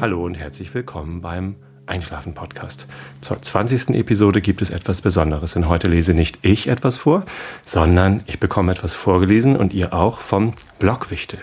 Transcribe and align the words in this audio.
Hallo 0.00 0.24
und 0.24 0.34
herzlich 0.36 0.72
willkommen 0.74 1.20
beim 1.20 1.56
Einschlafen 1.86 2.34
Podcast. 2.34 2.86
Zur 3.20 3.40
20. 3.40 3.90
Episode 3.96 4.40
gibt 4.40 4.62
es 4.62 4.70
etwas 4.70 5.00
Besonderes, 5.00 5.54
denn 5.54 5.68
heute 5.68 5.88
lese 5.88 6.14
nicht 6.14 6.38
ich 6.42 6.68
etwas 6.68 6.98
vor, 6.98 7.24
sondern 7.64 8.22
ich 8.26 8.38
bekomme 8.40 8.72
etwas 8.72 8.94
vorgelesen 8.94 9.56
und 9.56 9.72
ihr 9.72 9.92
auch 9.92 10.20
vom 10.20 10.54
Blockwichtel. 10.78 11.40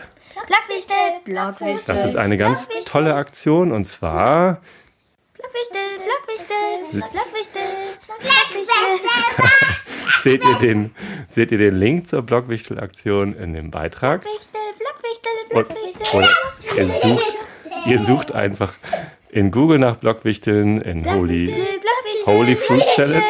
Blockwichtel, 0.47 0.95
Blockwichtel. 1.25 1.83
Das 1.87 2.05
ist 2.05 2.15
eine 2.15 2.37
ganz 2.37 2.69
tolle 2.85 3.15
Aktion 3.15 3.71
und 3.71 3.85
zwar 3.85 4.61
Blockwichtel, 5.33 5.81
Blockwichtel, 6.05 7.01
Blockwichtel, 7.01 7.61
Blockwichtel. 8.07 9.49
seht 10.21 10.43
ihr 10.43 10.55
den, 10.59 10.95
seht 11.27 11.51
ihr 11.51 11.57
den 11.57 11.75
Link 11.75 12.07
zur 12.07 12.21
Blockwichtel-Aktion 12.21 13.33
in 13.35 13.53
dem 13.53 13.71
Beitrag. 13.71 14.21
Blockwichtel, 14.21 14.61
Blockwichtel, 14.77 15.57
Und, 15.57 15.67
Blockwichtel. 15.67 16.17
oder 16.19 16.29
ihr 16.77 16.87
sucht, 16.89 17.34
ihr 17.85 17.99
sucht 17.99 18.33
einfach 18.33 18.73
in 19.29 19.51
Google 19.51 19.79
nach 19.79 19.97
Blockwichteln 19.97 20.81
in 20.81 21.05
Holy, 21.05 21.45
Blockwichtel. 21.45 22.25
Holy 22.25 22.55
Fruit 22.55 22.83
Salad. 22.95 23.23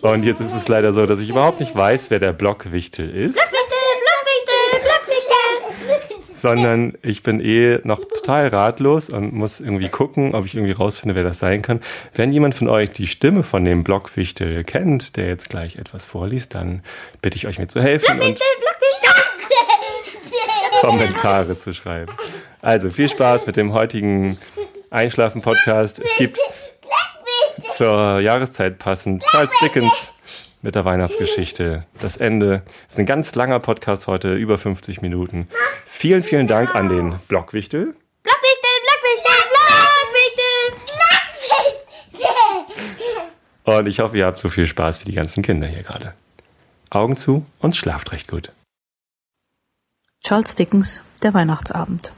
Und 0.00 0.24
jetzt 0.24 0.40
ist 0.40 0.54
es 0.54 0.66
leider 0.66 0.92
so, 0.92 1.06
dass 1.06 1.20
ich 1.20 1.28
überhaupt 1.28 1.60
nicht 1.60 1.76
weiß, 1.76 2.10
wer 2.10 2.18
der 2.18 2.32
Blockwichtel 2.32 3.08
ist, 3.08 3.34
Blockwichtel, 3.34 4.80
Blockwichtel, 4.82 5.86
Blockwichtel. 5.86 6.34
sondern 6.34 6.94
ich 7.02 7.22
bin 7.22 7.40
eh 7.40 7.78
noch 7.84 8.00
total 8.00 8.48
ratlos 8.48 9.10
und 9.10 9.32
muss 9.32 9.60
irgendwie 9.60 9.88
gucken, 9.88 10.34
ob 10.34 10.44
ich 10.44 10.54
irgendwie 10.54 10.72
rausfinde, 10.72 11.14
wer 11.14 11.22
das 11.22 11.38
sein 11.38 11.62
kann. 11.62 11.80
Wenn 12.14 12.32
jemand 12.32 12.56
von 12.56 12.68
euch 12.68 12.90
die 12.90 13.06
Stimme 13.06 13.44
von 13.44 13.64
dem 13.64 13.84
Blockwichtel 13.84 14.64
kennt, 14.64 15.16
der 15.16 15.28
jetzt 15.28 15.50
gleich 15.50 15.76
etwas 15.76 16.04
vorliest, 16.04 16.56
dann 16.56 16.82
bitte 17.20 17.36
ich 17.36 17.46
euch 17.46 17.60
mir 17.60 17.68
zu 17.68 17.80
helfen 17.80 18.18
und 18.20 18.40
Blockwichtel. 18.40 19.01
Kommentare 20.82 21.56
zu 21.56 21.72
schreiben. 21.72 22.12
Also 22.60 22.90
viel 22.90 23.08
Spaß 23.08 23.46
mit 23.46 23.56
dem 23.56 23.72
heutigen 23.72 24.36
Einschlafen-Podcast. 24.90 26.00
Es 26.00 26.10
gibt 26.16 26.40
zur 27.76 28.18
Jahreszeit 28.18 28.80
passend 28.80 29.22
Charles 29.30 29.54
Dickens 29.62 30.10
mit 30.60 30.74
der 30.74 30.84
Weihnachtsgeschichte. 30.84 31.84
Das 32.00 32.16
Ende 32.16 32.62
ist 32.88 32.98
ein 32.98 33.06
ganz 33.06 33.32
langer 33.36 33.60
Podcast 33.60 34.08
heute, 34.08 34.34
über 34.34 34.58
50 34.58 35.02
Minuten. 35.02 35.46
Vielen, 35.86 36.24
vielen 36.24 36.48
Dank 36.48 36.74
an 36.74 36.88
den 36.88 37.14
Blockwichtel. 37.28 37.94
Blockwichtel, 38.24 38.70
Blockwichtel, 38.84 39.40
Blockwichtel. 42.16 43.76
Und 43.76 43.86
ich 43.86 44.00
hoffe, 44.00 44.18
ihr 44.18 44.26
habt 44.26 44.40
so 44.40 44.48
viel 44.48 44.66
Spaß 44.66 45.00
wie 45.00 45.04
die 45.04 45.14
ganzen 45.14 45.44
Kinder 45.44 45.68
hier 45.68 45.84
gerade. 45.84 46.14
Augen 46.90 47.16
zu 47.16 47.46
und 47.60 47.76
schlaft 47.76 48.10
recht 48.10 48.28
gut. 48.28 48.50
Charles 50.24 50.54
Dickens, 50.54 51.02
Der 51.24 51.34
Weihnachtsabend. 51.34 52.12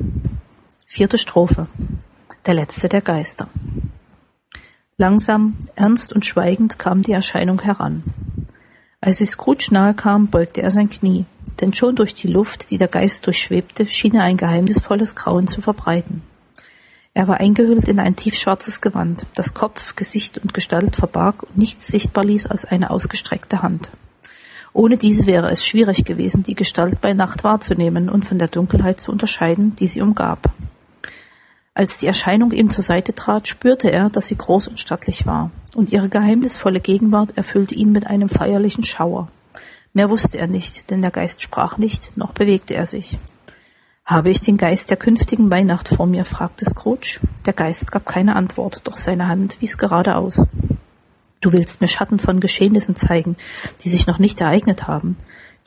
Vierte 0.85 1.17
Strophe. 1.17 1.69
Der 2.45 2.53
letzte 2.53 2.91
der 2.91 3.01
Geister. 3.01 3.49
Langsam, 4.99 5.57
ernst 5.75 6.13
und 6.13 6.27
schweigend 6.27 6.79
kam 6.79 7.01
die 7.01 7.13
Erscheinung 7.13 7.63
heran. 7.63 8.03
Als 9.01 9.17
sie 9.17 9.25
Scrooge 9.25 9.69
nahe 9.71 9.95
kam, 9.95 10.29
beugte 10.29 10.61
er 10.61 10.71
sein 10.71 10.91
Knie, 10.91 11.25
denn 11.63 11.73
schon 11.73 11.97
durch 11.97 12.13
die 12.13 12.29
Luft, 12.29 12.71
die 12.71 12.77
der 12.77 12.89
Geist 12.89 13.27
durchschwebte, 13.27 13.87
schien 13.87 14.15
er 14.15 14.25
ein 14.25 14.37
geheimnisvolles 14.37 15.17
Grauen 15.17 15.49
zu 15.49 15.63
verbreiten. 15.63 16.21
Er 17.15 17.27
war 17.27 17.41
eingehüllt 17.41 17.89
in 17.89 18.01
ein 18.01 18.17
tiefschwarzes 18.17 18.83
Gewand, 18.83 19.25
das 19.35 19.55
Kopf, 19.55 19.97
Gesicht 19.97 20.37
und 20.37 20.53
Gestalt 20.53 20.95
verbarg 20.95 21.43
und 21.45 21.57
nichts 21.57 21.87
sichtbar 21.87 22.27
ließ 22.27 22.49
als 22.49 22.67
eine 22.67 22.91
ausgestreckte 22.91 23.63
Hand. 23.63 23.89
Ohne 24.75 24.97
diese 24.97 25.27
wäre 25.27 25.51
es 25.51 25.65
schwierig 25.65 26.05
gewesen, 26.05 26.43
die 26.43 26.57
Gestalt 26.57 27.01
bei 27.01 27.15
Nacht 27.15 27.45
wahrzunehmen 27.45 28.09
und 28.09 28.25
von 28.25 28.41
der 28.41 28.49
Dunkelheit 28.49 29.01
zu 29.01 29.13
unterscheiden, 29.13 29.77
die 29.77 29.87
sie 29.87 30.03
umgab. 30.03 30.53
Als 31.75 31.97
die 31.99 32.09
Erscheinung 32.09 32.51
ihm 32.51 32.71
zur 32.71 32.83
Seite 32.83 33.15
trat, 33.15 33.47
spürte 33.47 33.91
er, 33.91 34.11
dass 34.11 34.27
sie 34.27 34.37
groß 34.37 34.67
und 34.69 34.81
stattlich 34.81 35.27
war, 35.27 35.53
und 35.75 35.93
ihre 35.93 36.09
geheimnisvolle 36.09 36.81
Gegenwart 36.81 37.37
erfüllte 37.37 37.77
ihn 37.77 37.93
mit 37.93 38.09
einem 38.09 38.29
feierlichen 38.29 38.83
Schauer. 38.83 39.29
Mehr 39.93 40.11
wusste 40.11 40.39
er 40.39 40.49
nicht, 40.49 40.91
denn 40.91 41.03
der 41.03 41.13
Geist 41.13 41.41
sprach 41.41 41.79
nicht, 41.79 42.17
noch 42.17 42.33
bewegte 42.33 42.75
er 42.75 42.85
sich. 42.85 43.17
Habe 44.05 44.31
ich 44.31 44.41
den 44.41 44.57
Geist 44.57 44.91
der 44.91 44.97
künftigen 44.97 45.53
Weihnacht 45.53 45.89
vor 45.89 46.07
mir? 46.07 46.25
fragte 46.25 46.65
Scrooge. 46.65 47.21
Der 47.47 47.53
Geist 47.53 47.93
gab 47.93 48.07
keine 48.07 48.35
Antwort, 48.35 48.81
doch 48.85 48.97
seine 48.97 49.29
Hand 49.29 49.61
wies 49.61 49.79
geradeaus. 49.79 50.43
Du 51.45 51.53
willst 51.53 51.83
mir 51.83 51.89
Schatten 51.89 52.19
von 52.19 52.41
Geschehnissen 52.41 52.97
zeigen, 52.97 53.37
die 53.83 53.91
sich 53.91 54.07
noch 54.07 54.19
nicht 54.19 54.41
ereignet 54.41 54.89
haben, 54.89 55.19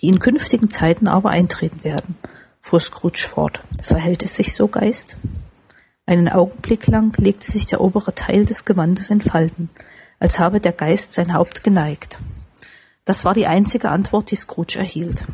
die 0.01 0.07
in 0.07 0.17
künftigen 0.17 0.71
Zeiten 0.71 1.07
aber 1.07 1.29
eintreten 1.29 1.83
werden, 1.83 2.15
fuhr 2.59 2.79
Scrooge 2.79 3.27
fort. 3.27 3.61
Verhält 3.83 4.23
es 4.23 4.35
sich 4.35 4.55
so, 4.55 4.67
Geist? 4.67 5.17
Einen 6.07 6.29
Augenblick 6.29 6.88
lang 6.88 7.15
legte 7.17 7.45
sich 7.45 7.67
der 7.67 7.79
obere 7.79 8.15
Teil 8.15 8.43
des 8.43 8.65
Gewandes 8.65 9.11
in 9.11 9.21
Falten, 9.21 9.69
als 10.19 10.39
habe 10.39 10.59
der 10.59 10.71
Geist 10.71 11.11
sein 11.11 11.35
Haupt 11.35 11.63
geneigt. 11.63 12.17
Das 13.05 13.23
war 13.23 13.35
die 13.35 13.45
einzige 13.45 13.89
Antwort, 13.89 14.31
die 14.31 14.35
Scrooge 14.35 14.79
erhielt. 14.79 15.25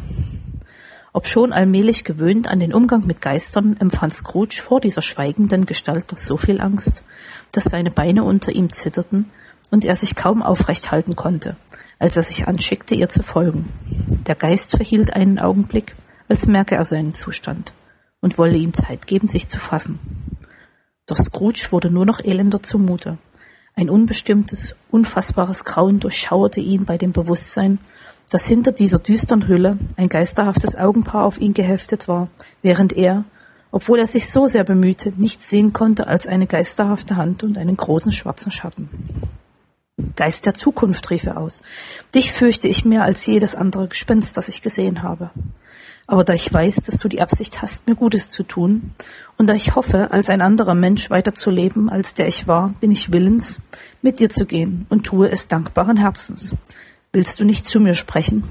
Obschon 1.13 1.53
allmählich 1.53 2.03
gewöhnt 2.03 2.49
an 2.49 2.59
den 2.59 2.73
Umgang 2.73 3.07
mit 3.07 3.21
Geistern, 3.21 3.77
empfand 3.79 4.13
Scrooge 4.13 4.61
vor 4.61 4.81
dieser 4.81 5.03
schweigenden 5.03 5.65
Gestalt 5.65 6.11
doch 6.11 6.17
so 6.17 6.35
viel 6.35 6.59
Angst, 6.59 7.05
dass 7.53 7.63
seine 7.63 7.91
Beine 7.91 8.25
unter 8.25 8.51
ihm 8.51 8.73
zitterten 8.73 9.27
und 9.73 9.85
er 9.85 9.95
sich 9.95 10.13
kaum 10.13 10.43
aufrecht 10.43 10.91
halten 10.91 11.15
konnte, 11.15 11.55
als 11.97 12.15
er 12.15 12.21
sich 12.21 12.47
anschickte, 12.47 12.93
ihr 12.93 13.09
zu 13.09 13.23
folgen. 13.23 13.69
Der 14.27 14.35
Geist 14.35 14.77
verhielt 14.77 15.15
einen 15.15 15.39
Augenblick, 15.39 15.95
als 16.29 16.45
merke 16.45 16.75
er 16.75 16.83
seinen 16.83 17.15
Zustand 17.15 17.73
und 18.21 18.37
wolle 18.37 18.55
ihm 18.55 18.75
Zeit 18.75 19.07
geben, 19.07 19.27
sich 19.27 19.47
zu 19.47 19.59
fassen. 19.59 19.97
Doch 21.07 21.17
Scrooge 21.17 21.69
wurde 21.71 21.89
nur 21.89 22.05
noch 22.05 22.19
elender 22.19 22.61
zumute. 22.61 23.17
Ein 23.75 23.89
unbestimmtes, 23.89 24.75
unfassbares 24.91 25.65
Grauen 25.65 25.99
durchschauerte 25.99 26.59
ihn 26.59 26.85
bei 26.85 26.99
dem 26.99 27.11
Bewusstsein, 27.11 27.79
dass 28.29 28.45
hinter 28.45 28.73
dieser 28.73 28.99
düstern 28.99 29.47
Hülle 29.47 29.79
ein 29.97 30.07
geisterhaftes 30.07 30.75
Augenpaar 30.75 31.25
auf 31.25 31.41
ihn 31.41 31.55
geheftet 31.55 32.07
war, 32.07 32.29
während 32.61 32.93
er, 32.93 33.23
obwohl 33.71 33.97
er 33.97 34.07
sich 34.07 34.29
so 34.29 34.45
sehr 34.45 34.65
bemühte, 34.65 35.13
nichts 35.17 35.49
sehen 35.49 35.73
konnte 35.73 36.05
als 36.05 36.27
eine 36.27 36.45
geisterhafte 36.45 37.15
Hand 37.15 37.41
und 37.41 37.57
einen 37.57 37.75
großen 37.75 38.11
schwarzen 38.11 38.51
Schatten. 38.51 38.87
Geist 40.15 40.45
der 40.45 40.53
Zukunft, 40.53 41.09
rief 41.09 41.25
er 41.25 41.37
aus. 41.37 41.61
Dich 42.13 42.31
fürchte 42.31 42.67
ich 42.67 42.85
mehr 42.85 43.03
als 43.03 43.25
jedes 43.25 43.55
andere 43.55 43.87
Gespenst, 43.87 44.37
das 44.37 44.49
ich 44.49 44.61
gesehen 44.61 45.03
habe. 45.03 45.31
Aber 46.05 46.23
da 46.23 46.33
ich 46.33 46.51
weiß, 46.51 46.75
dass 46.85 46.97
du 46.97 47.07
die 47.07 47.21
Absicht 47.21 47.61
hast, 47.61 47.87
mir 47.87 47.95
Gutes 47.95 48.29
zu 48.29 48.43
tun, 48.43 48.93
und 49.37 49.47
da 49.47 49.53
ich 49.53 49.75
hoffe, 49.75 50.11
als 50.11 50.29
ein 50.29 50.41
anderer 50.41 50.75
Mensch 50.75 51.09
weiterzuleben, 51.09 51.89
als 51.89 52.13
der 52.13 52.27
ich 52.27 52.47
war, 52.47 52.73
bin 52.81 52.91
ich 52.91 53.11
willens, 53.11 53.59
mit 54.01 54.19
dir 54.19 54.29
zu 54.29 54.45
gehen 54.45 54.85
und 54.89 55.05
tue 55.05 55.31
es 55.31 55.47
dankbaren 55.47 55.97
Herzens. 55.97 56.53
Willst 57.13 57.39
du 57.39 57.45
nicht 57.45 57.65
zu 57.65 57.79
mir 57.79 57.93
sprechen? 57.93 58.43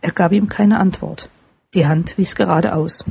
Er 0.00 0.12
gab 0.12 0.32
ihm 0.32 0.48
keine 0.48 0.78
Antwort. 0.78 1.28
Die 1.74 1.86
Hand 1.86 2.16
wies 2.16 2.36
geradeaus. 2.36 3.04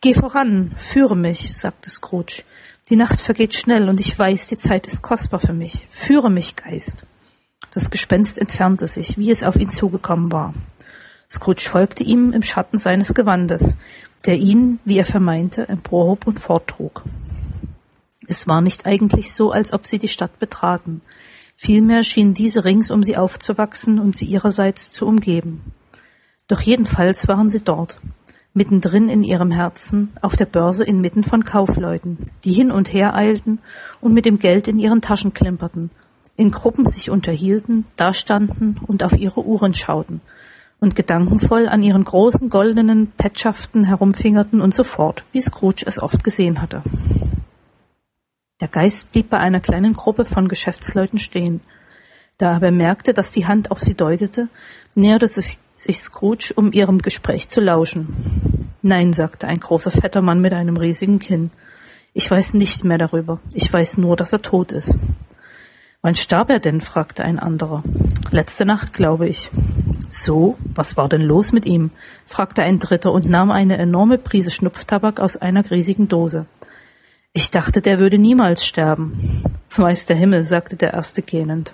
Geh 0.00 0.14
voran, 0.14 0.72
führe 0.78 1.16
mich, 1.16 1.56
sagte 1.56 1.90
Scrooge. 1.90 2.44
Die 2.88 2.96
Nacht 2.96 3.20
vergeht 3.20 3.54
schnell 3.54 3.88
und 3.88 4.00
ich 4.00 4.18
weiß, 4.18 4.46
die 4.46 4.56
Zeit 4.56 4.86
ist 4.86 5.02
kostbar 5.02 5.40
für 5.40 5.52
mich. 5.52 5.86
Führe 5.88 6.30
mich, 6.30 6.56
Geist. 6.56 7.04
Das 7.74 7.90
Gespenst 7.90 8.38
entfernte 8.38 8.86
sich, 8.86 9.18
wie 9.18 9.30
es 9.30 9.42
auf 9.42 9.56
ihn 9.56 9.68
zugekommen 9.68 10.32
war. 10.32 10.54
Scrooge 11.30 11.68
folgte 11.68 12.02
ihm 12.02 12.32
im 12.32 12.42
Schatten 12.42 12.78
seines 12.78 13.12
Gewandes, 13.12 13.76
der 14.24 14.36
ihn, 14.36 14.78
wie 14.86 14.98
er 14.98 15.04
vermeinte, 15.04 15.68
emporhob 15.68 16.26
und 16.26 16.40
forttrug. 16.40 17.04
Es 18.26 18.48
war 18.48 18.62
nicht 18.62 18.86
eigentlich 18.86 19.34
so, 19.34 19.52
als 19.52 19.74
ob 19.74 19.86
sie 19.86 19.98
die 19.98 20.08
Stadt 20.08 20.38
betraten. 20.38 21.02
Vielmehr 21.56 22.04
schien 22.04 22.32
diese 22.32 22.64
rings 22.64 22.90
um 22.90 23.02
sie 23.02 23.18
aufzuwachsen 23.18 23.98
und 23.98 24.16
sie 24.16 24.26
ihrerseits 24.26 24.90
zu 24.90 25.06
umgeben. 25.06 25.72
Doch 26.46 26.62
jedenfalls 26.62 27.28
waren 27.28 27.50
sie 27.50 27.60
dort, 27.60 27.98
mittendrin 28.58 29.08
in 29.08 29.22
ihrem 29.22 29.50
Herzen, 29.50 30.10
auf 30.20 30.36
der 30.36 30.44
Börse 30.44 30.84
inmitten 30.84 31.24
von 31.24 31.46
Kaufleuten, 31.46 32.18
die 32.44 32.52
hin 32.52 32.70
und 32.70 32.92
her 32.92 33.14
eilten 33.14 33.60
und 34.02 34.12
mit 34.12 34.26
dem 34.26 34.38
Geld 34.38 34.68
in 34.68 34.78
ihren 34.78 35.00
Taschen 35.00 35.32
klimperten, 35.32 35.88
in 36.36 36.50
Gruppen 36.50 36.84
sich 36.84 37.08
unterhielten, 37.08 37.86
dastanden 37.96 38.78
und 38.86 39.02
auf 39.02 39.16
ihre 39.16 39.46
Uhren 39.46 39.72
schauten 39.72 40.20
und 40.80 40.94
gedankenvoll 40.94 41.68
an 41.68 41.82
ihren 41.82 42.04
großen 42.04 42.50
goldenen 42.50 43.08
Petschaften 43.12 43.84
herumfingerten 43.84 44.60
und 44.60 44.74
so 44.74 44.84
fort, 44.84 45.24
wie 45.32 45.40
Scrooge 45.40 45.84
es 45.86 46.00
oft 46.00 46.22
gesehen 46.22 46.60
hatte. 46.60 46.82
Der 48.60 48.68
Geist 48.68 49.12
blieb 49.12 49.30
bei 49.30 49.38
einer 49.38 49.60
kleinen 49.60 49.94
Gruppe 49.94 50.24
von 50.24 50.48
Geschäftsleuten 50.48 51.18
stehen. 51.18 51.60
Da 52.38 52.54
er 52.54 52.60
bemerkte, 52.60 53.14
dass 53.14 53.30
die 53.30 53.46
Hand 53.46 53.70
auf 53.70 53.80
sie 53.80 53.94
deutete, 53.94 54.48
näherte 54.94 55.26
sich, 55.26 55.58
sich 55.74 56.00
Scrooge, 56.00 56.52
um 56.54 56.72
ihrem 56.72 56.98
Gespräch 56.98 57.48
zu 57.48 57.60
lauschen. 57.60 58.08
Nein, 58.82 59.12
sagte 59.12 59.48
ein 59.48 59.60
großer 59.60 59.90
fetter 59.90 60.22
Mann 60.22 60.40
mit 60.40 60.52
einem 60.52 60.76
riesigen 60.76 61.18
Kinn. 61.18 61.50
Ich 62.14 62.30
weiß 62.30 62.54
nicht 62.54 62.84
mehr 62.84 62.98
darüber. 62.98 63.40
Ich 63.52 63.72
weiß 63.72 63.98
nur, 63.98 64.16
dass 64.16 64.32
er 64.32 64.42
tot 64.42 64.72
ist. 64.72 64.96
Wann 66.00 66.14
starb 66.14 66.50
er 66.50 66.60
denn? 66.60 66.80
fragte 66.80 67.24
ein 67.24 67.38
anderer. 67.38 67.82
Letzte 68.30 68.64
Nacht, 68.64 68.92
glaube 68.92 69.28
ich. 69.28 69.50
So, 70.10 70.56
was 70.74 70.96
war 70.96 71.08
denn 71.08 71.22
los 71.22 71.52
mit 71.52 71.66
ihm? 71.66 71.90
fragte 72.24 72.62
ein 72.62 72.78
dritter 72.78 73.12
und 73.12 73.28
nahm 73.28 73.50
eine 73.50 73.78
enorme 73.78 74.16
Prise 74.16 74.50
Schnupftabak 74.50 75.18
aus 75.20 75.36
einer 75.36 75.68
riesigen 75.70 76.08
Dose. 76.08 76.46
Ich 77.32 77.50
dachte, 77.50 77.82
der 77.82 77.98
würde 77.98 78.18
niemals 78.18 78.64
sterben. 78.64 79.42
Weiß 79.70 80.06
der 80.06 80.16
Himmel, 80.16 80.44
sagte 80.44 80.76
der 80.76 80.92
Erste 80.92 81.22
gähnend. 81.22 81.72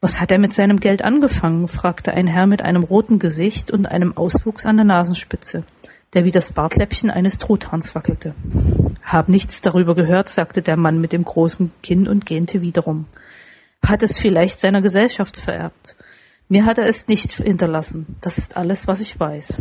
Was 0.00 0.20
hat 0.20 0.30
er 0.30 0.38
mit 0.38 0.52
seinem 0.52 0.80
Geld 0.80 1.02
angefangen? 1.02 1.66
fragte 1.66 2.12
ein 2.12 2.26
Herr 2.26 2.46
mit 2.46 2.60
einem 2.60 2.82
roten 2.82 3.18
Gesicht 3.18 3.70
und 3.70 3.86
einem 3.86 4.16
Auswuchs 4.16 4.66
an 4.66 4.76
der 4.76 4.84
Nasenspitze, 4.84 5.64
der 6.14 6.24
wie 6.24 6.30
das 6.30 6.52
Bartläppchen 6.52 7.10
eines 7.10 7.38
Truthahns 7.38 7.94
wackelte. 7.94 8.34
Hab 9.02 9.28
nichts 9.28 9.60
darüber 9.60 9.94
gehört, 9.94 10.28
sagte 10.28 10.62
der 10.62 10.76
Mann 10.76 11.00
mit 11.00 11.12
dem 11.12 11.24
großen 11.24 11.72
Kinn 11.82 12.08
und 12.08 12.24
gähnte 12.24 12.60
wiederum. 12.60 13.06
Hat 13.84 14.02
es 14.02 14.18
vielleicht 14.18 14.60
seiner 14.60 14.80
Gesellschaft 14.80 15.38
vererbt? 15.38 15.96
Mir 16.48 16.64
hat 16.64 16.78
er 16.78 16.86
es 16.86 17.08
nicht 17.08 17.32
hinterlassen. 17.32 18.16
Das 18.20 18.38
ist 18.38 18.56
alles, 18.56 18.86
was 18.86 19.00
ich 19.00 19.18
weiß. 19.18 19.56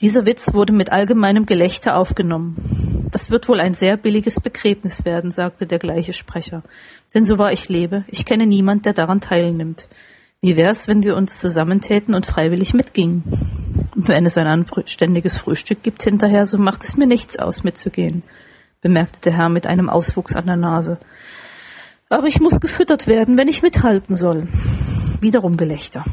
Dieser 0.00 0.24
Witz 0.24 0.54
wurde 0.54 0.72
mit 0.72 0.90
allgemeinem 0.90 1.46
Gelächter 1.46 1.96
aufgenommen. 1.96 3.08
Das 3.12 3.30
wird 3.30 3.48
wohl 3.48 3.60
ein 3.60 3.74
sehr 3.74 3.96
billiges 3.96 4.40
Begräbnis 4.40 5.04
werden, 5.04 5.30
sagte 5.30 5.66
der 5.66 5.78
gleiche 5.78 6.12
Sprecher. 6.12 6.62
Denn 7.12 7.24
so 7.24 7.38
wahr 7.38 7.52
ich 7.52 7.68
lebe, 7.68 8.04
ich 8.08 8.24
kenne 8.24 8.46
niemand, 8.46 8.86
der 8.86 8.94
daran 8.94 9.20
teilnimmt. 9.20 9.88
Wie 10.42 10.56
wär's, 10.56 10.88
wenn 10.88 11.02
wir 11.02 11.18
uns 11.18 11.38
zusammentäten 11.38 12.14
und 12.14 12.24
freiwillig 12.24 12.72
mitgingen? 12.72 13.24
Wenn 13.94 14.24
es 14.24 14.38
ein 14.38 14.46
anständiges 14.46 15.36
Frühstück 15.36 15.82
gibt 15.82 16.02
hinterher, 16.02 16.46
so 16.46 16.56
macht 16.56 16.82
es 16.82 16.96
mir 16.96 17.06
nichts 17.06 17.38
aus, 17.38 17.62
mitzugehen, 17.62 18.22
bemerkte 18.80 19.20
der 19.20 19.34
Herr 19.34 19.50
mit 19.50 19.66
einem 19.66 19.90
Auswuchs 19.90 20.36
an 20.36 20.46
der 20.46 20.56
Nase. 20.56 20.96
Aber 22.08 22.26
ich 22.26 22.40
muss 22.40 22.58
gefüttert 22.58 23.06
werden, 23.06 23.36
wenn 23.36 23.48
ich 23.48 23.60
mithalten 23.60 24.16
soll. 24.16 24.48
Wiederum 25.20 25.58
Gelächter. 25.58 26.06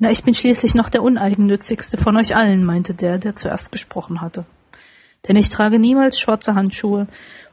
Na, 0.00 0.10
ich 0.10 0.24
bin 0.24 0.34
schließlich 0.34 0.74
noch 0.74 0.88
der 0.88 1.04
uneigennützigste 1.04 1.98
von 1.98 2.16
euch 2.16 2.34
allen, 2.34 2.64
meinte 2.64 2.94
der, 2.94 3.18
der 3.18 3.36
zuerst 3.36 3.70
gesprochen 3.70 4.22
hatte. 4.22 4.44
Denn 5.28 5.36
ich 5.36 5.50
trage 5.50 5.78
niemals 5.78 6.18
schwarze 6.18 6.56
Handschuhe 6.56 7.06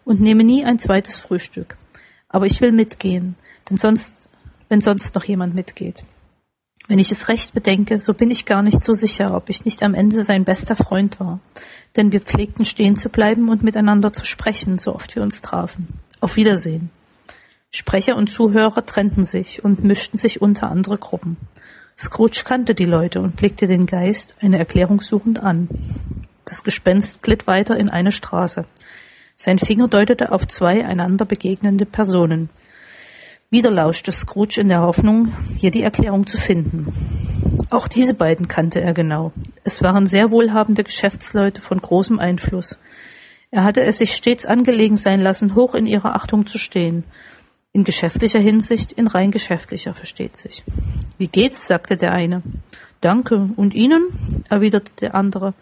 und 0.05 0.21
nehme 0.21 0.43
nie 0.43 0.65
ein 0.65 0.79
zweites 0.79 1.19
Frühstück. 1.19 1.77
Aber 2.29 2.47
ich 2.47 2.61
will 2.61 2.71
mitgehen, 2.71 3.35
denn 3.69 3.77
sonst, 3.77 4.26
wenn 4.69 4.81
sonst 4.81 5.15
noch 5.15 5.23
jemand 5.23 5.55
mitgeht. 5.55 6.03
Wenn 6.87 6.99
ich 6.99 7.11
es 7.11 7.27
recht 7.27 7.53
bedenke, 7.53 7.99
so 7.99 8.13
bin 8.13 8.31
ich 8.31 8.45
gar 8.45 8.61
nicht 8.61 8.83
so 8.83 8.93
sicher, 8.93 9.35
ob 9.35 9.49
ich 9.49 9.65
nicht 9.65 9.83
am 9.83 9.93
Ende 9.93 10.23
sein 10.23 10.45
bester 10.45 10.75
Freund 10.75 11.19
war. 11.19 11.39
Denn 11.97 12.13
wir 12.13 12.21
pflegten 12.21 12.63
stehen 12.63 12.95
zu 12.95 13.09
bleiben 13.09 13.49
und 13.49 13.63
miteinander 13.63 14.13
zu 14.13 14.25
sprechen, 14.25 14.79
so 14.79 14.95
oft 14.95 15.15
wir 15.15 15.23
uns 15.23 15.41
trafen. 15.41 15.87
Auf 16.21 16.37
Wiedersehen. 16.37 16.89
Sprecher 17.71 18.15
und 18.15 18.29
Zuhörer 18.29 18.85
trennten 18.85 19.25
sich 19.25 19.65
und 19.65 19.83
mischten 19.83 20.17
sich 20.17 20.41
unter 20.41 20.71
andere 20.71 20.97
Gruppen. 20.97 21.35
Scrooge 21.97 22.43
kannte 22.45 22.73
die 22.73 22.85
Leute 22.85 23.19
und 23.21 23.35
blickte 23.35 23.67
den 23.67 23.85
Geist 23.85 24.35
eine 24.39 24.57
Erklärung 24.57 25.01
suchend 25.01 25.39
an. 25.43 25.67
Das 26.45 26.63
Gespenst 26.63 27.23
glitt 27.23 27.47
weiter 27.47 27.77
in 27.77 27.89
eine 27.89 28.13
Straße. 28.13 28.65
Sein 29.35 29.59
Finger 29.59 29.87
deutete 29.87 30.31
auf 30.31 30.47
zwei 30.47 30.85
einander 30.85 31.25
begegnende 31.25 31.85
Personen. 31.85 32.49
Wieder 33.49 33.71
lauschte 33.71 34.11
Scrooge 34.11 34.59
in 34.59 34.69
der 34.69 34.81
Hoffnung, 34.81 35.33
hier 35.57 35.71
die 35.71 35.83
Erklärung 35.83 36.27
zu 36.27 36.37
finden. 36.37 36.93
Auch 37.69 37.87
diese 37.87 38.13
beiden 38.13 38.47
kannte 38.47 38.81
er 38.81 38.93
genau. 38.93 39.31
Es 39.63 39.81
waren 39.81 40.07
sehr 40.07 40.31
wohlhabende 40.31 40.83
Geschäftsleute 40.83 41.61
von 41.61 41.79
großem 41.79 42.19
Einfluss. 42.19 42.77
Er 43.51 43.63
hatte 43.63 43.83
es 43.83 43.99
sich 43.99 44.15
stets 44.15 44.45
angelegen 44.45 44.97
sein 44.97 45.21
lassen, 45.21 45.55
hoch 45.55 45.75
in 45.75 45.87
ihrer 45.87 46.15
Achtung 46.15 46.45
zu 46.45 46.57
stehen– 46.57 47.03
in 47.77 47.83
geschäftlicher 47.83 48.39
Hinsicht, 48.39 48.91
in 48.93 49.05
rein 49.05 49.29
geschäftlicher, 49.29 49.93
versteht 49.93 50.35
sich. 50.35 50.63
Wie 51.19 51.27
geht's? 51.27 51.67
sagte 51.67 51.95
der 51.95 52.11
eine. 52.11 52.41
Danke. 53.01 53.51
Und 53.55 53.75
Ihnen? 53.75 54.07
erwiderte 54.49 54.91
der 54.99 55.13
andere. 55.13 55.53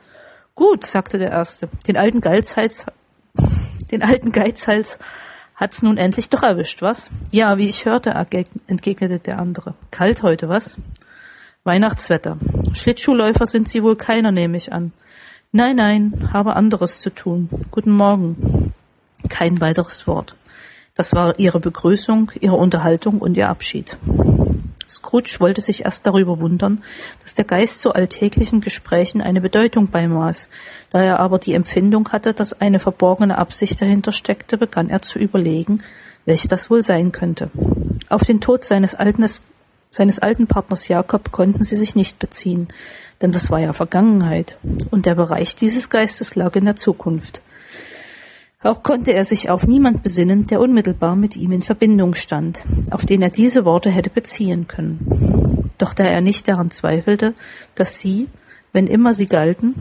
Gut, 0.56 0.86
sagte 0.86 1.18
der 1.18 1.32
erste. 1.32 1.68
Den 1.88 1.98
alten 1.98 2.22
Geizhals, 2.22 2.86
den 3.92 4.02
alten 4.02 4.32
Geizhals 4.32 4.98
hat's 5.56 5.82
nun 5.82 5.98
endlich 5.98 6.30
doch 6.30 6.44
erwischt, 6.44 6.82
was? 6.82 7.12
Ja, 7.32 7.58
wie 7.58 7.68
ich 7.68 7.86
hörte, 7.86 8.14
entgegnete 8.68 9.20
der 9.20 9.40
andere. 9.40 9.74
Kalt 9.92 10.22
heute, 10.22 10.50
was? 10.50 10.78
Weihnachtswetter. 11.64 12.38
Schlittschuhläufer 12.74 13.46
sind 13.46 13.68
Sie 13.68 13.82
wohl 13.82 13.96
keiner, 13.96 14.32
nehme 14.32 14.58
ich 14.58 14.72
an. 14.72 14.92
Nein, 15.52 15.78
nein, 15.78 16.30
habe 16.34 16.56
anderes 16.56 17.00
zu 17.00 17.10
tun. 17.10 17.50
Guten 17.72 17.92
Morgen. 17.92 18.74
Kein 19.30 19.62
weiteres 19.62 20.06
Wort. 20.06 20.36
Das 20.96 21.14
war 21.14 21.40
ihre 21.40 21.60
Begrüßung, 21.60 22.32
ihre 22.40 22.56
Unterhaltung 22.56 23.20
und 23.20 23.36
ihr 23.36 23.50
Abschied. 23.50 23.98
Scrooge 24.88 25.38
wollte 25.40 25.62
sich 25.62 25.86
erst 25.86 26.06
darüber 26.06 26.40
wundern, 26.40 26.84
dass 27.22 27.34
der 27.34 27.46
Geist 27.46 27.82
so 27.82 27.92
alltäglichen 27.92 28.62
Gesprächen 28.62 29.22
eine 29.22 29.42
Bedeutung 29.42 29.88
beimaß. 29.88 30.50
Da 30.92 31.02
er 31.02 31.20
aber 31.20 31.40
die 31.40 31.54
Empfindung 31.54 32.12
hatte, 32.12 32.34
dass 32.34 32.60
eine 32.62 32.80
verborgene 32.80 33.38
Absicht 33.38 33.82
dahinter 33.82 34.12
steckte, 34.12 34.58
begann 34.58 34.90
er 34.90 35.02
zu 35.02 35.20
überlegen, 35.20 35.84
welche 36.26 36.48
das 36.48 36.70
wohl 36.70 36.84
sein 36.84 37.12
könnte. 37.12 37.50
Auf 38.10 38.24
den 38.24 38.42
Tod 38.42 38.66
seines 38.66 38.96
alten, 38.96 39.26
seines 39.90 40.20
alten 40.20 40.48
Partners 40.48 40.88
Jakob 40.88 41.32
konnten 41.32 41.64
sie 41.64 41.76
sich 41.76 41.96
nicht 41.96 42.20
beziehen, 42.20 42.68
denn 43.22 43.32
das 43.32 43.50
war 43.50 43.60
ja 43.60 43.74
Vergangenheit, 43.74 44.58
und 44.92 45.06
der 45.06 45.16
Bereich 45.16 45.56
dieses 45.56 45.90
Geistes 45.90 46.36
lag 46.36 46.56
in 46.56 46.66
der 46.66 46.76
Zukunft. 46.76 47.42
Auch 48.66 48.82
konnte 48.82 49.14
er 49.14 49.24
sich 49.26 49.52
auf 49.52 49.68
niemand 49.68 50.02
besinnen, 50.02 50.48
der 50.48 50.60
unmittelbar 50.60 51.16
mit 51.16 51.36
ihm 51.36 51.52
in 51.52 51.62
Verbindung 51.62 52.16
stand, 52.16 52.64
auf 52.90 53.06
den 53.06 53.22
er 53.22 53.30
diese 53.30 53.64
Worte 53.64 53.92
hätte 53.92 54.10
beziehen 54.10 54.68
können. 54.68 55.70
Doch 55.78 55.94
da 55.94 56.04
er 56.04 56.22
nicht 56.22 56.48
daran 56.48 56.72
zweifelte, 56.72 57.36
dass 57.76 58.00
sie, 58.00 58.28
wenn 58.74 58.88
immer 58.88 59.14
sie 59.14 59.28
galten, 59.28 59.76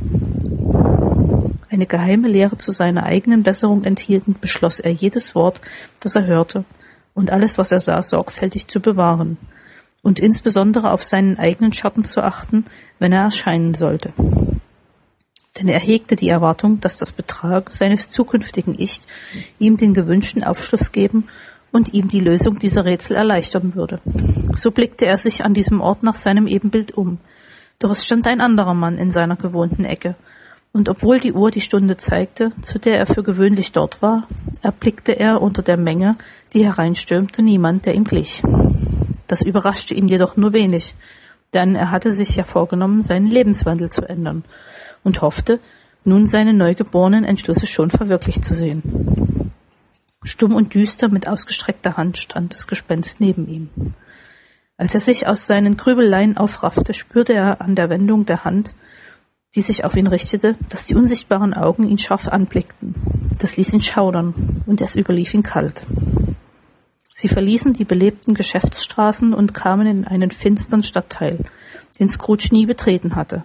eine 1.71 1.87
geheime 1.87 2.29
Lehre 2.29 2.59
zu 2.59 2.73
seiner 2.73 3.05
eigenen 3.05 3.43
Besserung 3.43 3.85
enthielten, 3.85 4.37
beschloss 4.39 4.81
er 4.81 4.93
jedes 4.93 5.35
Wort, 5.35 5.63
das 6.01 6.15
er 6.15 6.27
hörte, 6.27 6.65
und 7.15 7.33
alles, 7.33 7.57
was 7.57 7.73
er 7.73 7.81
sah, 7.81 8.03
sorgfältig 8.03 8.69
zu 8.69 8.81
bewahren, 8.81 9.39
und 10.03 10.21
insbesondere 10.21 10.91
auf 10.91 11.03
seinen 11.03 11.39
eigenen 11.39 11.73
Schatten 11.73 12.05
zu 12.05 12.23
achten, 12.23 12.67
wenn 12.99 13.13
er 13.13 13.23
erscheinen 13.23 13.73
sollte 13.73 14.13
denn 15.59 15.69
er 15.69 15.79
hegte 15.79 16.17
die 16.17 16.29
Erwartung, 16.29 16.81
dass 16.81 16.97
das 16.97 17.13
Betragen 17.13 17.71
seines 17.71 18.11
zukünftigen 18.11 18.75
Ich 18.77 19.03
ihm 19.59 19.77
den 19.77 19.95
gewünschten 19.95 20.43
Aufschluss 20.43 20.91
geben 20.91 21.29
und 21.71 21.95
ihm 21.95 22.09
die 22.09 22.21
Lösung 22.21 22.59
dieser 22.59 22.85
Rätsel 22.85 23.17
erleichtern 23.17 23.75
würde. 23.75 24.01
So 24.55 24.71
blickte 24.71 25.07
er 25.07 25.19
sich 25.19 25.45
an 25.45 25.55
diesem 25.55 25.81
Ort 25.81 26.03
nach 26.03 26.15
seinem 26.15 26.47
Ebenbild 26.47 26.97
um. 26.97 27.19
Doch 27.79 27.91
es 27.91 28.05
stand 28.05 28.27
ein 28.27 28.41
anderer 28.41 28.75
Mann 28.75 28.99
in 28.99 29.11
seiner 29.11 29.37
gewohnten 29.37 29.85
Ecke, 29.85 30.15
und 30.73 30.89
obwohl 30.89 31.21
die 31.21 31.33
Uhr 31.33 31.53
die 31.53 31.61
Stunde 31.61 31.97
zeigte, 31.97 32.51
zu 32.63 32.81
der 32.81 32.99
er 32.99 33.07
für 33.07 33.23
gewöhnlich 33.23 33.71
dort 33.71 34.03
war, 34.03 34.27
erblickte 34.61 35.13
er 35.13 35.41
unter 35.41 35.63
der 35.63 35.77
Menge, 35.77 36.17
die 36.53 36.65
hereinstürmte, 36.65 37.45
niemand, 37.45 37.87
der 37.87 37.95
ihm 37.95 38.03
glich. 38.03 38.43
Das 39.29 39.43
überraschte 39.43 39.95
ihn 39.95 40.09
jedoch 40.09 40.37
nur 40.37 40.53
wenig, 40.53 40.95
denn 41.53 41.77
er 41.77 41.93
hatte 41.93 42.13
sich 42.13 42.35
ja 42.35 42.43
vorgenommen, 42.43 43.03
seinen 43.03 43.29
Lebenswandel 43.29 43.91
zu 43.91 44.03
ändern 44.03 44.43
und 45.05 45.23
hoffte, 45.23 45.61
nun 46.05 46.27
seine 46.27 46.53
neugeborenen 46.53 47.25
Entschlüsse 47.25 47.67
schon 47.67 47.91
verwirklicht 47.91 48.45
zu 48.45 48.53
sehen. 48.53 49.53
Stumm 50.25 50.55
und 50.55 50.75
düster 50.75 51.09
mit 51.09 51.29
ausgestreckter 51.29 51.97
Hand 51.97 52.19
stand 52.19 52.55
das 52.55 52.67
Gespenst 52.67 53.21
neben 53.21 53.47
ihm. 53.47 53.69
Als 54.77 54.95
er 54.95 55.01
sich 55.01 55.27
aus 55.27 55.47
seinen 55.47 55.77
Grübeleien 55.77 56.37
aufraffte, 56.37 56.95
spürte 56.95 57.33
er 57.33 57.61
an 57.61 57.77
der 57.77 57.91
Wendung 57.91 58.27
der 58.27 58.45
Hand, 58.45 58.75
die 59.55 59.63
sich 59.63 59.85
auf 59.85 59.95
ihn 59.97 60.09
richtete, 60.09 60.57
dass 60.69 60.87
die 60.87 60.97
unsichtbaren 60.97 61.55
Augen 61.55 61.87
ihn 61.87 61.99
scharf 61.99 62.27
anblickten. 62.27 62.95
Das 63.39 63.57
ließ 63.57 63.73
ihn 63.73 63.83
schaudern, 63.83 64.63
und 64.67 64.81
es 64.81 64.97
überlief 64.97 65.33
ihn 65.33 65.45
kalt. 65.45 65.85
Sie 67.15 67.29
verließen 67.29 67.75
die 67.75 67.85
belebten 67.85 68.35
Geschäftsstraßen 68.35 69.33
und 69.33 69.55
kamen 69.55 69.87
in 69.87 70.05
einen 70.07 70.33
finstern 70.33 70.83
Stadtteil, 70.83 71.39
den 72.01 72.09
Scrooge 72.09 72.49
nie 72.51 72.67
betreten 72.67 73.15
hatte, 73.15 73.45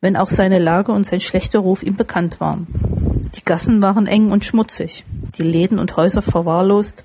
wenn 0.00 0.16
auch 0.16 0.28
seine 0.28 0.58
Lage 0.58 0.92
und 0.92 1.04
sein 1.04 1.20
schlechter 1.20 1.58
Ruf 1.58 1.82
ihm 1.82 1.96
bekannt 1.96 2.40
waren. 2.40 2.66
Die 3.36 3.44
Gassen 3.44 3.80
waren 3.82 4.06
eng 4.06 4.30
und 4.30 4.44
schmutzig, 4.44 5.04
die 5.36 5.42
Läden 5.42 5.78
und 5.78 5.96
Häuser 5.96 6.22
verwahrlost, 6.22 7.04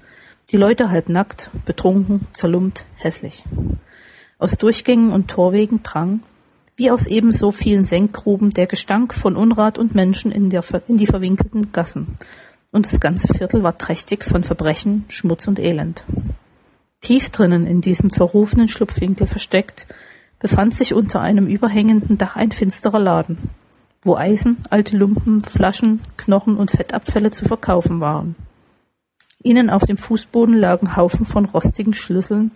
die 0.51 0.57
Leute 0.57 0.89
halb 0.89 1.09
nackt, 1.09 1.49
betrunken, 1.65 2.27
zerlumpt, 2.33 2.85
hässlich. 2.95 3.43
Aus 4.37 4.57
Durchgängen 4.57 5.11
und 5.11 5.29
Torwegen 5.29 5.83
drang, 5.83 6.21
wie 6.75 6.91
aus 6.91 7.07
ebenso 7.07 7.51
vielen 7.51 7.85
Senkgruben, 7.85 8.51
der 8.51 8.67
Gestank 8.67 9.13
von 9.13 9.35
Unrat 9.35 9.77
und 9.77 9.95
Menschen 9.95 10.31
in, 10.31 10.49
der, 10.49 10.63
in 10.87 10.97
die 10.97 11.07
verwinkelten 11.07 11.71
Gassen, 11.71 12.17
und 12.73 12.87
das 12.87 12.99
ganze 12.99 13.31
Viertel 13.31 13.61
war 13.61 13.77
trächtig 13.77 14.25
von 14.25 14.43
Verbrechen, 14.43 15.05
Schmutz 15.07 15.47
und 15.47 15.59
Elend. 15.59 16.03
Tief 17.01 17.29
drinnen 17.29 17.67
in 17.67 17.81
diesem 17.81 18.09
verrufenen 18.09 18.67
Schlupfwinkel 18.67 19.27
versteckt, 19.27 19.85
befand 20.43 20.75
sich 20.75 20.93
unter 20.93 21.21
einem 21.21 21.47
überhängenden 21.47 22.17
Dach 22.17 22.35
ein 22.35 22.51
finsterer 22.51 22.99
Laden, 22.99 23.37
wo 24.01 24.17
Eisen, 24.17 24.57
alte 24.69 24.97
Lumpen, 24.97 25.41
Flaschen, 25.41 26.01
Knochen 26.17 26.57
und 26.57 26.69
Fettabfälle 26.69 27.31
zu 27.31 27.45
verkaufen 27.45 28.01
waren. 28.01 28.35
Innen 29.41 29.69
auf 29.69 29.85
dem 29.85 29.95
Fußboden 29.95 30.55
lagen 30.55 30.97
Haufen 30.97 31.25
von 31.25 31.45
rostigen 31.45 31.93
Schlüsseln, 31.93 32.51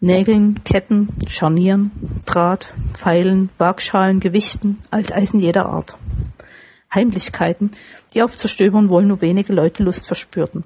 Nägeln, 0.00 0.64
Ketten, 0.64 1.10
Scharnieren, 1.26 1.90
Draht, 2.24 2.72
Pfeilen, 2.94 3.50
Waagschalen, 3.58 4.20
Gewichten, 4.20 4.78
Alteisen 4.90 5.38
jeder 5.38 5.66
Art. 5.66 5.94
Heimlichkeiten, 6.94 7.72
die 8.14 8.22
auf 8.22 8.34
Zerstöbern 8.34 8.88
wohl 8.88 9.04
nur 9.04 9.20
wenige 9.20 9.52
Leute 9.52 9.82
Lust 9.82 10.06
verspürten, 10.06 10.64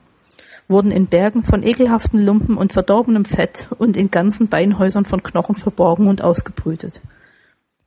wurden 0.71 0.93
in 0.93 1.07
Bergen 1.07 1.43
von 1.43 1.63
ekelhaften 1.63 2.25
Lumpen 2.25 2.57
und 2.57 2.73
verdorbenem 2.73 3.25
Fett 3.25 3.67
und 3.79 3.97
in 3.97 4.11
ganzen 4.11 4.49
Beinhäusern 4.49 5.05
von 5.05 5.23
Knochen 5.23 5.57
verborgen 5.57 6.07
und 6.07 6.23
ausgebrütet. 6.23 7.01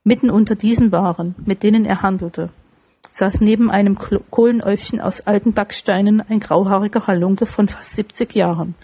Mitten 0.04 0.30
unter 0.30 0.54
diesen 0.54 0.92
Waren, 0.92 1.34
mit 1.44 1.62
denen 1.62 1.86
er 1.86 2.02
handelte, 2.02 2.50
saß 3.08 3.40
neben 3.40 3.70
einem 3.70 3.98
Kohlenäufchen 3.98 5.00
aus 5.00 5.22
alten 5.22 5.52
Backsteinen 5.52 6.20
ein 6.20 6.40
grauhaariger 6.40 7.06
Halunke 7.06 7.46
von 7.46 7.68
fast 7.68 7.96
70 7.96 8.34
Jahren, 8.34 8.74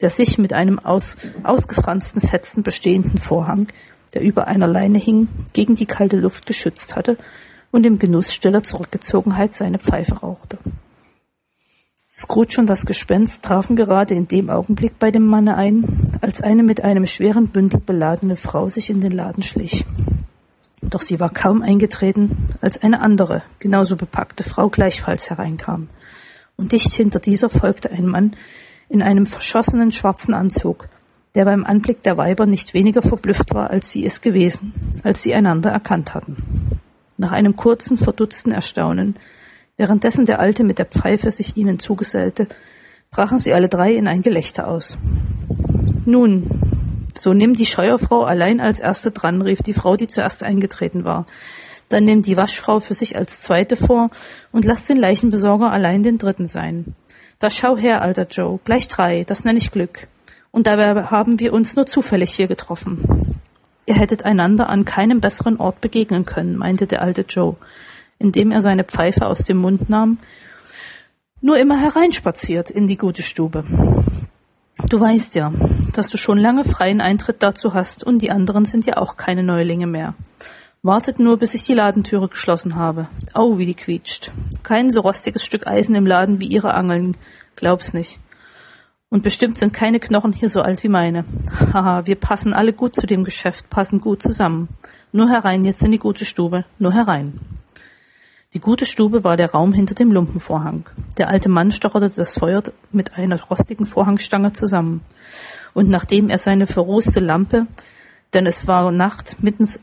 der 0.00 0.10
sich 0.10 0.38
mit 0.38 0.52
einem 0.52 0.78
aus 0.78 1.16
ausgefransten 1.42 2.20
Fetzen 2.20 2.62
bestehenden 2.62 3.18
Vorhang, 3.18 3.68
der 4.14 4.22
über 4.22 4.46
einer 4.46 4.66
Leine 4.66 4.98
hing, 4.98 5.28
gegen 5.52 5.74
die 5.74 5.86
kalte 5.86 6.16
Luft 6.16 6.46
geschützt 6.46 6.96
hatte 6.96 7.16
und 7.70 7.84
im 7.84 7.98
Genuss 7.98 8.32
stiller 8.32 8.62
Zurückgezogenheit 8.62 9.52
seine 9.52 9.78
Pfeife 9.78 10.14
rauchte. 10.20 10.58
Scrooge 12.14 12.58
und 12.58 12.66
das 12.66 12.84
Gespenst 12.84 13.42
trafen 13.42 13.74
gerade 13.74 14.14
in 14.14 14.28
dem 14.28 14.50
Augenblick 14.50 14.98
bei 14.98 15.10
dem 15.10 15.26
Manne 15.26 15.56
ein, 15.56 15.86
als 16.20 16.42
eine 16.42 16.62
mit 16.62 16.84
einem 16.84 17.06
schweren 17.06 17.48
Bündel 17.48 17.80
beladene 17.80 18.36
Frau 18.36 18.68
sich 18.68 18.90
in 18.90 19.00
den 19.00 19.12
Laden 19.12 19.42
schlich. 19.42 19.86
Doch 20.82 21.00
sie 21.00 21.20
war 21.20 21.30
kaum 21.30 21.62
eingetreten, 21.62 22.50
als 22.60 22.82
eine 22.82 23.00
andere, 23.00 23.42
genauso 23.60 23.96
bepackte 23.96 24.44
Frau 24.44 24.68
gleichfalls 24.68 25.30
hereinkam. 25.30 25.88
Und 26.58 26.72
dicht 26.72 26.92
hinter 26.92 27.18
dieser 27.18 27.48
folgte 27.48 27.90
ein 27.90 28.06
Mann 28.06 28.36
in 28.90 29.00
einem 29.00 29.26
verschossenen 29.26 29.90
schwarzen 29.90 30.34
Anzug, 30.34 30.88
der 31.34 31.46
beim 31.46 31.64
Anblick 31.64 32.02
der 32.02 32.18
Weiber 32.18 32.44
nicht 32.44 32.74
weniger 32.74 33.00
verblüfft 33.00 33.54
war, 33.54 33.70
als 33.70 33.90
sie 33.90 34.04
es 34.04 34.20
gewesen, 34.20 34.74
als 35.02 35.22
sie 35.22 35.32
einander 35.32 35.70
erkannt 35.70 36.12
hatten. 36.12 36.36
Nach 37.16 37.32
einem 37.32 37.56
kurzen, 37.56 37.96
verdutzten 37.96 38.52
Erstaunen, 38.52 39.16
währenddessen 39.76 40.26
der 40.26 40.40
Alte 40.40 40.64
mit 40.64 40.78
der 40.78 40.86
Pfeife 40.86 41.30
sich 41.30 41.56
ihnen 41.56 41.78
zugesellte, 41.78 42.48
brachen 43.10 43.38
sie 43.38 43.52
alle 43.52 43.68
drei 43.68 43.92
in 43.92 44.08
ein 44.08 44.22
Gelächter 44.22 44.68
aus. 44.68 44.96
Nun, 46.04 46.48
so 47.14 47.34
nimm 47.34 47.54
die 47.54 47.66
Scheuerfrau 47.66 48.24
allein 48.24 48.60
als 48.60 48.80
erste 48.80 49.10
dran, 49.10 49.42
rief 49.42 49.62
die 49.62 49.74
Frau, 49.74 49.96
die 49.96 50.08
zuerst 50.08 50.42
eingetreten 50.42 51.04
war. 51.04 51.26
Dann 51.88 52.04
nimm 52.04 52.22
die 52.22 52.36
Waschfrau 52.36 52.80
für 52.80 52.94
sich 52.94 53.16
als 53.16 53.42
zweite 53.42 53.76
vor 53.76 54.10
und 54.50 54.64
lass 54.64 54.86
den 54.86 54.96
Leichenbesorger 54.96 55.70
allein 55.70 56.02
den 56.02 56.18
dritten 56.18 56.46
sein. 56.46 56.94
Da 57.38 57.50
schau 57.50 57.76
her, 57.76 58.02
alter 58.02 58.26
Joe, 58.28 58.60
gleich 58.64 58.88
drei, 58.88 59.24
das 59.24 59.44
nenne 59.44 59.58
ich 59.58 59.72
Glück. 59.72 60.08
Und 60.50 60.66
dabei 60.66 61.04
haben 61.04 61.40
wir 61.40 61.52
uns 61.52 61.76
nur 61.76 61.86
zufällig 61.86 62.32
hier 62.32 62.46
getroffen. 62.46 63.38
Ihr 63.84 63.94
hättet 63.94 64.24
einander 64.24 64.68
an 64.68 64.84
keinem 64.84 65.20
besseren 65.20 65.58
Ort 65.58 65.80
begegnen 65.80 66.24
können, 66.24 66.56
meinte 66.56 66.86
der 66.86 67.02
alte 67.02 67.22
Joe, 67.28 67.56
indem 68.22 68.50
er 68.50 68.62
seine 68.62 68.84
Pfeife 68.84 69.26
aus 69.26 69.44
dem 69.44 69.58
Mund 69.58 69.90
nahm, 69.90 70.18
nur 71.40 71.58
immer 71.58 71.78
hereinspaziert 71.78 72.70
in 72.70 72.86
die 72.86 72.96
gute 72.96 73.22
Stube. 73.22 73.64
Du 74.88 75.00
weißt 75.00 75.34
ja, 75.34 75.52
dass 75.92 76.08
du 76.08 76.16
schon 76.16 76.38
lange 76.38 76.64
freien 76.64 77.00
Eintritt 77.00 77.42
dazu 77.42 77.74
hast 77.74 78.04
und 78.04 78.20
die 78.20 78.30
anderen 78.30 78.64
sind 78.64 78.86
ja 78.86 78.96
auch 78.96 79.16
keine 79.16 79.42
Neulinge 79.42 79.86
mehr. 79.86 80.14
Wartet 80.82 81.18
nur, 81.18 81.36
bis 81.38 81.54
ich 81.54 81.64
die 81.64 81.74
Ladentüre 81.74 82.28
geschlossen 82.28 82.76
habe. 82.76 83.08
Au, 83.34 83.58
wie 83.58 83.66
die 83.66 83.74
quietscht. 83.74 84.30
Kein 84.62 84.90
so 84.90 85.00
rostiges 85.00 85.44
Stück 85.44 85.66
Eisen 85.66 85.94
im 85.94 86.06
Laden 86.06 86.40
wie 86.40 86.46
ihre 86.46 86.74
Angeln. 86.74 87.16
Glaub's 87.54 87.92
nicht. 87.92 88.18
Und 89.08 89.22
bestimmt 89.22 89.58
sind 89.58 89.72
keine 89.72 90.00
Knochen 90.00 90.32
hier 90.32 90.48
so 90.48 90.62
alt 90.62 90.82
wie 90.82 90.88
meine. 90.88 91.24
Haha, 91.72 92.06
wir 92.06 92.16
passen 92.16 92.54
alle 92.54 92.72
gut 92.72 92.96
zu 92.96 93.06
dem 93.06 93.24
Geschäft, 93.24 93.68
passen 93.68 94.00
gut 94.00 94.22
zusammen. 94.22 94.68
Nur 95.12 95.28
herein 95.28 95.64
jetzt 95.64 95.84
in 95.84 95.92
die 95.92 95.98
gute 95.98 96.24
Stube, 96.24 96.64
nur 96.78 96.94
herein. 96.94 97.38
Die 98.54 98.60
gute 98.60 98.84
Stube 98.84 99.24
war 99.24 99.38
der 99.38 99.52
Raum 99.52 99.72
hinter 99.72 99.94
dem 99.94 100.12
Lumpenvorhang. 100.12 100.84
Der 101.16 101.28
alte 101.28 101.48
Mann 101.48 101.72
stocherte 101.72 102.10
das 102.10 102.38
Feuer 102.38 102.62
mit 102.90 103.14
einer 103.16 103.42
rostigen 103.42 103.86
Vorhangstange 103.86 104.52
zusammen. 104.52 105.00
Und 105.72 105.88
nachdem 105.88 106.28
er 106.28 106.36
seine 106.36 106.66
verroste 106.66 107.20
Lampe, 107.20 107.66
denn 108.34 108.44
es 108.44 108.66
war 108.66 108.92
Nacht, 108.92 109.36
mittens 109.40 109.80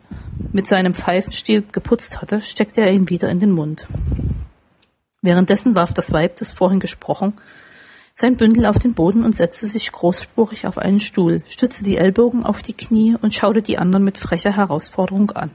mit 0.54 0.68
seinem 0.68 0.94
Pfeifenstiel 0.94 1.64
geputzt 1.72 2.22
hatte, 2.22 2.42
steckte 2.42 2.82
er 2.82 2.92
ihn 2.92 3.10
wieder 3.10 3.30
in 3.30 3.40
den 3.40 3.52
Mund. 3.52 3.88
Währenddessen 5.24 5.76
warf 5.76 5.94
das 5.96 6.14
Weib, 6.14 6.36
das 6.36 6.52
vorhin 6.52 6.80
gesprochen, 6.80 7.34
sein 8.14 8.38
Bündel 8.38 8.68
auf 8.68 8.78
den 8.78 8.94
Boden 8.94 9.24
und 9.24 9.36
setzte 9.36 9.66
sich 9.66 9.92
großspurig 9.92 10.68
auf 10.68 10.78
einen 10.78 11.00
Stuhl, 11.00 11.42
stützte 11.50 11.86
die 11.86 11.98
Ellbogen 11.98 12.46
auf 12.46 12.62
die 12.62 12.74
Knie 12.74 13.16
und 13.20 13.34
schaute 13.34 13.64
die 13.64 13.80
anderen 13.80 14.04
mit 14.04 14.20
frecher 14.20 14.56
Herausforderung 14.56 15.32
an. 15.32 15.50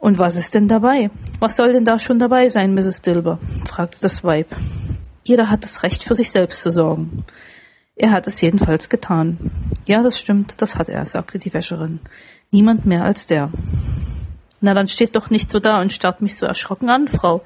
Und 0.00 0.18
was 0.18 0.36
ist 0.36 0.54
denn 0.54 0.66
dabei? 0.66 1.10
Was 1.40 1.56
soll 1.56 1.74
denn 1.74 1.84
da 1.84 1.98
schon 1.98 2.18
dabei 2.18 2.48
sein, 2.48 2.74
Mrs. 2.74 3.02
Dilber? 3.02 3.38
fragte 3.68 3.98
das 4.00 4.24
Weib. 4.24 4.48
Jeder 5.24 5.50
hat 5.50 5.62
das 5.62 5.82
Recht, 5.82 6.04
für 6.04 6.14
sich 6.14 6.30
selbst 6.30 6.62
zu 6.62 6.70
sorgen. 6.70 7.24
Er 7.96 8.10
hat 8.10 8.26
es 8.26 8.40
jedenfalls 8.40 8.88
getan. 8.88 9.38
Ja, 9.86 10.02
das 10.02 10.18
stimmt, 10.18 10.62
das 10.62 10.76
hat 10.76 10.88
er, 10.88 11.04
sagte 11.04 11.38
die 11.38 11.52
Wäscherin. 11.52 12.00
Niemand 12.50 12.86
mehr 12.86 13.04
als 13.04 13.26
der. 13.26 13.52
Na, 14.62 14.72
dann 14.72 14.88
steht 14.88 15.14
doch 15.14 15.28
nicht 15.28 15.50
so 15.50 15.60
da 15.60 15.80
und 15.82 15.92
starrt 15.92 16.22
mich 16.22 16.36
so 16.36 16.46
erschrocken 16.46 16.88
an, 16.88 17.06
Frau. 17.06 17.42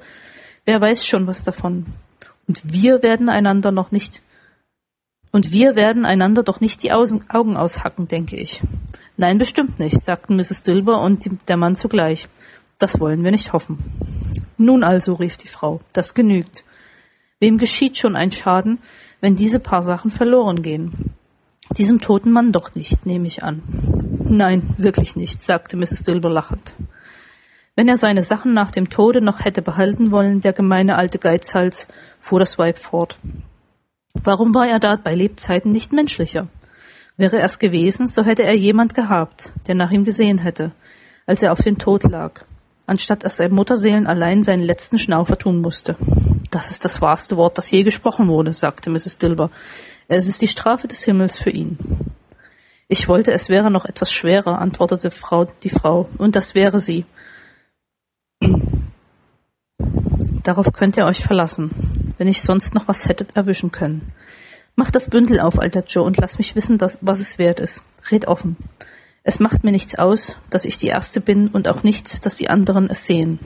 Wer 0.63 0.79
weiß 0.79 1.05
schon 1.05 1.27
was 1.27 1.43
davon. 1.43 1.85
Und 2.47 2.61
wir 2.71 3.03
werden 3.03 3.27
einander 3.27 3.71
noch 3.71 3.91
nicht 3.91 4.21
und 5.35 5.51
wir 5.51 5.75
werden 5.75 6.05
einander 6.05 6.43
doch 6.43 6.61
nicht 6.61 6.81
die 6.81 6.93
Augen 6.93 7.57
aushacken, 7.57 8.07
denke 8.07 8.37
ich. 8.37 8.61
Nein, 9.17 9.37
bestimmt 9.37 9.79
nicht, 9.79 9.99
sagten 9.99 10.37
Mrs. 10.37 10.63
Dilber 10.63 11.01
und 11.01 11.27
der 11.49 11.57
Mann 11.57 11.75
zugleich. 11.75 12.29
Das 12.79 12.99
wollen 12.99 13.23
wir 13.23 13.31
nicht 13.31 13.53
hoffen. 13.53 13.77
Nun 14.57 14.83
also, 14.83 15.13
rief 15.13 15.37
die 15.37 15.47
Frau, 15.47 15.81
das 15.93 16.13
genügt. 16.13 16.63
Wem 17.39 17.57
geschieht 17.57 17.97
schon 17.97 18.15
ein 18.15 18.31
Schaden, 18.31 18.79
wenn 19.21 19.35
diese 19.35 19.59
paar 19.59 19.81
Sachen 19.81 20.11
verloren 20.11 20.61
gehen? 20.61 21.13
Diesem 21.77 21.99
toten 21.99 22.31
Mann 22.31 22.51
doch 22.51 22.75
nicht, 22.75 23.05
nehme 23.05 23.27
ich 23.27 23.43
an. 23.43 23.61
Nein, 24.27 24.63
wirklich 24.77 25.15
nicht, 25.15 25.41
sagte 25.41 25.77
Mrs. 25.77 26.03
Dilber 26.03 26.29
lachend. 26.29 26.73
Wenn 27.75 27.89
er 27.89 27.97
seine 27.97 28.23
Sachen 28.23 28.53
nach 28.53 28.71
dem 28.71 28.89
Tode 28.89 29.21
noch 29.21 29.43
hätte 29.43 29.61
behalten 29.61 30.11
wollen, 30.11 30.41
der 30.41 30.53
gemeine 30.53 30.95
alte 30.95 31.19
Geizhals, 31.19 31.87
fuhr 32.19 32.39
das 32.39 32.57
Weib 32.57 32.79
fort. 32.79 33.17
Warum 34.13 34.55
war 34.55 34.67
er 34.67 34.79
da 34.79 34.95
bei 34.95 35.13
Lebzeiten 35.13 35.71
nicht 35.71 35.91
menschlicher? 35.91 36.47
Wäre 37.17 37.37
er's 37.37 37.59
gewesen, 37.59 38.07
so 38.07 38.23
hätte 38.23 38.43
er 38.43 38.55
jemand 38.55 38.93
gehabt, 38.93 39.51
der 39.67 39.75
nach 39.75 39.91
ihm 39.91 40.05
gesehen 40.05 40.37
hätte, 40.37 40.71
als 41.25 41.43
er 41.43 41.51
auf 41.51 41.61
den 41.61 41.77
Tod 41.77 42.03
lag, 42.03 42.45
anstatt 42.87 43.23
dass 43.23 43.39
er 43.39 43.49
Mutterseelen 43.49 44.07
allein 44.07 44.43
seinen 44.43 44.63
letzten 44.63 44.97
Schnaufer 44.97 45.37
tun 45.37 45.61
musste. 45.61 45.95
Das 46.51 46.71
ist 46.71 46.85
das 46.85 47.01
wahrste 47.01 47.37
Wort, 47.37 47.57
das 47.57 47.71
je 47.71 47.83
gesprochen 47.83 48.27
wurde, 48.27 48.53
sagte 48.53 48.89
Mrs. 48.89 49.17
Dilber. 49.17 49.49
Es 50.07 50.27
ist 50.27 50.41
die 50.41 50.47
Strafe 50.47 50.87
des 50.87 51.03
Himmels 51.03 51.37
für 51.37 51.49
ihn. 51.49 51.77
Ich 52.87 53.07
wollte, 53.07 53.31
es 53.31 53.49
wäre 53.49 53.71
noch 53.71 53.85
etwas 53.85 54.11
schwerer, 54.11 54.59
antwortete 54.59 55.09
Frau, 55.09 55.45
die 55.63 55.69
Frau, 55.69 56.07
und 56.19 56.35
das 56.35 56.53
wäre 56.53 56.79
sie. 56.79 57.05
Darauf 60.43 60.71
könnt 60.71 60.95
ihr 60.95 61.05
euch 61.05 61.23
verlassen, 61.23 61.71
wenn 62.19 62.27
ich 62.27 62.43
sonst 62.43 62.75
noch 62.75 62.87
was 62.87 63.07
hättet 63.07 63.35
erwischen 63.35 63.71
können. 63.71 64.03
Mach 64.75 64.91
das 64.91 65.09
Bündel 65.09 65.39
auf, 65.39 65.59
alter 65.59 65.83
Joe, 65.85 66.03
und 66.03 66.17
lass 66.17 66.37
mich 66.37 66.55
wissen, 66.55 66.77
dass, 66.77 66.99
was 67.01 67.19
es 67.19 67.39
wert 67.39 67.59
ist. 67.59 67.81
Red 68.11 68.27
offen. 68.27 68.57
Es 69.27 69.39
macht 69.39 69.63
mir 69.63 69.71
nichts 69.71 69.95
aus, 69.95 70.37
dass 70.51 70.65
ich 70.65 70.77
die 70.77 70.85
Erste 70.85 71.19
bin 71.19 71.47
und 71.47 71.67
auch 71.67 71.81
nichts, 71.81 72.21
dass 72.21 72.37
die 72.37 72.47
anderen 72.47 72.87
es 72.91 73.07
sehen. 73.07 73.39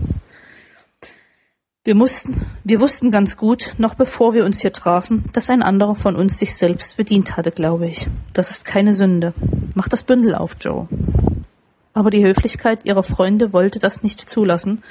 Wir 1.86 1.96
mussten, 1.96 2.46
wir 2.66 2.82
wussten 2.82 3.12
ganz 3.12 3.38
gut, 3.38 3.76
noch 3.78 3.96
bevor 3.96 4.34
wir 4.34 4.44
uns 4.44 4.60
hier 4.60 4.74
trafen, 4.74 5.24
dass 5.32 5.50
ein 5.50 5.64
anderer 5.64 5.96
von 5.96 6.18
uns 6.18 6.38
sich 6.38 6.54
selbst 6.54 6.98
bedient 6.98 7.38
hatte, 7.38 7.52
glaube 7.52 7.88
ich. 7.88 8.08
Das 8.34 8.52
ist 8.52 8.66
keine 8.66 8.94
Sünde. 8.94 9.34
Mach 9.74 9.88
das 9.88 10.04
Bündel 10.04 10.36
auf, 10.36 10.58
Joe. 10.60 10.90
Aber 11.94 12.10
die 12.10 12.26
Höflichkeit 12.26 12.84
ihrer 12.84 13.04
Freunde 13.04 13.54
wollte 13.54 13.80
das 13.80 14.04
nicht 14.04 14.30
zulassen, 14.30 14.84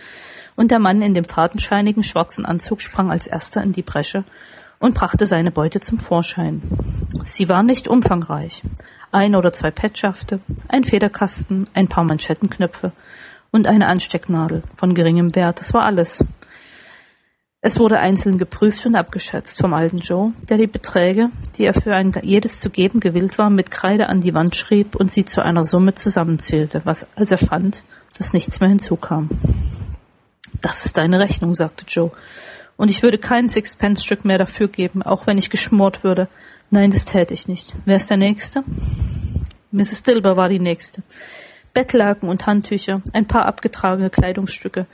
und 0.56 0.70
der 0.70 0.78
Mann 0.78 1.02
in 1.02 1.12
dem 1.12 1.26
fadenscheinigen 1.26 2.02
schwarzen 2.02 2.46
Anzug 2.46 2.80
sprang 2.80 3.10
als 3.10 3.26
erster 3.26 3.62
in 3.62 3.74
die 3.74 3.82
Bresche 3.82 4.24
und 4.78 4.94
brachte 4.94 5.26
seine 5.26 5.50
Beute 5.50 5.80
zum 5.80 5.98
Vorschein. 5.98 6.62
Sie 7.22 7.50
war 7.50 7.62
nicht 7.62 7.88
umfangreich. 7.88 8.62
Ein 9.10 9.34
oder 9.34 9.52
zwei 9.52 9.70
Petschafte, 9.70 10.40
ein 10.68 10.84
Federkasten, 10.84 11.68
ein 11.74 11.88
paar 11.88 12.04
Manschettenknöpfe 12.04 12.92
und 13.50 13.66
eine 13.66 13.86
Anstecknadel 13.86 14.62
von 14.76 14.94
geringem 14.94 15.34
Wert, 15.34 15.60
das 15.60 15.72
war 15.72 15.84
alles. 15.84 16.24
Es 17.60 17.80
wurde 17.80 17.98
einzeln 17.98 18.38
geprüft 18.38 18.86
und 18.86 18.94
abgeschätzt 18.94 19.58
vom 19.58 19.74
alten 19.74 19.98
Joe, 19.98 20.32
der 20.48 20.58
die 20.58 20.68
Beträge, 20.68 21.30
die 21.56 21.64
er 21.64 21.74
für 21.74 21.94
ein 21.94 22.12
jedes 22.22 22.60
zu 22.60 22.70
geben 22.70 23.00
gewillt 23.00 23.36
war, 23.36 23.50
mit 23.50 23.72
Kreide 23.72 24.08
an 24.08 24.20
die 24.20 24.32
Wand 24.34 24.54
schrieb 24.54 24.94
und 24.94 25.10
sie 25.10 25.24
zu 25.24 25.42
einer 25.42 25.64
Summe 25.64 25.94
zusammenzählte, 25.94 26.82
was, 26.84 27.08
als 27.16 27.32
er 27.32 27.38
fand, 27.38 27.82
dass 28.16 28.32
nichts 28.32 28.60
mehr 28.60 28.68
hinzukam. 28.68 29.28
Das 30.60 30.86
ist 30.86 30.98
deine 30.98 31.18
Rechnung, 31.18 31.54
sagte 31.54 31.84
Joe. 31.88 32.12
Und 32.76 32.90
ich 32.90 33.02
würde 33.02 33.18
kein 33.18 33.48
Sixpence-Stück 33.48 34.24
mehr 34.24 34.38
dafür 34.38 34.68
geben, 34.68 35.02
auch 35.02 35.26
wenn 35.26 35.36
ich 35.36 35.50
geschmort 35.50 36.04
würde. 36.04 36.28
Nein, 36.70 36.90
das 36.90 37.04
täte 37.04 37.32
ich 37.32 37.48
nicht. 37.48 37.74
Wer 37.84 37.96
ist 37.96 38.10
der 38.10 38.18
Nächste? 38.18 38.62
Mrs. 39.72 40.02
Dilber 40.02 40.36
war 40.36 40.48
die 40.48 40.60
Nächste. 40.60 41.02
Bettlaken 41.72 42.28
und 42.28 42.46
Handtücher, 42.46 43.02
ein 43.12 43.26
paar 43.26 43.46
abgetragene 43.46 44.10
Kleidungsstücke. 44.10 44.86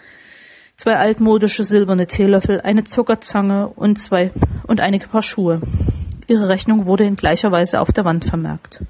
zwei 0.76 0.96
altmodische 0.96 1.64
silberne 1.64 2.06
Teelöffel, 2.06 2.60
eine 2.60 2.84
Zuckerzange 2.84 3.68
und 3.68 3.98
zwei 3.98 4.32
und 4.66 4.80
einige 4.80 5.08
Paar 5.08 5.22
Schuhe. 5.22 5.60
Ihre 6.26 6.48
Rechnung 6.48 6.86
wurde 6.86 7.04
in 7.04 7.16
gleicher 7.16 7.52
Weise 7.52 7.80
auf 7.80 7.92
der 7.92 8.04
Wand 8.04 8.24
vermerkt. 8.24 8.82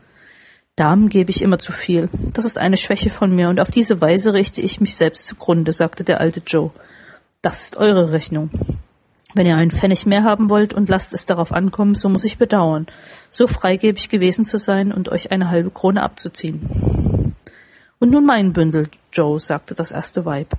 Damen 0.76 1.08
gebe 1.08 1.30
ich 1.30 1.42
immer 1.42 1.58
zu 1.58 1.72
viel. 1.72 2.08
Das 2.32 2.44
ist 2.44 2.58
eine 2.58 2.76
Schwäche 2.76 3.10
von 3.10 3.34
mir 3.34 3.48
und 3.48 3.60
auf 3.60 3.70
diese 3.70 4.00
Weise 4.00 4.32
richte 4.34 4.60
ich 4.60 4.80
mich 4.80 4.96
selbst 4.96 5.26
zugrunde, 5.26 5.72
sagte 5.72 6.04
der 6.04 6.20
alte 6.20 6.42
Joe. 6.44 6.70
Das 7.42 7.62
ist 7.62 7.76
eure 7.76 8.12
Rechnung. 8.12 8.50
Wenn 9.34 9.46
ihr 9.46 9.56
einen 9.56 9.72
Pfennig 9.72 10.06
mehr 10.06 10.22
haben 10.22 10.48
wollt 10.48 10.72
und 10.72 10.88
lasst 10.88 11.12
es 11.12 11.26
darauf 11.26 11.52
ankommen, 11.52 11.96
so 11.96 12.08
muss 12.08 12.24
ich 12.24 12.38
bedauern, 12.38 12.86
so 13.30 13.48
freigebig 13.48 14.08
gewesen 14.08 14.44
zu 14.44 14.58
sein 14.58 14.92
und 14.92 15.08
euch 15.08 15.32
eine 15.32 15.50
halbe 15.50 15.70
Krone 15.70 16.02
abzuziehen. 16.02 17.34
Und 17.98 18.10
nun 18.10 18.24
mein 18.24 18.52
Bündel, 18.52 18.88
Joe, 19.12 19.40
sagte 19.40 19.74
das 19.74 19.90
erste 19.90 20.24
Weib. 20.24 20.54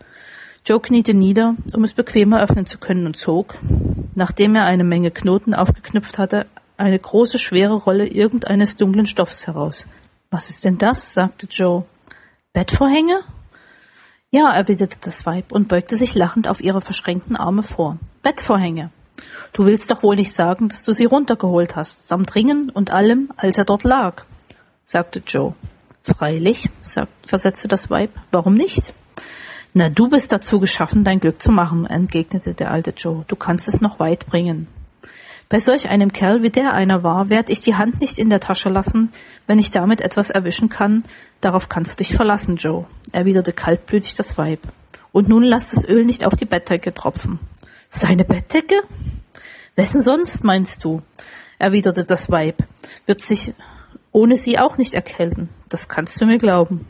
Joe 0.65 0.81
kniete 0.81 1.13
nieder, 1.13 1.55
um 1.73 1.83
es 1.83 1.93
bequemer 1.93 2.41
öffnen 2.41 2.65
zu 2.65 2.77
können 2.77 3.05
und 3.05 3.15
zog, 3.15 3.55
nachdem 4.15 4.55
er 4.55 4.65
eine 4.65 4.83
Menge 4.83 5.11
Knoten 5.11 5.53
aufgeknüpft 5.53 6.17
hatte, 6.17 6.47
eine 6.75 6.99
große 6.99 7.39
schwere 7.39 7.75
Rolle 7.75 8.07
irgendeines 8.07 8.75
dunklen 8.75 9.05
Stoffs 9.05 9.47
heraus. 9.47 9.85
Was 10.31 10.49
ist 10.49 10.65
denn 10.65 10.77
das? 10.77 11.13
sagte 11.13 11.47
Joe. 11.49 11.85
Bettvorhänge? 12.51 13.21
Ja, 14.31 14.51
erwiderte 14.51 14.97
das 15.01 15.25
Weib 15.25 15.51
und 15.51 15.67
beugte 15.67 15.95
sich 15.95 16.15
lachend 16.15 16.47
auf 16.47 16.61
ihre 16.61 16.81
verschränkten 16.81 17.35
Arme 17.35 17.63
vor. 17.63 17.97
Bettvorhänge. 18.21 18.89
Du 19.53 19.65
willst 19.65 19.89
doch 19.91 20.03
wohl 20.03 20.15
nicht 20.15 20.33
sagen, 20.33 20.67
dass 20.67 20.83
du 20.83 20.91
sie 20.91 21.05
runtergeholt 21.05 21.75
hast, 21.75 22.07
samt 22.07 22.35
Ringen 22.35 22.69
und 22.69 22.91
allem, 22.91 23.29
als 23.37 23.57
er 23.57 23.65
dort 23.65 23.83
lag, 23.83 24.25
sagte 24.83 25.21
Joe. 25.25 25.53
Freilich, 26.01 26.69
sagt, 26.81 27.11
versetzte 27.25 27.67
das 27.67 27.89
Weib. 27.89 28.11
Warum 28.31 28.53
nicht? 28.53 28.93
Na, 29.73 29.89
du 29.89 30.09
bist 30.09 30.31
dazu 30.31 30.59
geschaffen, 30.59 31.03
dein 31.03 31.19
Glück 31.19 31.41
zu 31.41 31.51
machen, 31.51 31.85
entgegnete 31.85 32.53
der 32.53 32.71
alte 32.71 32.91
Joe. 32.91 33.25
Du 33.27 33.35
kannst 33.35 33.67
es 33.67 33.81
noch 33.81 33.99
weit 33.99 34.25
bringen. 34.25 34.67
Bei 35.47 35.59
solch 35.59 35.89
einem 35.89 36.11
Kerl, 36.11 36.41
wie 36.41 36.49
der 36.49 36.73
einer 36.73 37.03
war, 37.03 37.29
werd 37.29 37.49
ich 37.49 37.61
die 37.61 37.75
Hand 37.75 38.01
nicht 38.01 38.17
in 38.17 38.29
der 38.29 38.39
Tasche 38.39 38.69
lassen, 38.69 39.11
wenn 39.45 39.59
ich 39.59 39.71
damit 39.71 40.01
etwas 40.01 40.31
erwischen 40.31 40.69
kann. 40.69 41.03
Darauf 41.39 41.69
kannst 41.69 41.93
du 41.93 42.03
dich 42.03 42.15
verlassen, 42.15 42.55
Joe, 42.55 42.85
erwiderte 43.11 43.53
kaltblütig 43.53 44.15
das 44.15 44.37
Weib. 44.37 44.59
Und 45.11 45.29
nun 45.29 45.43
lass 45.43 45.71
das 45.71 45.87
Öl 45.87 46.03
nicht 46.03 46.25
auf 46.25 46.35
die 46.35 46.45
Bettdecke 46.45 46.93
tropfen. 46.93 47.39
Seine 47.87 48.25
Bettdecke? 48.25 48.81
Wessen 49.75 50.01
sonst, 50.01 50.43
meinst 50.43 50.83
du? 50.83 51.01
erwiderte 51.59 52.03
das 52.03 52.29
Weib. 52.31 52.63
Wird 53.05 53.21
sich 53.21 53.53
ohne 54.11 54.35
sie 54.35 54.59
auch 54.59 54.77
nicht 54.77 54.93
erkälten. 54.93 55.49
Das 55.69 55.89
kannst 55.89 56.19
du 56.19 56.25
mir 56.25 56.37
glauben. 56.37 56.85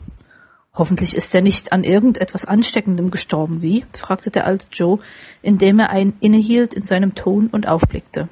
Hoffentlich 0.76 1.16
ist 1.16 1.34
er 1.34 1.40
nicht 1.40 1.72
an 1.72 1.84
irgendetwas 1.84 2.44
Ansteckendem 2.44 3.10
gestorben, 3.10 3.62
wie? 3.62 3.86
fragte 3.96 4.30
der 4.30 4.46
alte 4.46 4.66
Joe, 4.70 4.98
indem 5.40 5.78
er 5.78 5.90
ein 5.90 6.12
innehielt 6.20 6.74
in 6.74 6.82
seinem 6.82 7.14
Ton 7.14 7.48
und 7.48 7.66
aufblickte. 7.66 8.28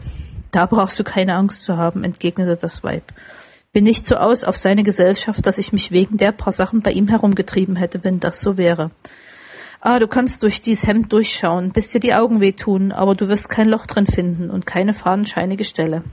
Da 0.52 0.66
brauchst 0.66 0.98
du 0.98 1.04
keine 1.04 1.34
Angst 1.36 1.64
zu 1.64 1.78
haben, 1.78 2.04
entgegnete 2.04 2.56
das 2.56 2.84
Weib. 2.84 3.04
Bin 3.72 3.82
nicht 3.82 4.06
so 4.06 4.16
aus 4.16 4.44
auf 4.44 4.56
seine 4.56 4.84
Gesellschaft, 4.84 5.44
dass 5.46 5.58
ich 5.58 5.72
mich 5.72 5.90
wegen 5.90 6.18
der 6.18 6.32
paar 6.32 6.52
Sachen 6.52 6.80
bei 6.80 6.92
ihm 6.92 7.08
herumgetrieben 7.08 7.76
hätte, 7.76 8.04
wenn 8.04 8.20
das 8.20 8.40
so 8.40 8.56
wäre. 8.56 8.90
Ah, 9.80 9.98
du 9.98 10.06
kannst 10.06 10.42
durch 10.42 10.62
dies 10.62 10.86
Hemd 10.86 11.12
durchschauen, 11.12 11.72
bis 11.72 11.90
dir 11.90 12.00
die 12.00 12.14
Augen 12.14 12.40
wehtun, 12.40 12.92
aber 12.92 13.14
du 13.14 13.28
wirst 13.28 13.48
kein 13.48 13.68
Loch 13.68 13.86
drin 13.86 14.06
finden 14.06 14.50
und 14.50 14.64
keine 14.64 14.94
fadenscheinige 14.94 15.64
Stelle. 15.64 16.04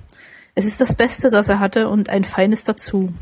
Es 0.55 0.65
ist 0.65 0.81
das 0.81 0.95
Beste, 0.95 1.29
das 1.29 1.49
er 1.49 1.59
hatte 1.59 1.87
und 1.87 2.09
ein 2.09 2.23
feines 2.23 2.63
dazu. 2.63 3.13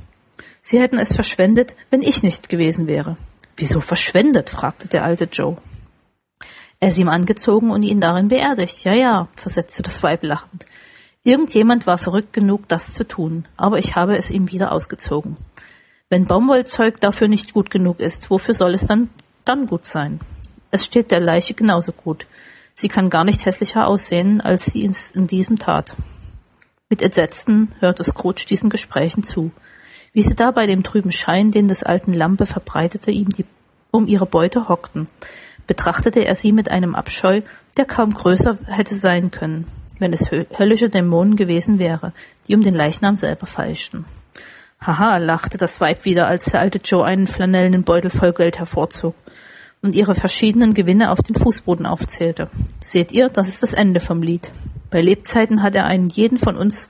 Sie 0.61 0.79
hätten 0.79 0.97
es 0.97 1.13
verschwendet, 1.13 1.75
wenn 1.89 2.01
ich 2.01 2.23
nicht 2.23 2.49
gewesen 2.49 2.87
wäre. 2.87 3.17
Wieso 3.57 3.81
verschwendet? 3.81 4.49
fragte 4.49 4.87
der 4.87 5.03
alte 5.03 5.25
Joe. 5.25 5.57
Er 6.79 6.91
sie 6.91 7.01
ihm 7.01 7.09
angezogen 7.09 7.71
und 7.71 7.83
ihn 7.83 7.99
darin 7.99 8.29
beerdigt. 8.29 8.83
Ja, 8.83 8.93
ja, 8.93 9.27
versetzte 9.35 9.83
das 9.83 10.01
Weib 10.01 10.23
lachend. 10.23 10.65
Irgendjemand 11.23 11.85
war 11.85 11.97
verrückt 11.97 12.31
genug, 12.31 12.67
das 12.69 12.93
zu 12.93 13.05
tun, 13.05 13.45
aber 13.57 13.77
ich 13.77 13.95
habe 13.95 14.17
es 14.17 14.31
ihm 14.31 14.49
wieder 14.51 14.71
ausgezogen. 14.71 15.35
Wenn 16.09 16.25
Baumwollzeug 16.25 17.01
dafür 17.01 17.27
nicht 17.27 17.53
gut 17.53 17.69
genug 17.69 17.99
ist, 17.99 18.29
wofür 18.29 18.53
soll 18.53 18.73
es 18.73 18.87
dann, 18.87 19.09
dann 19.43 19.67
gut 19.67 19.85
sein? 19.85 20.21
Es 20.71 20.85
steht 20.85 21.11
der 21.11 21.19
Leiche 21.19 21.53
genauso 21.53 21.91
gut. 21.91 22.25
Sie 22.73 22.87
kann 22.87 23.09
gar 23.09 23.25
nicht 23.25 23.45
hässlicher 23.45 23.87
aussehen, 23.87 24.39
als 24.39 24.67
sie 24.67 24.85
es 24.85 25.11
in 25.11 25.27
diesem 25.27 25.59
tat. 25.59 25.95
Mit 26.89 27.01
Entsetzen 27.01 27.73
hörte 27.79 28.03
Scrooge 28.03 28.45
diesen 28.49 28.69
Gesprächen 28.69 29.23
zu. 29.23 29.51
Wie 30.13 30.23
sie 30.23 30.35
da 30.35 30.51
bei 30.51 30.65
dem 30.65 30.83
trüben 30.83 31.11
Schein, 31.11 31.51
den 31.51 31.67
des 31.67 31.83
alten 31.83 32.13
Lampe 32.13 32.45
verbreitete, 32.45 33.11
ihm 33.11 33.29
die, 33.29 33.45
um 33.91 34.07
ihre 34.07 34.25
Beute 34.25 34.67
hockten, 34.69 35.07
betrachtete 35.67 36.25
er 36.25 36.35
sie 36.35 36.51
mit 36.51 36.69
einem 36.69 36.95
Abscheu, 36.95 37.41
der 37.77 37.85
kaum 37.85 38.13
größer 38.13 38.57
hätte 38.65 38.95
sein 38.95 39.29
können, 39.29 39.67
wenn 39.99 40.13
es 40.13 40.31
höllische 40.31 40.89
Dämonen 40.89 41.35
gewesen 41.35 41.77
wäre, 41.77 42.13
die 42.47 42.55
um 42.55 42.63
den 42.63 42.73
Leichnam 42.73 43.15
selber 43.15 43.45
feilschten. 43.45 44.05
Haha, 44.81 45.17
lachte 45.17 45.57
das 45.57 45.79
Weib 45.81 46.05
wieder, 46.05 46.25
als 46.27 46.45
der 46.45 46.61
alte 46.61 46.79
Joe 46.79 47.05
einen 47.05 47.27
flanellenen 47.27 47.83
Beutel 47.83 48.09
voll 48.09 48.33
Geld 48.33 48.57
hervorzog 48.57 49.13
und 49.81 49.93
ihre 49.93 50.15
verschiedenen 50.15 50.73
Gewinne 50.73 51.11
auf 51.11 51.21
den 51.21 51.35
Fußboden 51.35 51.85
aufzählte. 51.85 52.49
Seht 52.79 53.11
ihr, 53.11 53.29
das 53.29 53.49
ist 53.49 53.61
das 53.61 53.73
Ende 53.73 53.99
vom 53.99 54.23
Lied. 54.23 54.51
Bei 54.89 55.01
Lebzeiten 55.01 55.61
hat 55.61 55.75
er 55.75 55.85
einen 55.85 56.07
jeden 56.07 56.37
von 56.37 56.55
uns 56.55 56.89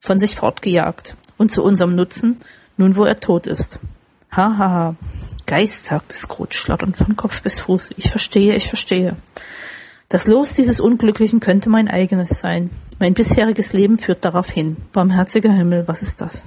von 0.00 0.18
sich 0.18 0.34
fortgejagt 0.34 1.16
und 1.36 1.50
zu 1.50 1.62
unserem 1.62 1.94
Nutzen, 1.94 2.36
nun 2.76 2.96
wo 2.96 3.04
er 3.04 3.20
tot 3.20 3.46
ist. 3.46 3.78
Ha, 4.32 4.58
ha, 4.58 4.70
ha. 4.70 4.96
Geist, 5.46 5.84
sagte 5.84 6.14
Scrooge, 6.14 6.54
schlotternd 6.54 6.96
von 6.96 7.16
Kopf 7.16 7.42
bis 7.42 7.60
Fuß. 7.60 7.90
Ich 7.96 8.10
verstehe, 8.10 8.54
ich 8.56 8.68
verstehe. 8.68 9.16
Das 10.08 10.26
Los 10.26 10.54
dieses 10.54 10.80
Unglücklichen 10.80 11.40
könnte 11.40 11.68
mein 11.68 11.88
eigenes 11.88 12.38
sein. 12.40 12.70
Mein 12.98 13.14
bisheriges 13.14 13.72
Leben 13.72 13.98
führt 13.98 14.24
darauf 14.24 14.48
hin. 14.48 14.76
Barmherziger 14.92 15.52
Himmel, 15.52 15.86
was 15.86 16.02
ist 16.02 16.20
das? 16.20 16.44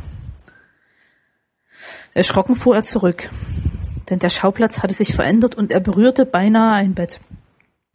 Erschrocken 2.14 2.56
fuhr 2.56 2.76
er 2.76 2.84
zurück, 2.84 3.30
denn 4.10 4.18
der 4.20 4.30
Schauplatz 4.30 4.82
hatte 4.82 4.94
sich 4.94 5.14
verändert 5.14 5.56
und 5.56 5.72
er 5.72 5.80
berührte 5.80 6.26
beinahe 6.26 6.74
ein 6.74 6.96
Bett. 6.96 7.20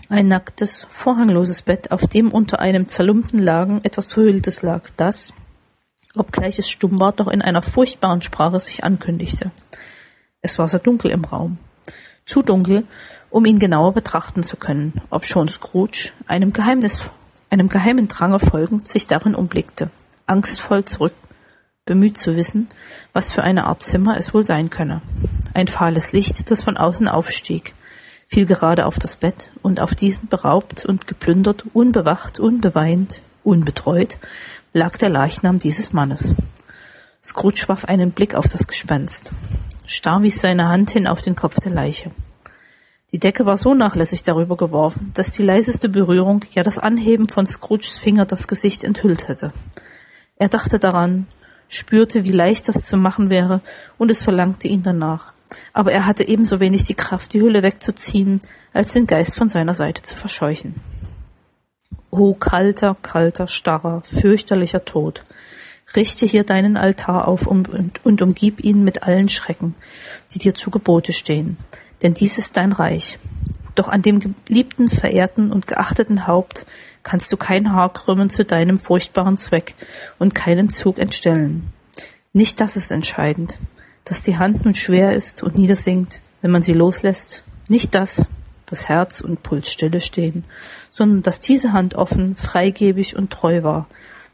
Ein 0.09 0.29
nacktes, 0.29 0.87
vorhangloses 0.89 1.63
Bett, 1.63 1.91
auf 1.91 2.07
dem 2.07 2.31
unter 2.31 2.61
einem 2.61 2.87
zerlumpten 2.87 3.41
Lagen 3.41 3.81
etwas 3.83 4.13
Verhülltes 4.13 4.63
lag, 4.63 4.91
das, 4.97 5.33
obgleich 6.17 6.59
es 6.59 6.71
stumm 6.71 6.99
war, 6.99 7.13
doch 7.13 7.29
in 7.29 7.43
einer 7.43 7.63
furchtbaren 7.63 8.23
Sprache 8.23 8.61
sich 8.61 8.85
ankündigte. 8.85 9.51
Es 10.41 10.59
war 10.59 10.69
sehr 10.69 10.81
dunkel 10.81 11.11
im 11.11 11.25
Raum. 11.25 11.59
Zu 12.27 12.43
dunkel, 12.43 12.85
um 13.31 13.45
ihn 13.47 13.59
genauer 13.59 13.93
betrachten 13.93 14.43
zu 14.43 14.57
können, 14.57 15.01
obschon 15.11 15.49
Scrooge, 15.49 16.11
einem 16.27 16.53
Geheimnis, 16.53 17.01
einem 17.51 17.69
geheimen 17.69 18.09
Drange 18.09 18.39
folgend, 18.39 18.89
sich 18.89 19.07
darin 19.07 19.35
umblickte, 19.35 19.91
angstvoll 20.27 20.85
zurück, 20.85 21.15
bemüht 21.85 22.19
zu 22.19 22.37
wissen, 22.37 22.69
was 23.13 23.31
für 23.31 23.43
eine 23.43 23.65
Art 23.65 23.83
Zimmer 23.83 24.17
es 24.17 24.33
wohl 24.35 24.45
sein 24.45 24.71
könne. 24.71 25.03
Ein 25.55 25.69
fahles 25.69 26.13
Licht, 26.13 26.51
das 26.51 26.65
von 26.65 26.77
außen 26.77 27.09
aufstieg, 27.09 27.75
fiel 28.27 28.47
gerade 28.47 28.87
auf 28.87 28.99
das 28.99 29.17
Bett, 29.17 29.51
und 29.63 29.81
auf 29.81 29.95
diesem 29.95 30.29
beraubt 30.29 30.85
und 30.85 31.07
geplündert, 31.07 31.65
unbewacht, 31.73 32.39
unbeweint, 32.39 33.21
unbetreut, 33.45 34.19
lag 34.75 34.97
der 34.97 35.11
Leichnam 35.11 35.59
dieses 35.59 35.93
Mannes. 35.93 36.35
Scrooge 37.23 37.65
warf 37.67 37.85
einen 37.85 38.13
Blick 38.13 38.35
auf 38.35 38.49
das 38.49 38.67
Gespenst. 38.67 39.31
Starr 39.87 40.23
wies 40.23 40.41
seine 40.41 40.69
Hand 40.69 40.91
hin 40.91 41.07
auf 41.07 41.21
den 41.21 41.37
Kopf 41.37 41.61
der 41.61 41.73
Leiche. 41.73 42.11
Die 43.13 43.19
Decke 43.19 43.45
war 43.45 43.59
so 43.59 43.75
nachlässig 43.75 44.23
darüber 44.23 44.57
geworfen, 44.57 45.11
dass 45.13 45.33
die 45.33 45.43
leiseste 45.43 45.91
Berührung, 45.91 46.47
ja 46.53 46.63
das 46.63 46.79
Anheben 46.79 47.29
von 47.29 47.47
Scrooges 47.47 47.99
Finger 47.99 48.25
das 48.25 48.49
Gesicht 48.49 48.85
enthüllt 48.85 49.29
hätte. 49.29 49.53
Er 50.37 50.49
dachte 50.49 50.79
daran, 50.79 51.27
spürte, 51.69 52.25
wie 52.25 52.33
leicht 52.33 52.69
das 52.69 52.87
zu 52.87 52.97
machen 52.97 53.29
wäre, 53.29 53.61
und 53.99 54.11
es 54.11 54.25
verlangte 54.25 54.69
ihn 54.69 54.83
danach. 54.83 55.35
Aber 55.75 55.93
er 55.93 56.07
hatte 56.07 56.27
ebenso 56.27 56.61
wenig 56.61 56.85
die 56.85 56.95
Kraft, 56.95 57.35
die 57.35 57.43
Hülle 57.43 57.63
wegzuziehen, 57.63 58.41
als 58.73 58.95
den 58.95 59.07
Geist 59.07 59.37
von 59.37 59.51
seiner 59.51 59.75
Seite 59.75 60.01
zu 60.01 60.17
verscheuchen. 60.17 60.77
O 62.15 62.35
kalter, 62.35 62.95
kalter, 63.01 63.49
starrer, 63.49 64.03
fürchterlicher 64.03 64.85
Tod, 64.85 65.25
richte 65.97 66.27
hier 66.27 66.45
deinen 66.45 66.77
Altar 66.77 67.27
auf 67.27 67.47
und, 67.47 68.21
umgib 68.21 68.63
ihn 68.63 68.85
mit 68.85 69.03
allen 69.03 69.31
Schrecken, 69.31 69.75
die 70.35 70.39
dir 70.39 70.55
zu 70.55 70.71
Gebote 70.71 71.15
stehen, 71.15 71.57
denn 72.03 72.13
dies 72.13 72.37
ist 72.37 72.59
dein 72.59 72.73
Reich. 72.73 73.19
Doch 73.77 73.89
an 73.89 74.03
dem 74.03 74.21
geliebten, 74.21 74.89
verehrten 74.89 75.51
und 75.51 75.67
geachteten 75.67 76.27
Haupt 76.27 76.67
kannst 77.03 77.33
du 77.33 77.39
kein 77.39 77.73
Haar 77.73 77.91
krümmen 77.95 78.29
zu 78.29 78.45
deinem 78.45 78.79
furchtbaren 78.79 79.39
Zweck 79.39 79.75
und 80.19 80.35
keinen 80.35 80.69
Zug 80.69 80.99
entstellen. 80.99 81.73
Nicht 82.35 82.61
das 82.61 82.77
ist 82.77 82.91
entscheidend, 82.91 83.57
dass 84.05 84.23
die 84.23 84.37
Hand 84.37 84.67
nun 84.67 84.75
schwer 84.75 85.15
ist 85.15 85.43
und 85.43 85.57
niedersinkt, 85.57 86.21
wenn 86.43 86.51
man 86.51 86.63
sie 86.63 86.75
loslässt. 86.75 87.43
Nicht 87.71 87.95
das, 87.95 88.27
dass 88.67 88.91
Herz 88.91 89.23
und 89.23 89.43
Puls 89.43 89.71
stille 89.71 90.01
stehen, 90.03 90.45
sondern 90.93 91.23
dass 91.23 91.41
diese 91.41 91.73
Hand 91.73 91.97
offen, 91.97 92.37
freigebig 92.37 93.17
und 93.17 93.31
treu 93.31 93.65
war, 93.65 93.89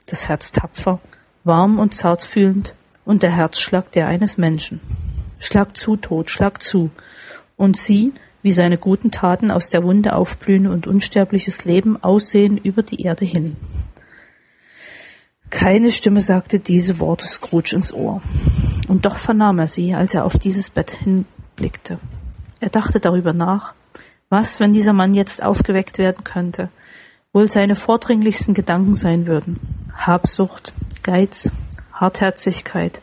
das 0.07 0.29
Herz 0.29 0.53
tapfer, 0.53 0.99
warm 1.45 1.79
und 1.79 1.95
zartfühlend 1.95 2.75
und 3.07 3.23
der 3.23 3.31
Herzschlag 3.31 3.91
der 3.93 4.09
eines 4.09 4.37
Menschen. 4.37 4.81
Schlag 5.39 5.77
zu, 5.77 5.97
Tod, 5.97 6.31
schlag 6.31 6.61
zu. 6.61 6.91
Und 7.57 7.77
sieh, 7.77 8.13
wie 8.43 8.53
seine 8.53 8.77
guten 8.77 9.13
Taten 9.13 9.51
aus 9.53 9.71
der 9.71 9.85
Wunde 9.85 10.17
aufblühen 10.17 10.67
und 10.67 10.87
unsterbliches 10.87 11.65
Leben 11.65 12.03
aussehen 12.03 12.59
über 12.59 12.83
die 12.83 13.03
Erde 13.03 13.25
hin. 13.25 13.57
Keine 15.51 15.93
Stimme 15.93 16.21
sagte 16.21 16.59
diese 16.59 16.99
Worte 16.99 17.27
Scrooge 17.27 17.75
ins 17.75 17.93
Ohr. 17.93 18.21
Und 18.89 19.07
doch 19.07 19.17
vernahm 19.17 19.61
er 19.61 19.69
sie, 19.69 19.95
als 19.95 20.15
er 20.15 20.25
auf 20.25 20.39
dieses 20.39 20.71
Bett 20.71 20.91
hinblickte. 20.91 21.99
Er 22.61 22.71
dachte 22.71 22.99
darüber 22.99 23.33
nach, 23.33 23.75
was, 24.31 24.61
wenn 24.61 24.73
dieser 24.73 24.93
Mann 24.93 25.15
jetzt 25.15 25.43
aufgeweckt 25.43 25.99
werden 25.99 26.25
könnte, 26.25 26.69
wohl 27.33 27.49
seine 27.49 27.77
vordringlichsten 27.77 28.55
Gedanken 28.55 28.95
sein 28.95 29.27
würden. 29.27 29.59
Habsucht, 29.95 30.73
Geiz, 31.03 31.51
Hartherzigkeit, 31.93 33.01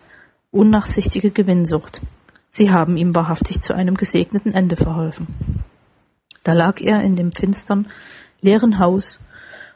unnachsichtige 0.52 1.32
Gewinnsucht. 1.32 2.02
Sie 2.50 2.72
haben 2.72 2.98
ihm 2.98 3.14
wahrhaftig 3.14 3.62
zu 3.62 3.74
einem 3.74 3.96
gesegneten 3.96 4.54
Ende 4.54 4.76
verholfen. 4.76 5.28
Da 6.44 6.54
lag 6.54 6.80
er 6.80 7.02
in 7.02 7.16
dem 7.16 7.32
finstern, 7.32 7.88
leeren 8.42 8.80
Haus, 8.80 9.20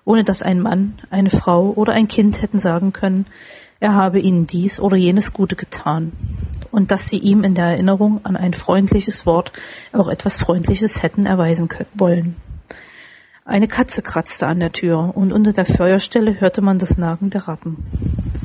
ohne 0.05 0.23
dass 0.23 0.41
ein 0.41 0.61
Mann, 0.61 0.99
eine 1.09 1.29
Frau 1.29 1.71
oder 1.71 1.93
ein 1.93 2.07
Kind 2.07 2.41
hätten 2.41 2.59
sagen 2.59 2.93
können, 2.93 3.25
er 3.79 3.95
habe 3.95 4.19
ihnen 4.19 4.45
dies 4.45 4.79
oder 4.79 4.97
jenes 4.97 5.33
Gute 5.33 5.55
getan, 5.55 6.11
und 6.71 6.91
dass 6.91 7.09
sie 7.09 7.17
ihm 7.17 7.43
in 7.43 7.55
der 7.55 7.65
Erinnerung 7.65 8.23
an 8.23 8.35
ein 8.35 8.53
freundliches 8.53 9.25
Wort 9.25 9.51
auch 9.93 10.07
etwas 10.07 10.39
Freundliches 10.39 11.03
hätten 11.03 11.25
erweisen 11.25 11.67
können, 11.67 11.89
wollen. 11.93 12.35
Eine 13.45 13.67
Katze 13.67 14.03
kratzte 14.03 14.45
an 14.45 14.59
der 14.59 14.71
Tür, 14.71 15.13
und 15.15 15.33
unter 15.33 15.53
der 15.53 15.65
Feuerstelle 15.65 16.39
hörte 16.39 16.61
man 16.61 16.77
das 16.77 16.97
Nagen 16.97 17.31
der 17.31 17.47
Ratten. 17.47 17.83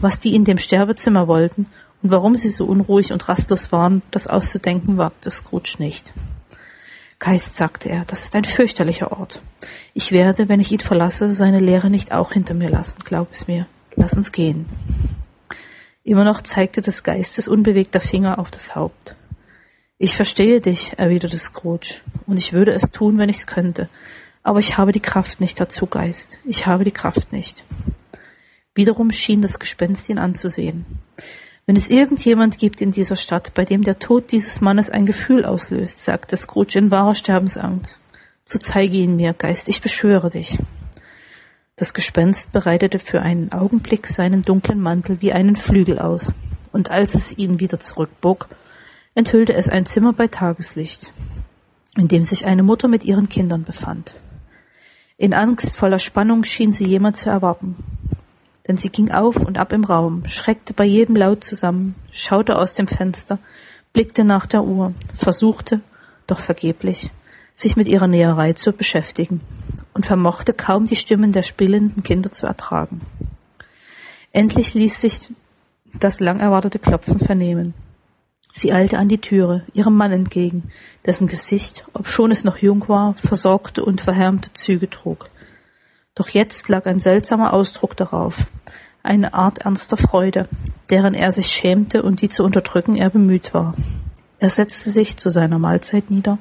Was 0.00 0.18
die 0.18 0.34
in 0.34 0.44
dem 0.44 0.56
Sterbezimmer 0.56 1.28
wollten 1.28 1.66
und 2.02 2.10
warum 2.10 2.37
sie 2.37 2.48
so 2.48 2.64
unruhig 2.64 3.12
und 3.12 3.28
rastlos 3.28 3.70
waren, 3.70 4.00
das 4.10 4.26
auszudenken 4.26 4.96
wagte 4.96 5.30
Scrooge 5.30 5.76
nicht. 5.78 6.14
Geist, 7.18 7.54
sagte 7.54 7.90
er, 7.90 8.04
das 8.06 8.24
ist 8.24 8.34
ein 8.34 8.44
fürchterlicher 8.44 9.12
Ort. 9.12 9.42
Ich 9.92 10.10
werde, 10.10 10.48
wenn 10.48 10.60
ich 10.60 10.72
ihn 10.72 10.80
verlasse, 10.80 11.32
seine 11.32 11.60
Lehre 11.60 11.90
nicht 11.90 12.12
auch 12.12 12.32
hinter 12.32 12.54
mir 12.54 12.70
lassen, 12.70 12.98
glaub 13.04 13.28
es 13.32 13.46
mir. 13.46 13.66
Lass 13.96 14.14
uns 14.14 14.32
gehen. 14.32 14.66
Immer 16.04 16.24
noch 16.24 16.42
zeigte 16.42 16.82
des 16.82 17.02
Geistes 17.02 17.48
unbewegter 17.48 17.98
Finger 17.98 18.38
auf 18.38 18.50
das 18.50 18.74
Haupt. 18.74 19.16
Ich 19.96 20.14
verstehe 20.14 20.60
dich, 20.60 20.92
erwiderte 20.98 21.38
Scrooge, 21.38 22.02
und 22.26 22.36
ich 22.36 22.52
würde 22.52 22.72
es 22.72 22.90
tun, 22.90 23.16
wenn 23.16 23.30
ich's 23.30 23.46
könnte, 23.46 23.88
aber 24.42 24.58
ich 24.58 24.76
habe 24.76 24.92
die 24.92 25.00
Kraft 25.00 25.40
nicht 25.40 25.58
dazu, 25.58 25.86
Geist. 25.86 26.38
Ich 26.44 26.66
habe 26.66 26.84
die 26.84 26.90
Kraft 26.90 27.32
nicht. 27.32 27.64
Wiederum 28.74 29.12
schien 29.12 29.40
das 29.40 29.58
Gespenst 29.58 30.10
ihn 30.10 30.18
anzusehen. 30.18 30.84
Wenn 31.64 31.76
es 31.76 31.88
irgendjemand 31.88 32.58
gibt 32.58 32.82
in 32.82 32.90
dieser 32.90 33.16
Stadt, 33.16 33.54
bei 33.54 33.64
dem 33.64 33.82
der 33.82 33.98
Tod 33.98 34.30
dieses 34.30 34.60
Mannes 34.60 34.90
ein 34.90 35.06
Gefühl 35.06 35.46
auslöst, 35.46 36.04
sagte 36.04 36.36
Scrooge 36.36 36.78
in 36.78 36.90
wahrer 36.90 37.14
Sterbensangst, 37.14 37.98
so 38.44 38.58
zeige 38.58 38.98
ihn 38.98 39.16
mir, 39.16 39.32
Geist, 39.32 39.70
ich 39.70 39.80
beschwöre 39.80 40.28
dich. 40.28 40.58
Das 41.76 41.92
Gespenst 41.92 42.52
bereitete 42.52 43.00
für 43.00 43.20
einen 43.20 43.50
Augenblick 43.50 44.06
seinen 44.06 44.42
dunklen 44.42 44.80
Mantel 44.80 45.20
wie 45.20 45.32
einen 45.32 45.56
Flügel 45.56 45.98
aus, 45.98 46.32
und 46.70 46.92
als 46.92 47.16
es 47.16 47.37
ihn 47.37 47.58
wieder 47.58 47.80
zurückbog, 47.80 48.48
enthüllte 49.16 49.54
es 49.54 49.68
ein 49.68 49.84
Zimmer 49.84 50.12
bei 50.12 50.28
Tageslicht, 50.28 51.10
in 51.96 52.06
dem 52.06 52.22
sich 52.22 52.46
eine 52.46 52.62
Mutter 52.62 52.87
mit 52.87 53.02
ihren 53.04 53.28
Kindern 53.28 53.64
befand. 53.64 54.14
In 55.16 55.34
angstvoller 55.34 55.98
Spannung 55.98 56.44
schien 56.44 56.70
sie 56.70 56.87
jemand 56.87 57.16
zu 57.16 57.28
erwarten, 57.28 57.74
denn 58.68 58.76
sie 58.76 58.90
ging 58.90 59.10
auf 59.10 59.37
und 59.37 59.58
ab 59.58 59.72
im 59.72 59.82
Raum, 59.82 60.28
schreckte 60.28 60.74
bei 60.74 60.84
jedem 60.84 61.16
Laut 61.16 61.42
zusammen, 61.42 61.96
schaute 62.12 62.56
aus 62.56 62.74
dem 62.74 62.87
Fenster, 62.87 63.40
blickte 63.92 64.22
nach 64.22 64.46
der 64.46 64.62
Uhr, 64.62 64.92
versuchte, 65.12 65.80
doch 66.28 66.38
vergeblich, 66.38 67.10
sich 67.54 67.76
mit 67.76 67.86
ihrer 67.88 68.08
Näherei 68.08 68.52
zu 68.52 68.72
beschäftigen 68.72 69.40
und 69.94 70.04
vermochte 70.04 70.52
kaum 70.52 70.86
die 70.86 70.96
Stimmen 70.96 71.32
der 71.32 71.44
spielenden 71.44 72.02
Kinder 72.02 72.32
zu 72.32 72.46
ertragen. 72.46 73.00
Endlich 74.32 74.74
ließ 74.74 75.00
sich 75.00 75.30
das 75.98 76.18
lang 76.18 76.40
erwartete 76.40 76.80
Klopfen 76.80 77.20
vernehmen. 77.20 77.72
Sie 78.52 78.72
eilte 78.72 78.98
an 78.98 79.08
die 79.08 79.20
Türe, 79.20 79.64
ihrem 79.72 79.96
Mann 79.96 80.12
entgegen, 80.12 80.70
dessen 81.06 81.28
Gesicht, 81.28 81.84
obschon 81.92 82.30
es 82.30 82.44
noch 82.44 82.58
jung 82.58 82.88
war, 82.88 83.14
versorgte 83.14 83.84
und 83.84 84.00
verhärmte 84.00 84.52
Züge 84.52 84.90
trug. 84.90 85.30
Doch 86.14 86.28
jetzt 86.28 86.68
lag 86.68 86.86
ein 86.86 87.00
seltsamer 87.00 87.52
Ausdruck 87.52 87.96
darauf, 87.96 88.46
eine 89.02 89.34
Art 89.34 89.58
ernster 89.58 89.96
Freude, 89.96 90.48
deren 90.90 91.14
er 91.14 91.32
sich 91.32 91.48
schämte 91.48 92.02
und 92.02 92.22
die 92.22 92.28
zu 92.28 92.44
unterdrücken 92.44 92.96
er 92.96 93.10
bemüht 93.10 93.54
war. 93.54 93.74
Er 94.38 94.50
setzte 94.50 94.90
sich 94.90 95.16
zu 95.16 95.30
seiner 95.30 95.58
Mahlzeit 95.58 96.10
nieder, 96.10 96.38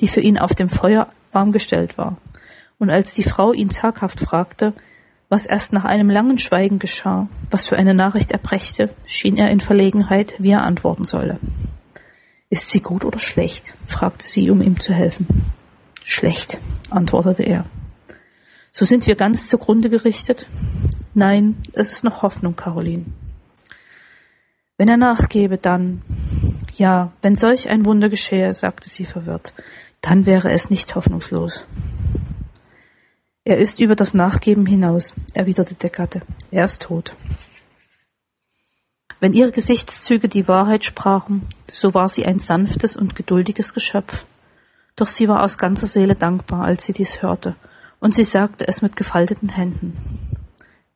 die 0.00 0.08
für 0.08 0.20
ihn 0.20 0.38
auf 0.38 0.54
dem 0.54 0.68
Feuer 0.68 1.08
warm 1.32 1.52
gestellt 1.52 1.98
war, 1.98 2.16
und 2.78 2.90
als 2.90 3.14
die 3.14 3.22
Frau 3.22 3.52
ihn 3.52 3.70
zaghaft 3.70 4.20
fragte, 4.20 4.72
was 5.28 5.46
erst 5.46 5.72
nach 5.72 5.84
einem 5.84 6.10
langen 6.10 6.38
Schweigen 6.38 6.78
geschah, 6.78 7.28
was 7.50 7.66
für 7.66 7.76
eine 7.76 7.94
Nachricht 7.94 8.32
er 8.32 8.38
brächte, 8.38 8.90
schien 9.06 9.38
er 9.38 9.50
in 9.50 9.60
Verlegenheit, 9.60 10.34
wie 10.38 10.50
er 10.50 10.62
antworten 10.62 11.04
solle. 11.04 11.38
Ist 12.50 12.68
sie 12.70 12.80
gut 12.80 13.04
oder 13.04 13.18
schlecht? 13.18 13.72
fragte 13.86 14.26
sie, 14.26 14.50
um 14.50 14.60
ihm 14.60 14.78
zu 14.78 14.92
helfen. 14.92 15.26
Schlecht, 16.04 16.58
antwortete 16.90 17.44
er. 17.44 17.64
So 18.70 18.84
sind 18.84 19.06
wir 19.06 19.14
ganz 19.14 19.48
zugrunde 19.48 19.88
gerichtet? 19.88 20.46
Nein, 21.14 21.56
es 21.72 21.92
ist 21.92 22.04
noch 22.04 22.20
Hoffnung, 22.20 22.56
Caroline. 22.56 23.06
Wenn 24.78 24.88
er 24.88 24.96
nachgebe, 24.96 25.58
dann. 25.58 26.02
Ja, 26.74 27.12
wenn 27.20 27.36
solch 27.36 27.68
ein 27.68 27.84
Wunder 27.84 28.08
geschehe, 28.08 28.54
sagte 28.54 28.88
sie 28.88 29.04
verwirrt, 29.04 29.52
dann 30.00 30.26
wäre 30.26 30.50
es 30.50 30.70
nicht 30.70 30.94
hoffnungslos. 30.94 31.64
Er 33.44 33.58
ist 33.58 33.80
über 33.80 33.96
das 33.96 34.14
Nachgeben 34.14 34.66
hinaus, 34.66 35.14
erwiderte 35.34 35.74
der 35.74 35.90
Gatte. 35.90 36.22
Er 36.50 36.64
ist 36.64 36.82
tot. 36.82 37.14
Wenn 39.20 39.34
ihre 39.34 39.52
Gesichtszüge 39.52 40.28
die 40.28 40.48
Wahrheit 40.48 40.84
sprachen, 40.84 41.46
so 41.68 41.94
war 41.94 42.08
sie 42.08 42.24
ein 42.24 42.38
sanftes 42.38 42.96
und 42.96 43.14
geduldiges 43.14 43.74
Geschöpf. 43.74 44.24
Doch 44.96 45.06
sie 45.06 45.28
war 45.28 45.42
aus 45.42 45.58
ganzer 45.58 45.86
Seele 45.86 46.14
dankbar, 46.14 46.64
als 46.64 46.86
sie 46.86 46.92
dies 46.92 47.22
hörte 47.22 47.54
und 48.02 48.16
sie 48.16 48.24
sagte 48.24 48.66
es 48.66 48.82
mit 48.82 48.96
gefalteten 48.96 49.48
Händen. 49.48 49.96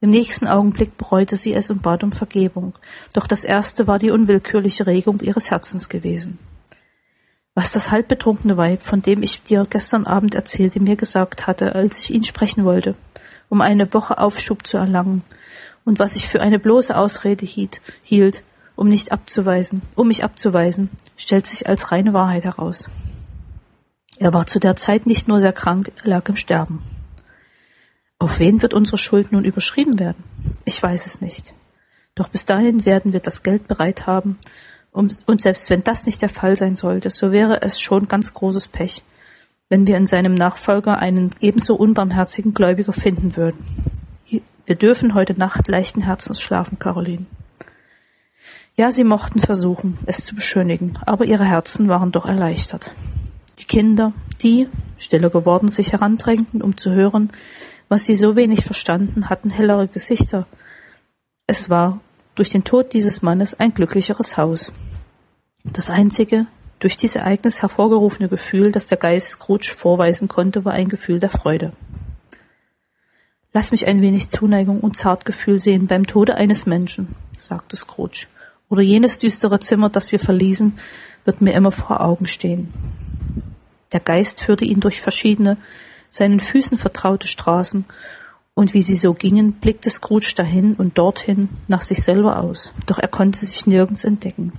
Im 0.01 0.11
nächsten 0.11 0.47
Augenblick 0.47 0.99
bereute 0.99 1.37
sie 1.37 1.55
es 1.55 1.71
und 1.71 1.83
bat 1.83 2.05
um 2.05 2.13
Vergebung, 2.13 2.75
doch 3.15 3.27
das 3.27 3.45
erste 3.45 3.87
war 3.87 3.99
die 3.99 4.11
unwillkürliche 4.11 4.87
Regung 4.87 5.21
ihres 5.21 5.51
Herzens 5.51 5.89
gewesen. 5.89 6.39
Was 7.55 7.73
das 7.73 7.91
halbbetrunkene 7.91 8.59
Weib, 8.59 8.83
von 8.83 9.01
dem 9.01 9.23
ich 9.23 9.43
dir 9.43 9.67
gestern 9.69 10.07
Abend 10.07 10.35
erzählte, 10.35 10.81
mir 10.81 10.97
gesagt 10.97 11.47
hatte, 11.47 11.75
als 11.75 11.99
ich 12.01 12.13
ihn 12.13 12.25
sprechen 12.25 12.67
wollte, 12.67 12.95
um 13.49 13.63
eine 13.63 13.93
Woche 13.95 14.19
Aufschub 14.19 14.67
zu 14.67 14.77
erlangen, 14.77 15.23
und 15.87 15.99
was 15.99 16.17
ich 16.17 16.29
für 16.29 16.43
eine 16.43 16.59
bloße 16.59 16.95
Ausrede 16.95 17.47
hielt, 17.47 17.81
hielt, 18.03 18.43
um 18.75 18.89
nicht 18.89 19.13
abzuweisen, 19.13 19.81
um 19.95 20.09
mich 20.09 20.25
abzuweisen, 20.25 20.91
stellt 21.17 21.47
sich 21.47 21.69
als 21.69 21.93
reine 21.93 22.13
Wahrheit 22.13 22.45
heraus. 22.45 22.91
Er 24.19 24.33
war 24.33 24.47
zu 24.47 24.59
der 24.59 24.77
Zeit 24.77 25.07
nicht 25.07 25.29
nur 25.29 25.41
sehr 25.41 25.53
krank, 25.53 25.93
er 26.03 26.11
lag 26.11 26.29
im 26.29 26.37
Sterben. 26.37 26.83
Auf 28.19 28.39
wen 28.39 28.63
wird 28.63 28.75
unsere 28.75 28.99
Schuld 28.99 29.33
nun 29.33 29.45
überschrieben 29.45 29.99
werden? 29.99 30.25
Ich 30.65 30.83
weiß 30.83 31.07
es 31.07 31.21
nicht. 31.21 31.53
Doch 32.15 32.29
bis 32.29 32.47
dahin 32.47 32.87
werden 32.87 33.13
wir 33.13 33.21
das 33.21 33.43
Geld 33.43 33.69
bereit 33.69 34.07
haben, 34.07 34.39
und 34.97 35.43
selbst 35.43 35.69
wenn 35.69 35.85
das 35.85 36.07
nicht 36.07 36.23
der 36.23 36.31
Fall 36.31 36.57
sein 36.57 36.75
sollte, 36.75 37.11
so 37.11 37.31
wäre 37.31 37.61
es 37.61 37.79
schon 37.79 38.09
ganz 38.09 38.33
großes 38.33 38.69
Pech, 38.69 39.03
wenn 39.69 39.87
wir 39.87 39.99
in 39.99 40.07
seinem 40.07 40.35
Nachfolger 40.35 40.97
einen 40.99 41.33
ebenso 41.41 41.75
unbarmherzigen 41.75 42.55
Gläubiger 42.55 42.95
finden 42.95 43.37
würden. 43.37 43.59
Wir 44.65 44.75
dürfen 44.75 45.13
heute 45.13 45.39
Nacht 45.39 45.69
leichten 45.69 46.01
Herzens 46.01 46.41
schlafen, 46.41 46.79
Caroline. 46.79 47.27
Ja, 48.75 48.91
sie 48.91 49.05
mochten 49.05 49.39
versuchen, 49.39 49.99
es 50.07 50.25
zu 50.25 50.35
beschönigen, 50.35 50.99
aber 51.05 51.27
ihre 51.27 51.45
Herzen 51.45 51.89
waren 51.89 52.11
doch 52.11 52.25
erleichtert. 52.25 52.91
Die 53.59 53.65
Kinder, 53.65 54.15
die, 54.43 54.67
stiller 54.97 55.29
geworden, 55.29 55.69
sich 55.69 55.93
herandrängten, 55.93 56.63
um 56.63 56.79
zu 56.79 56.93
hören, 56.93 57.31
was 57.89 58.05
sie 58.05 58.15
so 58.15 58.37
wenig 58.37 58.65
verstanden, 58.65 59.29
hatten 59.29 59.51
hellere 59.51 59.89
Gesichter. 59.89 60.47
Es 61.47 61.71
war 61.71 62.01
durch 62.35 62.51
den 62.51 62.65
Tod 62.65 62.93
dieses 62.93 63.23
Mannes 63.23 63.59
ein 63.59 63.75
glücklicheres 63.75 64.37
Haus. 64.37 64.73
Das 65.65 65.91
einzige, 65.91 66.47
durch 66.79 66.97
dieses 66.97 67.17
Ereignis 67.17 67.63
hervorgerufene 67.63 68.29
Gefühl, 68.29 68.73
das 68.73 68.87
der 68.87 68.99
Geist 68.99 69.31
Scrooge 69.31 69.73
vorweisen 69.75 70.29
konnte, 70.29 70.65
war 70.65 70.73
ein 70.73 70.89
Gefühl 70.89 71.21
der 71.21 71.31
Freude. 71.31 71.73
Lass 73.53 73.71
mich 73.71 73.87
ein 73.87 74.03
wenig 74.03 74.29
Zuneigung 74.29 74.81
und 74.81 74.97
Zartgefühl 74.97 75.59
sehen 75.59 75.87
beim 75.87 76.07
Tode 76.07 76.35
eines 76.35 76.67
Menschen, 76.67 77.15
sagte 77.39 77.77
Scrooge. 77.77 78.27
Oder 78.69 78.83
jenes 78.83 79.19
düstere 79.19 79.61
Zimmer, 79.61 79.89
das 79.89 80.13
wir 80.13 80.19
verließen, 80.19 80.79
wird 81.25 81.41
mir 81.41 81.55
immer 81.55 81.73
vor 81.73 82.03
Augen 82.03 82.27
stehen. 82.27 82.69
Der 83.93 84.01
Geist 84.01 84.43
führte 84.43 84.65
ihn 84.65 84.81
durch 84.81 85.01
verschiedene, 85.01 85.57
seinen 86.17 86.41
Füßen 86.41 86.79
vertraute 86.79 87.29
Straßen, 87.29 87.85
und 88.55 88.73
wie 88.73 88.81
sie 88.81 88.95
so 88.95 89.13
gingen, 89.13 89.53
blickte 89.53 89.91
Scrooge 89.91 90.33
dahin 90.35 90.75
und 90.75 90.97
dorthin 90.97 91.51
nach 91.69 91.83
sich 91.83 92.03
selber 92.03 92.41
aus, 92.43 92.73
doch 92.87 92.99
er 92.99 93.09
konnte 93.09 93.45
sich 93.45 93.67
nirgends 93.67 94.05
entdecken. 94.05 94.55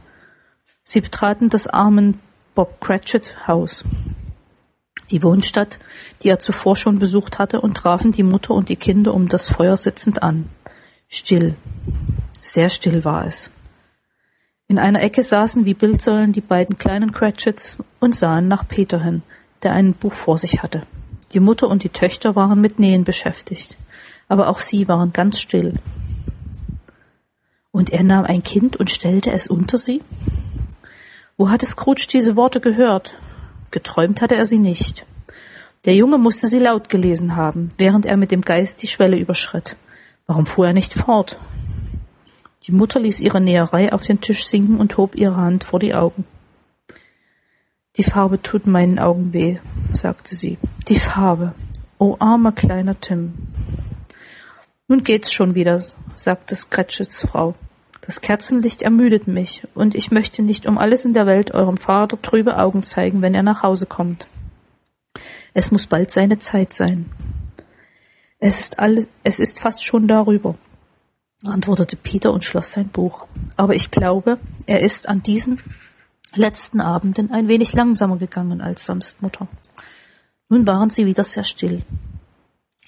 Sie 0.84 1.02
betraten 1.02 1.50
das 1.50 1.68
armen 1.68 2.20
Bob 2.54 2.80
Cratchit 2.80 3.48
Haus. 3.48 3.84
die 5.10 5.24
Wohnstadt, 5.24 5.80
die 6.22 6.30
er 6.30 6.40
zuvor 6.40 6.76
schon 6.76 7.00
besucht 7.00 7.40
hatte, 7.40 7.62
und 7.62 7.76
trafen 7.76 8.12
die 8.12 8.24
Mutter 8.24 8.54
und 8.54 8.70
die 8.70 8.76
Kinder 8.76 9.14
um 9.14 9.30
das 9.30 9.50
Feuer 9.50 9.78
sitzend 9.78 10.22
an. 10.22 10.50
Still. 11.08 11.56
Sehr 12.42 12.70
still 12.70 13.04
war 13.06 13.26
es. 13.26 13.50
In 14.68 14.78
einer 14.80 15.02
Ecke 15.02 15.24
saßen 15.24 15.66
wie 15.66 15.74
Bildsäulen 15.74 16.34
die 16.34 16.42
beiden 16.42 16.78
kleinen 16.78 17.14
Cratchits 17.14 17.78
und 18.00 18.16
sahen 18.16 18.48
nach 18.48 18.68
Peter 18.68 19.02
hin, 19.02 19.24
der 19.64 19.72
ein 19.72 19.94
Buch 19.94 20.14
vor 20.14 20.38
sich 20.38 20.62
hatte. 20.62 20.84
Die 21.34 21.40
Mutter 21.40 21.68
und 21.68 21.84
die 21.84 21.90
Töchter 21.90 22.36
waren 22.36 22.62
mit 22.62 22.80
Nähen 22.80 23.04
beschäftigt, 23.04 23.76
aber 24.28 24.50
auch 24.50 24.60
sie 24.60 24.88
waren 24.88 25.14
ganz 25.14 25.40
still. 25.40 25.74
Und 27.72 27.92
er 27.92 28.04
nahm 28.04 28.26
ein 28.26 28.44
Kind 28.44 28.78
und 28.78 28.90
stellte 28.90 29.32
es 29.32 29.48
unter 29.48 29.78
sie? 29.78 30.02
Wo 31.36 31.50
hatte 31.50 31.66
Scrooge 31.66 32.08
diese 32.12 32.36
Worte 32.36 32.60
gehört? 32.62 33.16
Geträumt 33.72 34.22
hatte 34.22 34.36
er 34.36 34.46
sie 34.46 34.58
nicht. 34.58 35.06
Der 35.86 35.94
Junge 35.94 36.18
musste 36.18 36.48
sie 36.48 36.60
laut 36.60 36.90
gelesen 36.90 37.36
haben, 37.36 37.72
während 37.78 38.06
er 38.06 38.18
mit 38.18 38.32
dem 38.32 38.42
Geist 38.42 38.82
die 38.82 38.88
Schwelle 38.88 39.18
überschritt. 39.18 39.76
Warum 40.26 40.46
fuhr 40.46 40.68
er 40.68 40.74
nicht 40.74 40.94
fort? 40.94 41.38
Die 42.64 42.72
Mutter 42.72 43.00
ließ 43.00 43.22
ihre 43.22 43.40
Näherei 43.40 43.94
auf 43.94 44.04
den 44.04 44.20
Tisch 44.20 44.46
sinken 44.46 44.78
und 44.80 44.98
hob 44.98 45.16
ihre 45.16 45.38
Hand 45.38 45.64
vor 45.64 45.80
die 45.80 45.94
Augen. 45.94 46.26
Die 47.98 48.04
Farbe 48.04 48.42
tut 48.42 48.68
meinen 48.68 49.00
Augen 49.00 49.34
weh, 49.34 49.58
sagte 49.92 50.36
sie. 50.36 50.58
Die 50.88 51.00
Farbe. 51.00 51.54
O 51.98 52.12
oh, 52.12 52.16
armer 52.20 52.52
kleiner 52.52 53.00
Tim. 53.02 53.34
Nun 54.88 55.04
geht's 55.04 55.34
schon 55.34 55.56
wieder, 55.56 55.82
sagte 56.16 56.56
Scratchets 56.56 57.26
Frau. 57.28 57.56
Das 58.02 58.22
Kerzenlicht 58.22 58.84
ermüdet 58.84 59.28
mich, 59.28 59.64
und 59.74 59.96
ich 59.96 60.12
möchte 60.12 60.44
nicht 60.44 60.68
um 60.68 60.78
alles 60.78 61.06
in 61.06 61.14
der 61.14 61.26
Welt 61.26 61.54
eurem 61.56 61.78
Vater 61.78 62.22
trübe 62.22 62.58
Augen 62.58 62.84
zeigen, 62.84 63.22
wenn 63.22 63.34
er 63.34 63.44
nach 63.44 63.64
Hause 63.64 63.88
kommt. 63.88 64.28
Es 65.54 65.72
muss 65.72 65.88
bald 65.88 66.12
seine 66.12 66.38
Zeit 66.38 66.74
sein. 66.74 67.08
Es 68.40 68.60
ist 68.60 68.80
alle, 68.80 69.08
es 69.24 69.40
ist 69.40 69.60
fast 69.60 69.84
schon 69.84 70.08
darüber, 70.08 70.56
antwortete 71.44 71.96
Peter 71.96 72.32
und 72.32 72.46
schloss 72.46 72.72
sein 72.72 72.90
Buch. 72.90 73.26
Aber 73.58 73.74
ich 73.74 73.90
glaube, 73.90 74.38
er 74.68 74.82
ist 74.82 75.10
an 75.10 75.24
diesen 75.24 75.60
letzten 76.38 76.82
Abenden 76.82 77.32
ein 77.32 77.48
wenig 77.48 77.74
langsamer 77.74 78.18
gegangen 78.18 78.62
als 78.62 78.86
sonst, 78.86 79.22
Mutter. 79.22 79.48
Nun 80.50 80.66
waren 80.66 80.90
sie 80.90 81.06
wieder 81.06 81.24
sehr 81.24 81.44
still. 81.44 81.84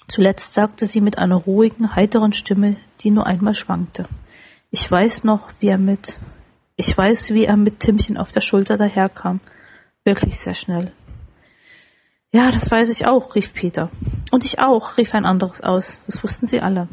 Zuletzt 0.08 0.54
sagte 0.54 0.86
sie 0.86 1.00
mit 1.00 1.18
einer 1.18 1.36
ruhigen, 1.36 1.94
heiteren 1.94 2.32
Stimme, 2.32 2.76
die 3.00 3.10
nur 3.10 3.26
einmal 3.26 3.54
schwankte. 3.54 4.06
Ich 4.70 4.90
weiß 4.90 5.24
noch, 5.24 5.50
wie 5.60 5.68
er 5.68 5.78
mit, 5.78 6.16
ich 6.76 6.96
weiß, 6.96 7.30
wie 7.34 7.44
er 7.44 7.56
mit 7.56 7.80
Timmchen 7.80 8.16
auf 8.16 8.32
der 8.32 8.40
Schulter 8.40 8.76
daherkam. 8.76 9.40
Wirklich 10.04 10.40
sehr 10.40 10.54
schnell. 10.54 10.92
Ja, 12.32 12.50
das 12.50 12.70
weiß 12.70 12.88
ich 12.88 13.06
auch, 13.06 13.34
rief 13.34 13.54
Peter. 13.54 13.90
Und 14.30 14.44
ich 14.44 14.60
auch, 14.60 14.96
rief 14.96 15.14
ein 15.14 15.26
anderes 15.26 15.60
aus. 15.60 16.02
Das 16.06 16.22
wussten 16.22 16.46
sie 16.46 16.60
alle. 16.60 16.88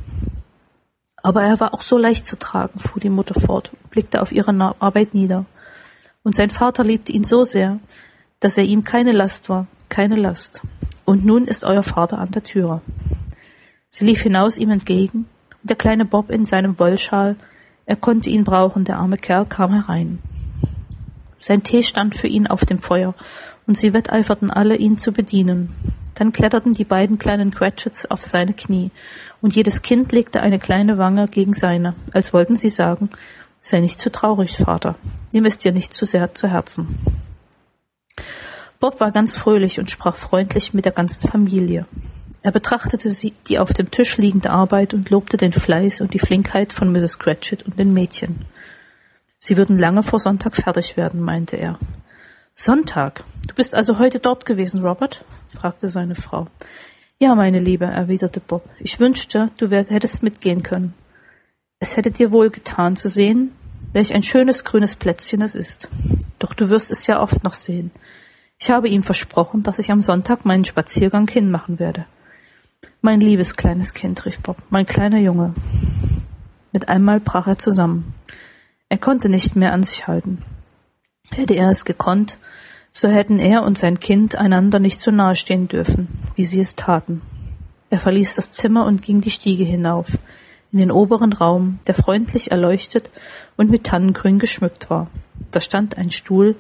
Aber 1.22 1.44
er 1.44 1.60
war 1.60 1.74
auch 1.74 1.84
so 1.84 1.98
leicht 1.98 2.26
zu 2.26 2.38
tragen, 2.40 2.80
fuhr 2.80 3.02
die 3.02 3.10
Mutter 3.10 3.40
fort 3.40 3.72
und 3.74 3.90
blickte 3.92 4.22
auf 4.22 4.32
ihre 4.32 4.52
Arbeit 4.80 5.14
nieder. 5.14 5.46
Und 6.28 6.36
sein 6.36 6.50
Vater 6.50 6.84
liebte 6.84 7.14
ihn 7.14 7.24
so 7.24 7.46
sehr, 7.46 7.80
dass 8.42 8.58
er 8.58 8.66
ihm 8.66 8.84
keine 8.84 9.14
Last 9.14 9.48
war, 9.48 9.66
keine 9.88 10.18
Last. 10.18 10.60
Und 11.06 11.24
nun 11.24 11.46
ist 11.46 11.64
euer 11.64 11.84
Vater 11.84 12.18
an 12.20 12.32
der 12.32 12.44
Türe. 12.44 12.82
Sie 13.88 14.04
lief 14.04 14.24
hinaus 14.24 14.58
ihm 14.58 14.70
entgegen, 14.72 15.20
und 15.62 15.70
der 15.70 15.78
kleine 15.78 16.04
Bob 16.04 16.30
in 16.30 16.44
seinem 16.44 16.78
Wollschal 16.80 17.38
er 17.86 17.96
konnte 17.96 18.30
ihn 18.30 18.44
brauchen, 18.44 18.84
der 18.84 18.98
arme 18.98 19.16
Kerl 19.16 19.46
kam 19.46 19.72
herein. 19.72 20.20
Sein 21.38 21.64
Tee 21.64 21.82
stand 21.82 22.14
für 22.14 22.28
ihn 22.28 22.48
auf 22.48 22.66
dem 22.66 22.80
Feuer, 22.80 23.16
und 23.66 23.78
sie 23.78 23.94
wetteiferten 23.94 24.52
alle, 24.52 24.76
ihn 24.76 24.98
zu 24.98 25.14
bedienen. 25.14 25.70
Dann 26.16 26.34
kletterten 26.34 26.74
die 26.74 26.84
beiden 26.84 27.20
kleinen 27.20 27.52
Cratchits 27.52 28.06
auf 28.06 28.22
seine 28.22 28.52
Knie, 28.52 28.92
und 29.40 29.56
jedes 29.56 29.82
Kind 29.82 30.12
legte 30.12 30.42
eine 30.42 30.60
kleine 30.60 30.98
Wange 30.98 31.28
gegen 31.30 31.54
seine, 31.54 31.94
als 32.12 32.34
wollten 32.34 32.58
sie 32.58 32.68
sagen, 32.68 33.10
sei 33.60 33.80
nicht 33.80 34.00
zu 34.00 34.12
traurig, 34.12 34.58
Vater, 34.58 34.96
nimm 35.32 35.46
es 35.46 35.60
dir 35.60 35.72
nicht 35.72 35.94
zu 35.94 36.06
sehr 36.06 36.34
zu 36.34 36.48
Herzen. 36.48 36.98
Bob 38.80 39.00
war 39.00 39.12
ganz 39.12 39.38
fröhlich 39.38 39.80
und 39.80 39.90
sprach 39.90 40.16
freundlich 40.16 40.74
mit 40.74 40.86
der 40.86 40.92
ganzen 40.92 41.28
Familie. 41.28 41.86
Er 42.44 42.52
betrachtete 42.52 43.10
sie, 43.10 43.34
die 43.50 43.60
auf 43.60 43.74
dem 43.74 43.92
Tisch 43.92 44.18
liegende 44.18 44.52
Arbeit 44.52 44.94
und 44.94 45.10
lobte 45.10 45.38
den 45.38 45.52
Fleiß 45.52 46.02
und 46.02 46.14
die 46.14 46.20
Flinkheit 46.20 46.72
von 46.72 46.92
Mrs. 46.92 47.20
Cratchit 47.20 47.64
und 47.64 47.80
den 47.80 47.94
Mädchen. 47.94 48.46
Sie 49.40 49.58
würden 49.58 49.78
lange 49.78 50.04
vor 50.04 50.20
Sonntag 50.20 50.56
fertig 50.56 50.98
werden, 50.98 51.22
meinte 51.22 51.58
er. 51.58 51.80
Sonntag? 52.54 53.24
Du 53.48 53.54
bist 53.54 53.76
also 53.76 54.00
heute 54.00 54.20
dort 54.20 54.46
gewesen, 54.46 54.82
Robert? 54.82 55.24
fragte 55.50 55.88
seine 55.88 56.16
Frau. 56.16 56.48
Ja, 57.20 57.36
meine 57.36 57.60
Liebe, 57.60 57.86
erwiderte 57.86 58.40
Bob. 58.40 58.70
Ich 58.80 59.00
wünschte, 59.00 59.50
du 59.58 59.70
hättest 59.70 60.24
mitgehen 60.24 60.64
können. 60.64 60.94
Es 61.80 61.96
hätte 61.96 62.10
dir 62.10 62.32
wohl 62.32 62.50
getan 62.50 62.96
zu 62.96 63.08
sehen, 63.08 63.52
welch 63.94 64.14
ein 64.14 64.24
schönes 64.24 64.64
grünes 64.64 64.96
Plätzchen 64.96 65.42
es 65.42 65.54
ist. 65.54 65.90
Doch 66.40 66.54
du 66.54 66.70
wirst 66.70 66.92
es 66.92 67.06
ja 67.06 67.22
oft 67.22 67.44
noch 67.44 67.54
sehen. 67.54 67.92
Ich 68.60 68.72
habe 68.72 68.90
ihm 68.90 69.04
versprochen, 69.04 69.62
dass 69.62 69.78
ich 69.78 69.92
am 69.92 70.02
Sonntag 70.02 70.44
meinen 70.44 70.66
Spaziergang 70.66 71.28
hinmachen 71.28 71.78
werde. 71.78 72.06
Mein 73.02 73.22
liebes 73.22 73.56
kleines 73.56 73.94
Kind, 73.94 74.26
rief 74.26 74.40
Bob, 74.40 74.58
mein 74.72 74.88
kleiner 74.88 75.20
Junge. 75.20 75.54
Mit 76.72 76.90
einmal 76.90 77.20
brach 77.20 77.48
er 77.48 77.60
zusammen. 77.60 78.16
Er 78.90 78.98
konnte 78.98 79.30
nicht 79.30 79.56
mehr 79.56 79.74
an 79.74 79.84
sich 79.84 80.08
halten. 80.08 80.42
Hätte 81.30 81.54
er 81.54 81.70
es 81.70 81.86
gekonnt, 81.86 82.38
so 82.90 83.08
hätten 83.08 83.38
er 83.38 83.64
und 83.64 83.78
sein 83.78 84.00
Kind 84.00 84.36
einander 84.36 84.80
nicht 84.80 85.00
so 85.00 85.12
nahe 85.12 85.36
stehen 85.36 85.68
dürfen, 85.68 86.08
wie 86.36 86.46
sie 86.46 86.60
es 86.60 86.76
taten. 86.76 87.22
Er 87.92 88.00
verließ 88.00 88.36
das 88.36 88.52
Zimmer 88.52 88.86
und 88.86 89.04
ging 89.04 89.22
die 89.22 89.32
Stiege 89.32 89.64
hinauf, 89.64 90.18
in 90.72 90.80
den 90.80 90.92
oberen 90.92 91.34
Raum, 91.34 91.80
der 91.88 91.96
freundlich 91.96 92.52
erleuchtet 92.52 93.10
und 93.56 93.70
mit 93.70 93.86
Tannengrün 93.86 94.40
geschmückt 94.40 94.90
war. 94.90 95.10
Da 95.52 95.62
stand 95.62 95.98
ein 95.98 96.12
Stuhl 96.12 96.56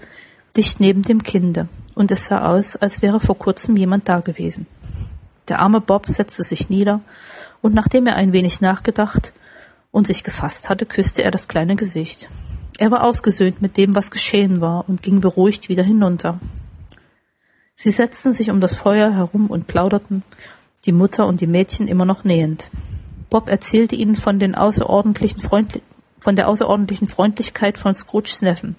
dicht 0.55 0.79
neben 0.79 1.03
dem 1.03 1.23
Kinde, 1.23 1.67
und 1.93 2.11
es 2.11 2.25
sah 2.25 2.49
aus, 2.49 2.75
als 2.75 3.01
wäre 3.01 3.19
vor 3.19 3.37
kurzem 3.37 3.77
jemand 3.77 4.09
da 4.09 4.19
gewesen. 4.19 4.65
Der 5.47 5.59
arme 5.59 5.81
Bob 5.81 6.07
setzte 6.07 6.43
sich 6.43 6.69
nieder, 6.69 7.01
und 7.61 7.73
nachdem 7.73 8.07
er 8.07 8.15
ein 8.15 8.33
wenig 8.33 8.61
nachgedacht 8.61 9.33
und 9.91 10.07
sich 10.07 10.23
gefasst 10.23 10.69
hatte, 10.69 10.85
küsste 10.85 11.23
er 11.23 11.31
das 11.31 11.47
kleine 11.47 11.75
Gesicht. 11.75 12.29
Er 12.79 12.91
war 12.91 13.03
ausgesöhnt 13.03 13.61
mit 13.61 13.77
dem, 13.77 13.95
was 13.95 14.11
geschehen 14.11 14.61
war, 14.61 14.87
und 14.87 15.03
ging 15.03 15.21
beruhigt 15.21 15.69
wieder 15.69 15.83
hinunter. 15.83 16.39
Sie 17.75 17.91
setzten 17.91 18.31
sich 18.31 18.49
um 18.49 18.59
das 18.59 18.75
Feuer 18.75 19.11
herum 19.13 19.47
und 19.47 19.67
plauderten, 19.67 20.23
die 20.85 20.91
Mutter 20.91 21.27
und 21.27 21.41
die 21.41 21.47
Mädchen 21.47 21.87
immer 21.87 22.05
noch 22.05 22.23
nähend. 22.23 22.69
Bob 23.29 23.49
erzählte 23.49 23.95
ihnen 23.95 24.15
von, 24.15 24.39
von 26.19 26.35
der 26.35 26.47
außerordentlichen 26.47 27.07
Freundlichkeit 27.07 27.77
von 27.77 27.93
Scrooges 27.93 28.41
Neffen, 28.41 28.75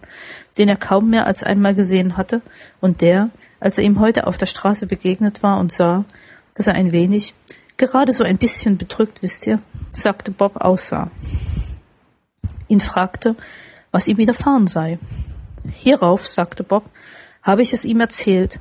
den 0.57 0.69
er 0.69 0.77
kaum 0.77 1.11
mehr 1.11 1.27
als 1.27 1.43
einmal 1.43 1.75
gesehen 1.75 2.17
hatte 2.17 2.41
und 2.81 3.01
der, 3.01 3.31
als 3.61 3.79
er 3.79 3.85
ihm 3.85 4.01
heute 4.01 4.27
auf 4.27 4.39
der 4.39 4.47
Straße 4.47 4.87
begegnet 4.87 5.43
war 5.43 5.59
und 5.59 5.73
sah, 5.73 6.05
dass 6.55 6.67
er 6.67 6.75
ein 6.75 6.93
wenig, 6.93 7.35
gerade 7.77 8.13
so 8.13 8.25
ein 8.25 8.39
bisschen 8.39 8.79
bedrückt, 8.79 9.23
wisst 9.23 9.47
ihr, 9.47 9.61
sagte 9.91 10.31
Bob 10.31 10.57
aussah. 10.57 11.11
Ihn 12.69 12.81
fragte, 12.81 13.37
was 13.91 14.09
ihm 14.09 14.19
widerfahren 14.19 14.67
sei. 14.67 14.99
Hierauf, 15.73 16.27
sagte 16.27 16.63
Bob, 16.65 16.85
habe 17.43 17.63
ich 17.63 17.73
es 17.73 17.85
ihm 17.85 18.01
erzählt, 18.01 18.61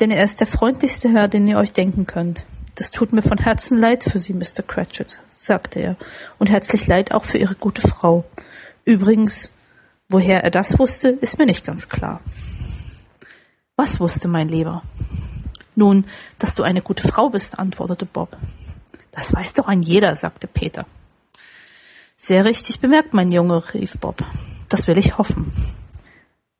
denn 0.00 0.10
er 0.10 0.24
ist 0.24 0.40
der 0.40 0.46
freundlichste 0.46 1.08
Herr, 1.10 1.28
den 1.28 1.48
ihr 1.48 1.58
euch 1.58 1.72
denken 1.72 2.06
könnt. 2.06 2.44
Das 2.74 2.90
tut 2.90 3.12
mir 3.12 3.22
von 3.22 3.38
Herzen 3.38 3.76
leid 3.78 4.04
für 4.04 4.18
Sie, 4.18 4.32
Mr. 4.32 4.62
Cratchit, 4.66 5.20
sagte 5.28 5.80
er, 5.80 5.96
und 6.38 6.48
herzlich 6.48 6.86
leid 6.86 7.12
auch 7.12 7.24
für 7.24 7.38
Ihre 7.38 7.54
gute 7.54 7.82
Frau. 7.82 8.24
Übrigens, 8.84 9.52
woher 10.08 10.42
er 10.42 10.50
das 10.50 10.78
wusste, 10.78 11.10
ist 11.10 11.38
mir 11.38 11.46
nicht 11.46 11.64
ganz 11.64 11.88
klar. 11.88 12.20
Was 13.76 14.00
wusste 14.00 14.28
mein 14.28 14.48
Lieber? 14.48 14.82
Nun, 15.74 16.06
dass 16.38 16.54
du 16.54 16.62
eine 16.62 16.82
gute 16.82 17.06
Frau 17.06 17.30
bist, 17.30 17.58
antwortete 17.58 18.06
Bob. 18.06 18.36
Das 19.10 19.32
weiß 19.32 19.54
doch 19.54 19.68
ein 19.68 19.82
jeder, 19.82 20.16
sagte 20.16 20.46
Peter. 20.46 20.86
Sehr 22.16 22.44
richtig 22.44 22.80
bemerkt, 22.80 23.14
mein 23.14 23.32
Junge, 23.32 23.62
rief 23.74 23.98
Bob. 23.98 24.24
Das 24.68 24.86
will 24.86 24.96
ich 24.98 25.18
hoffen. 25.18 25.52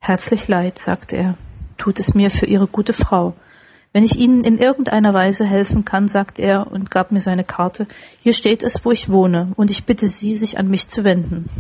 Herzlich 0.00 0.48
leid, 0.48 0.78
sagte 0.78 1.16
er, 1.16 1.38
tut 1.78 2.00
es 2.00 2.14
mir 2.14 2.30
für 2.30 2.46
Ihre 2.46 2.66
gute 2.66 2.92
Frau. 2.92 3.34
Wenn 3.92 4.04
ich 4.04 4.16
Ihnen 4.16 4.42
in 4.42 4.58
irgendeiner 4.58 5.12
Weise 5.12 5.44
helfen 5.44 5.84
kann, 5.84 6.08
sagte 6.08 6.40
er 6.40 6.70
und 6.72 6.90
gab 6.90 7.12
mir 7.12 7.20
seine 7.20 7.44
Karte, 7.44 7.86
hier 8.22 8.32
steht 8.32 8.62
es, 8.62 8.84
wo 8.84 8.90
ich 8.90 9.10
wohne, 9.10 9.52
und 9.56 9.70
ich 9.70 9.84
bitte 9.84 10.08
Sie, 10.08 10.34
sich 10.34 10.58
an 10.58 10.68
mich 10.68 10.88
zu 10.88 11.04
wenden. 11.04 11.50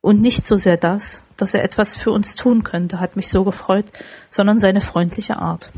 Und 0.00 0.20
nicht 0.20 0.46
so 0.46 0.56
sehr 0.56 0.76
das, 0.76 1.22
dass 1.36 1.54
er 1.54 1.62
etwas 1.62 1.96
für 1.96 2.12
uns 2.12 2.34
tun 2.34 2.62
könnte, 2.62 3.00
hat 3.00 3.16
mich 3.16 3.28
so 3.28 3.44
gefreut, 3.44 3.86
sondern 4.30 4.58
seine 4.58 4.80
freundliche 4.80 5.38
Art. 5.38 5.70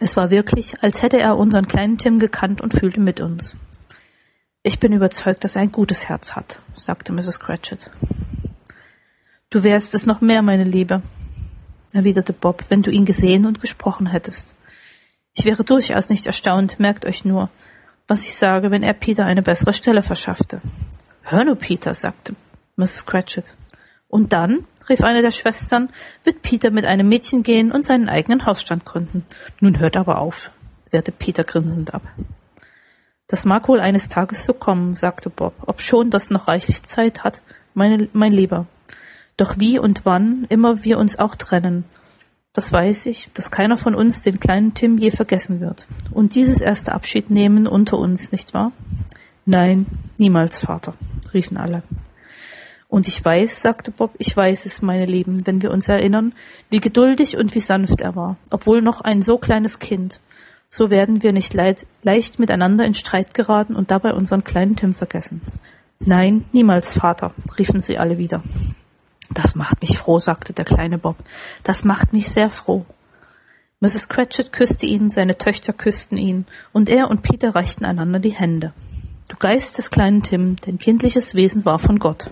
Es 0.00 0.16
war 0.16 0.30
wirklich, 0.30 0.82
als 0.82 1.02
hätte 1.02 1.20
er 1.20 1.36
unseren 1.36 1.68
kleinen 1.68 1.98
Tim 1.98 2.18
gekannt 2.18 2.60
und 2.60 2.74
fühlte 2.74 3.00
mit 3.00 3.20
uns. 3.20 3.54
Ich 4.64 4.80
bin 4.80 4.92
überzeugt, 4.92 5.44
dass 5.44 5.56
er 5.56 5.62
ein 5.62 5.72
gutes 5.72 6.08
Herz 6.08 6.32
hat, 6.32 6.58
sagte 6.74 7.12
Mrs. 7.12 7.38
Cratchit. 7.38 7.90
Du 9.50 9.62
wärst 9.62 9.94
es 9.94 10.06
noch 10.06 10.20
mehr, 10.20 10.42
meine 10.42 10.64
Liebe, 10.64 11.02
erwiderte 11.92 12.32
Bob, 12.32 12.64
wenn 12.70 12.82
du 12.82 12.90
ihn 12.90 13.04
gesehen 13.04 13.46
und 13.46 13.60
gesprochen 13.60 14.06
hättest. 14.06 14.56
Ich 15.36 15.44
wäre 15.44 15.64
durchaus 15.64 16.08
nicht 16.08 16.26
erstaunt, 16.26 16.78
merkt 16.78 17.04
euch 17.04 17.24
nur, 17.24 17.50
was 18.06 18.22
ich 18.22 18.36
sage, 18.36 18.70
wenn 18.70 18.82
er 18.82 18.92
Peter 18.92 19.24
eine 19.24 19.42
bessere 19.42 19.72
Stelle 19.72 20.02
verschaffte. 20.02 20.60
Hör 21.22 21.44
nur, 21.44 21.56
Peter, 21.56 21.92
sagte 21.92 22.34
Mrs. 22.76 23.06
Cratchit. 23.06 23.54
Und 24.08 24.32
dann, 24.32 24.64
rief 24.88 25.02
eine 25.02 25.22
der 25.22 25.32
Schwestern, 25.32 25.88
wird 26.22 26.42
Peter 26.42 26.70
mit 26.70 26.84
einem 26.86 27.08
Mädchen 27.08 27.42
gehen 27.42 27.72
und 27.72 27.84
seinen 27.84 28.08
eigenen 28.08 28.46
Hausstand 28.46 28.84
gründen. 28.84 29.24
Nun 29.60 29.80
hört 29.80 29.96
aber 29.96 30.18
auf, 30.18 30.50
wehrte 30.90 31.10
Peter 31.10 31.42
grinsend 31.42 31.94
ab. 31.94 32.02
Das 33.26 33.44
mag 33.44 33.66
wohl 33.68 33.80
eines 33.80 34.08
Tages 34.08 34.44
so 34.44 34.52
kommen, 34.52 34.94
sagte 34.94 35.30
Bob, 35.30 35.54
obschon 35.66 36.10
das 36.10 36.30
noch 36.30 36.46
reichlich 36.46 36.84
Zeit 36.84 37.24
hat, 37.24 37.40
meine, 37.72 38.08
mein 38.12 38.32
Lieber. 38.32 38.66
Doch 39.36 39.58
wie 39.58 39.80
und 39.80 40.04
wann 40.04 40.46
immer 40.48 40.84
wir 40.84 40.98
uns 40.98 41.18
auch 41.18 41.34
trennen, 41.34 41.84
das 42.54 42.72
weiß 42.72 43.06
ich, 43.06 43.28
dass 43.34 43.50
keiner 43.50 43.76
von 43.76 43.94
uns 43.94 44.22
den 44.22 44.40
kleinen 44.40 44.74
Tim 44.74 44.96
je 44.96 45.10
vergessen 45.10 45.60
wird. 45.60 45.86
Und 46.12 46.36
dieses 46.36 46.60
erste 46.60 46.92
Abschied 46.92 47.28
nehmen 47.28 47.66
unter 47.66 47.98
uns, 47.98 48.30
nicht 48.30 48.54
wahr? 48.54 48.70
Nein, 49.44 49.86
niemals, 50.18 50.60
Vater, 50.60 50.94
riefen 51.34 51.56
alle. 51.56 51.82
Und 52.88 53.08
ich 53.08 53.22
weiß, 53.22 53.60
sagte 53.60 53.90
Bob, 53.90 54.14
ich 54.18 54.36
weiß 54.36 54.66
es, 54.66 54.82
meine 54.82 55.04
Lieben, 55.04 55.44
wenn 55.48 55.62
wir 55.62 55.72
uns 55.72 55.88
erinnern, 55.88 56.32
wie 56.70 56.78
geduldig 56.78 57.36
und 57.36 57.56
wie 57.56 57.60
sanft 57.60 58.00
er 58.00 58.14
war, 58.14 58.36
obwohl 58.52 58.82
noch 58.82 59.00
ein 59.00 59.20
so 59.20 59.36
kleines 59.36 59.80
Kind. 59.80 60.20
So 60.68 60.90
werden 60.90 61.24
wir 61.24 61.32
nicht 61.32 61.54
leid, 61.54 61.86
leicht 62.02 62.38
miteinander 62.38 62.84
in 62.84 62.94
Streit 62.94 63.34
geraten 63.34 63.74
und 63.74 63.90
dabei 63.90 64.14
unseren 64.14 64.44
kleinen 64.44 64.76
Tim 64.76 64.94
vergessen. 64.94 65.40
Nein, 65.98 66.44
niemals, 66.52 66.94
Vater, 66.94 67.32
riefen 67.58 67.80
sie 67.80 67.98
alle 67.98 68.16
wieder. 68.16 68.44
Das 69.34 69.54
macht 69.56 69.82
mich 69.82 69.98
froh, 69.98 70.18
sagte 70.18 70.52
der 70.52 70.64
kleine 70.64 70.98
Bob. 70.98 71.16
Das 71.64 71.84
macht 71.84 72.12
mich 72.12 72.28
sehr 72.28 72.50
froh. 72.50 72.86
Mrs. 73.80 74.08
Cratchit 74.08 74.52
küsste 74.52 74.86
ihn, 74.86 75.10
seine 75.10 75.36
Töchter 75.36 75.72
küssten 75.72 76.16
ihn, 76.16 76.46
und 76.72 76.88
er 76.88 77.10
und 77.10 77.22
Peter 77.22 77.54
reichten 77.54 77.84
einander 77.84 78.20
die 78.20 78.30
Hände. 78.30 78.72
Du 79.28 79.36
Geist 79.36 79.76
des 79.78 79.90
kleinen 79.90 80.22
Tim, 80.22 80.56
dein 80.64 80.78
kindliches 80.78 81.34
Wesen 81.34 81.64
war 81.64 81.78
von 81.78 81.98
Gott. 81.98 82.30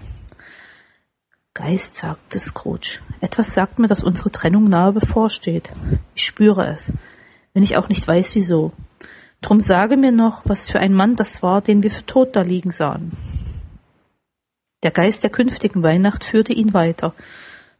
Geist, 1.55 1.97
sagte 1.97 2.41
Scrooge. 2.41 3.01
Etwas 3.21 3.49
sagt 3.49 3.79
mir, 3.79 3.88
dass 3.88 4.03
unsere 4.03 4.31
Trennung 4.31 4.65
nahe 4.65 4.93
bevorsteht. 4.93 5.71
Ich 6.15 6.25
spüre 6.25 6.67
es, 6.69 6.95
wenn 7.53 7.62
ich 7.62 7.77
auch 7.77 7.88
nicht 7.88 8.07
weiß, 8.07 8.35
wieso. 8.35 8.73
Drum 9.43 9.61
sage 9.61 9.97
mir 9.97 10.12
noch, 10.12 10.43
was 10.45 10.65
für 10.65 10.79
ein 10.79 10.95
Mann 10.95 11.17
das 11.17 11.43
war, 11.43 11.61
den 11.61 11.83
wir 11.83 11.91
für 11.91 12.07
tot 12.07 12.37
da 12.37 12.43
liegen 12.43 12.71
sahen. 12.71 13.12
Der 14.83 14.90
Geist 14.90 15.23
der 15.23 15.31
künftigen 15.31 15.83
Weihnacht 15.83 16.25
führte 16.25 16.53
ihn 16.53 16.75
weiter, 16.75 17.14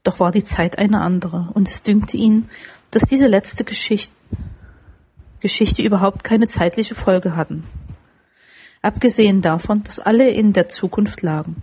doch 0.05 0.21
war 0.21 0.31
die 0.31 0.45
Zeit 0.45 0.79
eine 0.79 1.01
andere, 1.01 1.51
und 1.55 1.69
es 1.69 1.83
dünkte 1.83 2.17
ihn, 2.17 2.49
dass 2.91 3.03
diese 3.05 3.27
letzte 3.27 3.65
Geschichte, 3.65 4.15
Geschichte 5.41 5.83
überhaupt 5.83 6.23
keine 6.23 6.47
zeitliche 6.47 6.95
Folge 6.95 7.35
hatten. 7.35 7.65
Abgesehen 8.83 9.43
davon, 9.43 9.83
dass 9.83 9.99
alle 9.99 10.31
in 10.31 10.53
der 10.53 10.69
Zukunft 10.69 11.23
lagen. 11.23 11.62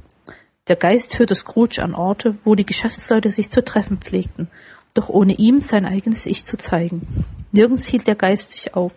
Der 0.68 0.76
Geist 0.76 1.16
führte 1.16 1.36
Scrooge 1.36 1.82
an 1.82 1.96
Orte, 1.96 2.38
wo 2.44 2.56
die 2.56 2.66
Geschäftsleute 2.66 3.30
sich 3.30 3.50
zu 3.50 3.64
treffen 3.64 3.98
pflegten, 3.98 4.50
doch 4.94 5.08
ohne 5.08 5.34
ihm 5.34 5.62
sein 5.62 5.86
eigenes 5.86 6.26
Ich 6.26 6.44
zu 6.46 6.58
zeigen. 6.58 7.26
Nirgends 7.52 7.88
hielt 7.88 8.08
der 8.08 8.16
Geist 8.16 8.52
sich 8.52 8.76
auf, 8.76 8.94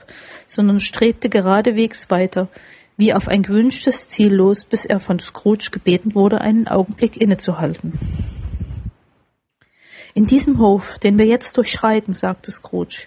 sondern 0.47 0.81
strebte 0.81 1.29
geradewegs 1.29 2.11
weiter, 2.11 2.49
wie 2.97 3.15
auf 3.15 3.29
ein 3.29 3.43
gewünschtes 3.43 4.07
Ziel 4.09 4.35
los, 4.35 4.65
bis 4.65 4.85
er 4.85 5.01
von 5.01 5.19
Scrooge 5.19 5.71
gebeten 5.71 6.15
wurde, 6.15 6.41
einen 6.41 6.69
Augenblick 6.69 7.17
innezuhalten. 7.17 7.99
In 10.15 10.27
diesem 10.27 10.59
Hof, 10.59 10.99
den 10.99 11.19
wir 11.19 11.27
jetzt 11.27 11.57
durchschreiten, 11.57 12.13
sagte 12.13 12.51
Scrooge, 12.51 13.07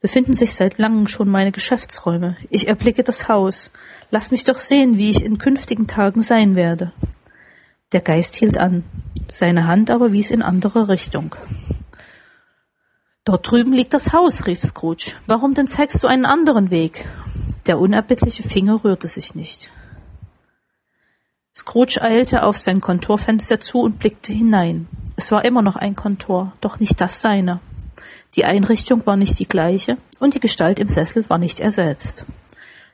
befinden 0.00 0.34
sich 0.34 0.54
seit 0.54 0.78
langem 0.78 1.08
schon 1.08 1.28
meine 1.28 1.52
Geschäftsräume. 1.52 2.36
Ich 2.48 2.68
erblicke 2.68 3.02
das 3.02 3.28
Haus. 3.28 3.70
Lass 4.10 4.30
mich 4.30 4.44
doch 4.44 4.58
sehen, 4.58 4.98
wie 4.98 5.10
ich 5.10 5.24
in 5.24 5.38
künftigen 5.38 5.86
Tagen 5.86 6.22
sein 6.22 6.54
werde. 6.54 6.92
Der 7.92 8.00
Geist 8.00 8.36
hielt 8.36 8.58
an, 8.58 8.84
seine 9.28 9.66
Hand 9.66 9.90
aber 9.90 10.12
wies 10.12 10.30
in 10.30 10.42
andere 10.42 10.88
Richtung. 10.88 11.34
Dort 13.24 13.50
drüben 13.50 13.72
liegt 13.72 13.92
das 13.92 14.12
Haus, 14.12 14.46
rief 14.46 14.62
Scrooge. 14.62 15.12
Warum 15.26 15.54
denn 15.54 15.66
zeigst 15.66 16.02
du 16.02 16.06
einen 16.06 16.24
anderen 16.24 16.70
Weg? 16.70 17.04
Der 17.66 17.78
unerbittliche 17.80 18.42
Finger 18.42 18.84
rührte 18.84 19.08
sich 19.08 19.34
nicht. 19.34 19.70
Scrooge 21.54 22.00
eilte 22.00 22.44
auf 22.44 22.58
sein 22.58 22.80
Kontorfenster 22.80 23.60
zu 23.60 23.80
und 23.80 23.98
blickte 23.98 24.32
hinein. 24.32 24.86
Es 25.16 25.32
war 25.32 25.44
immer 25.44 25.62
noch 25.62 25.76
ein 25.76 25.96
Kontor, 25.96 26.52
doch 26.60 26.78
nicht 26.78 27.00
das 27.00 27.20
seine. 27.20 27.60
Die 28.36 28.44
Einrichtung 28.44 29.06
war 29.06 29.16
nicht 29.16 29.38
die 29.38 29.48
gleiche 29.48 29.96
und 30.20 30.34
die 30.34 30.40
Gestalt 30.40 30.78
im 30.78 30.88
Sessel 30.88 31.28
war 31.28 31.38
nicht 31.38 31.58
er 31.58 31.72
selbst. 31.72 32.24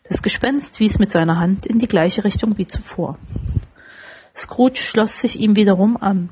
Das 0.04 0.22
Gespenst 0.22 0.80
wies 0.80 0.98
mit 0.98 1.11
seiner 1.11 1.38
Hand 1.38 1.66
in 1.66 1.78
die 1.78 1.88
gleiche 1.88 2.24
Richtung 2.24 2.56
wie 2.56 2.66
zuvor. 2.66 3.18
Scrooge 4.35 4.78
schloss 4.78 5.20
sich 5.20 5.38
ihm 5.40 5.56
wiederum 5.56 5.96
an. 5.96 6.30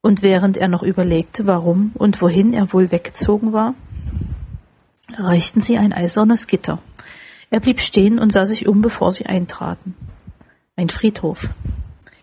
Und 0.00 0.22
während 0.22 0.56
er 0.56 0.68
noch 0.68 0.82
überlegte, 0.82 1.46
warum 1.46 1.92
und 1.94 2.20
wohin 2.20 2.52
er 2.52 2.72
wohl 2.72 2.90
weggezogen 2.90 3.52
war, 3.52 3.74
erreichten 5.16 5.60
sie 5.60 5.78
ein 5.78 5.92
eisernes 5.92 6.46
Gitter. 6.46 6.78
Er 7.52 7.60
blieb 7.60 7.82
stehen 7.82 8.18
und 8.18 8.32
sah 8.32 8.46
sich 8.46 8.66
um, 8.66 8.80
bevor 8.80 9.12
sie 9.12 9.26
eintraten. 9.26 9.94
Ein 10.74 10.88
Friedhof. 10.88 11.50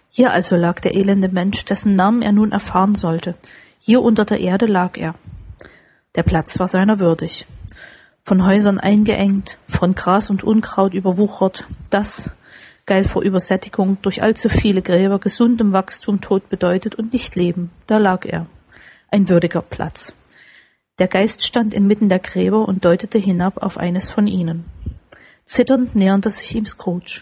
Hier 0.10 0.34
also 0.34 0.56
lag 0.56 0.80
der 0.80 0.96
elende 0.96 1.30
Mensch, 1.30 1.66
dessen 1.66 1.96
Namen 1.96 2.24
er 2.24 2.32
nun 2.32 2.52
erfahren 2.52 2.96
sollte. 2.96 3.36
Hier 3.78 4.02
unter 4.02 4.26
der 4.26 4.40
Erde 4.40 4.66
lag 4.66 4.98
er. 4.98 5.14
Der 6.16 6.24
Platz 6.24 6.58
war 6.58 6.68
seiner 6.68 6.98
würdig. 6.98 7.46
Von 8.24 8.44
Häusern 8.44 8.80
eingeengt, 8.80 9.58
von 9.68 9.94
Gras 9.94 10.32
und 10.32 10.44
Unkraut 10.44 10.96
überwuchert, 10.96 11.68
das, 11.92 12.32
geil 12.88 13.04
vor 13.04 13.22
Übersättigung, 13.22 14.00
durch 14.02 14.24
allzu 14.24 14.50
viele 14.50 14.82
Gräber, 14.82 15.20
gesundem 15.20 15.74
Wachstum 15.74 16.22
Tod 16.22 16.50
bedeutet 16.50 16.96
und 16.96 17.14
nicht 17.14 17.36
Leben, 17.36 17.70
da 17.86 18.00
lag 18.00 18.26
er. 18.26 18.48
Ein 19.12 19.30
würdiger 19.30 19.62
Platz. 19.62 20.16
Der 20.98 21.08
Geist 21.08 21.46
stand 21.46 21.74
inmitten 21.74 22.10
der 22.10 22.20
Gräber 22.20 22.68
und 22.68 22.84
deutete 22.84 23.20
hinab 23.20 23.62
auf 23.62 23.78
eines 23.78 24.10
von 24.10 24.26
ihnen. 24.26 24.66
Zitternd 25.50 25.96
näherte 25.96 26.30
sich 26.30 26.54
ihm 26.54 26.68
Scrooge. 26.68 27.22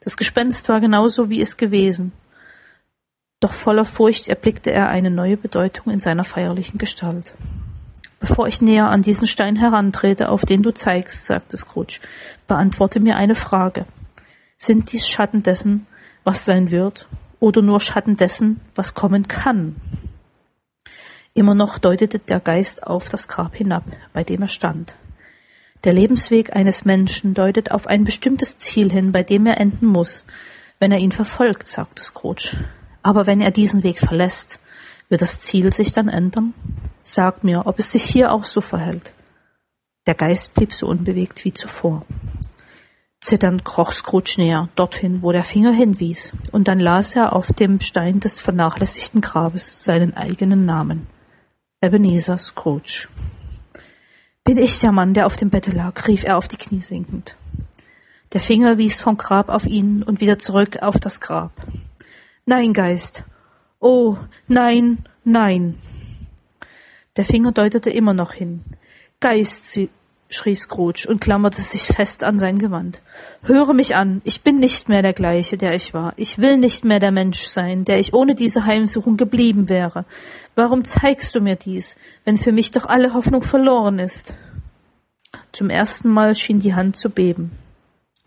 Das 0.00 0.16
Gespenst 0.16 0.70
war 0.70 0.80
genauso 0.80 1.28
wie 1.28 1.42
es 1.42 1.58
gewesen. 1.58 2.12
Doch 3.40 3.52
voller 3.52 3.84
Furcht 3.84 4.30
erblickte 4.30 4.72
er 4.72 4.88
eine 4.88 5.10
neue 5.10 5.36
Bedeutung 5.36 5.92
in 5.92 6.00
seiner 6.00 6.24
feierlichen 6.24 6.78
Gestalt. 6.78 7.34
Bevor 8.20 8.48
ich 8.48 8.62
näher 8.62 8.88
an 8.88 9.02
diesen 9.02 9.26
Stein 9.26 9.56
herantrete, 9.56 10.30
auf 10.30 10.46
den 10.46 10.62
du 10.62 10.72
zeigst, 10.72 11.26
sagte 11.26 11.58
Scrooge, 11.58 12.00
beantworte 12.48 13.00
mir 13.00 13.16
eine 13.16 13.34
Frage. 13.34 13.84
Sind 14.56 14.90
dies 14.90 15.06
Schatten 15.06 15.42
dessen, 15.42 15.86
was 16.24 16.46
sein 16.46 16.70
wird, 16.70 17.06
oder 17.38 17.60
nur 17.60 17.80
Schatten 17.80 18.16
dessen, 18.16 18.62
was 18.74 18.94
kommen 18.94 19.28
kann? 19.28 19.76
Immer 21.34 21.54
noch 21.54 21.76
deutete 21.76 22.18
der 22.18 22.40
Geist 22.40 22.86
auf 22.86 23.10
das 23.10 23.28
Grab 23.28 23.54
hinab, 23.54 23.84
bei 24.14 24.24
dem 24.24 24.40
er 24.40 24.48
stand. 24.48 24.96
Der 25.84 25.92
Lebensweg 25.92 26.54
eines 26.54 26.84
Menschen 26.84 27.34
deutet 27.34 27.72
auf 27.72 27.88
ein 27.88 28.04
bestimmtes 28.04 28.56
Ziel 28.56 28.90
hin, 28.90 29.10
bei 29.10 29.24
dem 29.24 29.46
er 29.46 29.58
enden 29.58 29.86
muss, 29.86 30.24
wenn 30.78 30.92
er 30.92 30.98
ihn 30.98 31.12
verfolgt, 31.12 31.66
sagte 31.66 32.02
Scrooge. 32.02 32.64
Aber 33.02 33.26
wenn 33.26 33.40
er 33.40 33.50
diesen 33.50 33.82
Weg 33.82 33.98
verlässt, 33.98 34.60
wird 35.08 35.22
das 35.22 35.40
Ziel 35.40 35.72
sich 35.72 35.92
dann 35.92 36.08
ändern? 36.08 36.54
Sag 37.02 37.42
mir, 37.42 37.66
ob 37.66 37.80
es 37.80 37.90
sich 37.90 38.04
hier 38.04 38.32
auch 38.32 38.44
so 38.44 38.60
verhält. 38.60 39.12
Der 40.06 40.14
Geist 40.14 40.54
blieb 40.54 40.72
so 40.72 40.86
unbewegt 40.86 41.44
wie 41.44 41.52
zuvor. 41.52 42.04
Zitternd 43.20 43.64
kroch 43.64 43.92
Scrooge 43.92 44.34
näher, 44.38 44.68
dorthin, 44.74 45.22
wo 45.22 45.30
der 45.30 45.44
Finger 45.44 45.72
hinwies, 45.72 46.32
und 46.50 46.66
dann 46.66 46.80
las 46.80 47.14
er 47.14 47.34
auf 47.34 47.52
dem 47.52 47.80
Stein 47.80 48.18
des 48.18 48.40
vernachlässigten 48.40 49.20
Grabes 49.20 49.84
seinen 49.84 50.16
eigenen 50.16 50.64
Namen. 50.64 51.06
Ebenezer 51.80 52.38
Scrooge. 52.38 53.08
Bin 54.44 54.58
ich 54.58 54.80
der 54.80 54.90
Mann, 54.90 55.14
der 55.14 55.26
auf 55.26 55.36
dem 55.36 55.50
Bette 55.50 55.70
lag, 55.70 56.08
rief 56.08 56.24
er 56.24 56.36
auf 56.36 56.48
die 56.48 56.56
Knie 56.56 56.82
sinkend. 56.82 57.36
Der 58.32 58.40
Finger 58.40 58.76
wies 58.76 59.00
vom 59.00 59.16
Grab 59.16 59.48
auf 59.48 59.66
ihn 59.66 60.02
und 60.02 60.20
wieder 60.20 60.38
zurück 60.38 60.78
auf 60.82 60.98
das 60.98 61.20
Grab. 61.20 61.52
Nein, 62.44 62.72
Geist. 62.72 63.22
Oh, 63.78 64.16
nein, 64.48 65.04
nein. 65.22 65.78
Der 67.16 67.24
Finger 67.24 67.52
deutete 67.52 67.90
immer 67.90 68.14
noch 68.14 68.32
hin. 68.32 68.64
Geist, 69.20 69.70
sie, 69.70 69.90
schrie 70.32 70.54
Scrooge 70.54 71.06
und 71.08 71.20
klammerte 71.20 71.60
sich 71.60 71.82
fest 71.82 72.24
an 72.24 72.38
sein 72.38 72.58
Gewand. 72.58 73.00
Höre 73.42 73.74
mich 73.74 73.94
an, 73.94 74.22
ich 74.24 74.42
bin 74.42 74.58
nicht 74.58 74.88
mehr 74.88 75.02
der 75.02 75.12
gleiche, 75.12 75.56
der 75.56 75.74
ich 75.74 75.94
war. 75.94 76.14
Ich 76.16 76.38
will 76.38 76.56
nicht 76.56 76.84
mehr 76.84 77.00
der 77.00 77.12
Mensch 77.12 77.42
sein, 77.42 77.84
der 77.84 77.98
ich 77.98 78.14
ohne 78.14 78.34
diese 78.34 78.64
Heimsuchung 78.64 79.16
geblieben 79.16 79.68
wäre. 79.68 80.04
Warum 80.54 80.84
zeigst 80.84 81.34
du 81.34 81.40
mir 81.40 81.56
dies, 81.56 81.96
wenn 82.24 82.36
für 82.36 82.52
mich 82.52 82.70
doch 82.70 82.86
alle 82.86 83.14
Hoffnung 83.14 83.42
verloren 83.42 83.98
ist? 83.98 84.34
Zum 85.52 85.70
ersten 85.70 86.08
Mal 86.08 86.34
schien 86.34 86.60
die 86.60 86.74
Hand 86.74 86.96
zu 86.96 87.10
beben. 87.10 87.52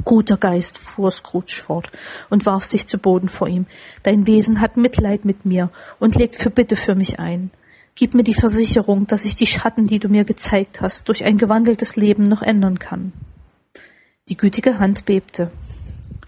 Guter 0.04 0.38
Geist, 0.38 0.78
fuhr 0.78 1.10
Scrooge 1.10 1.56
fort 1.56 1.92
und 2.30 2.46
warf 2.46 2.64
sich 2.64 2.86
zu 2.88 3.00
Boden 3.00 3.30
vor 3.30 3.48
ihm, 3.48 3.66
dein 4.04 4.28
Wesen 4.28 4.62
hat 4.62 4.78
Mitleid 4.78 5.26
mit 5.26 5.46
mir 5.46 5.72
und 6.00 6.16
legt 6.16 6.36
Fürbitte 6.36 6.76
für 6.76 6.94
mich 6.94 7.20
ein. 7.20 7.50
Gib 7.98 8.14
mir 8.14 8.24
die 8.24 8.34
Versicherung, 8.34 9.08
dass 9.08 9.24
ich 9.24 9.36
die 9.36 9.46
Schatten, 9.46 9.88
die 9.88 10.00
du 10.00 10.10
mir 10.10 10.26
gezeigt 10.26 10.82
hast, 10.82 11.08
durch 11.08 11.24
ein 11.24 11.38
gewandeltes 11.38 11.96
Leben 11.96 12.28
noch 12.28 12.42
ändern 12.42 12.78
kann. 12.78 13.14
Die 14.28 14.36
gütige 14.36 14.80
Hand 14.80 15.06
bebte. 15.06 15.50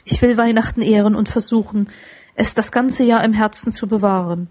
Ich 0.06 0.22
will 0.22 0.38
Weihnachten 0.38 0.82
ehren 0.82 1.14
und 1.14 1.28
versuchen, 1.28 1.90
es 2.36 2.54
das 2.54 2.72
ganze 2.72 3.04
Jahr 3.04 3.22
im 3.26 3.34
Herzen 3.34 3.74
zu 3.74 3.88
bewahren. 3.88 4.48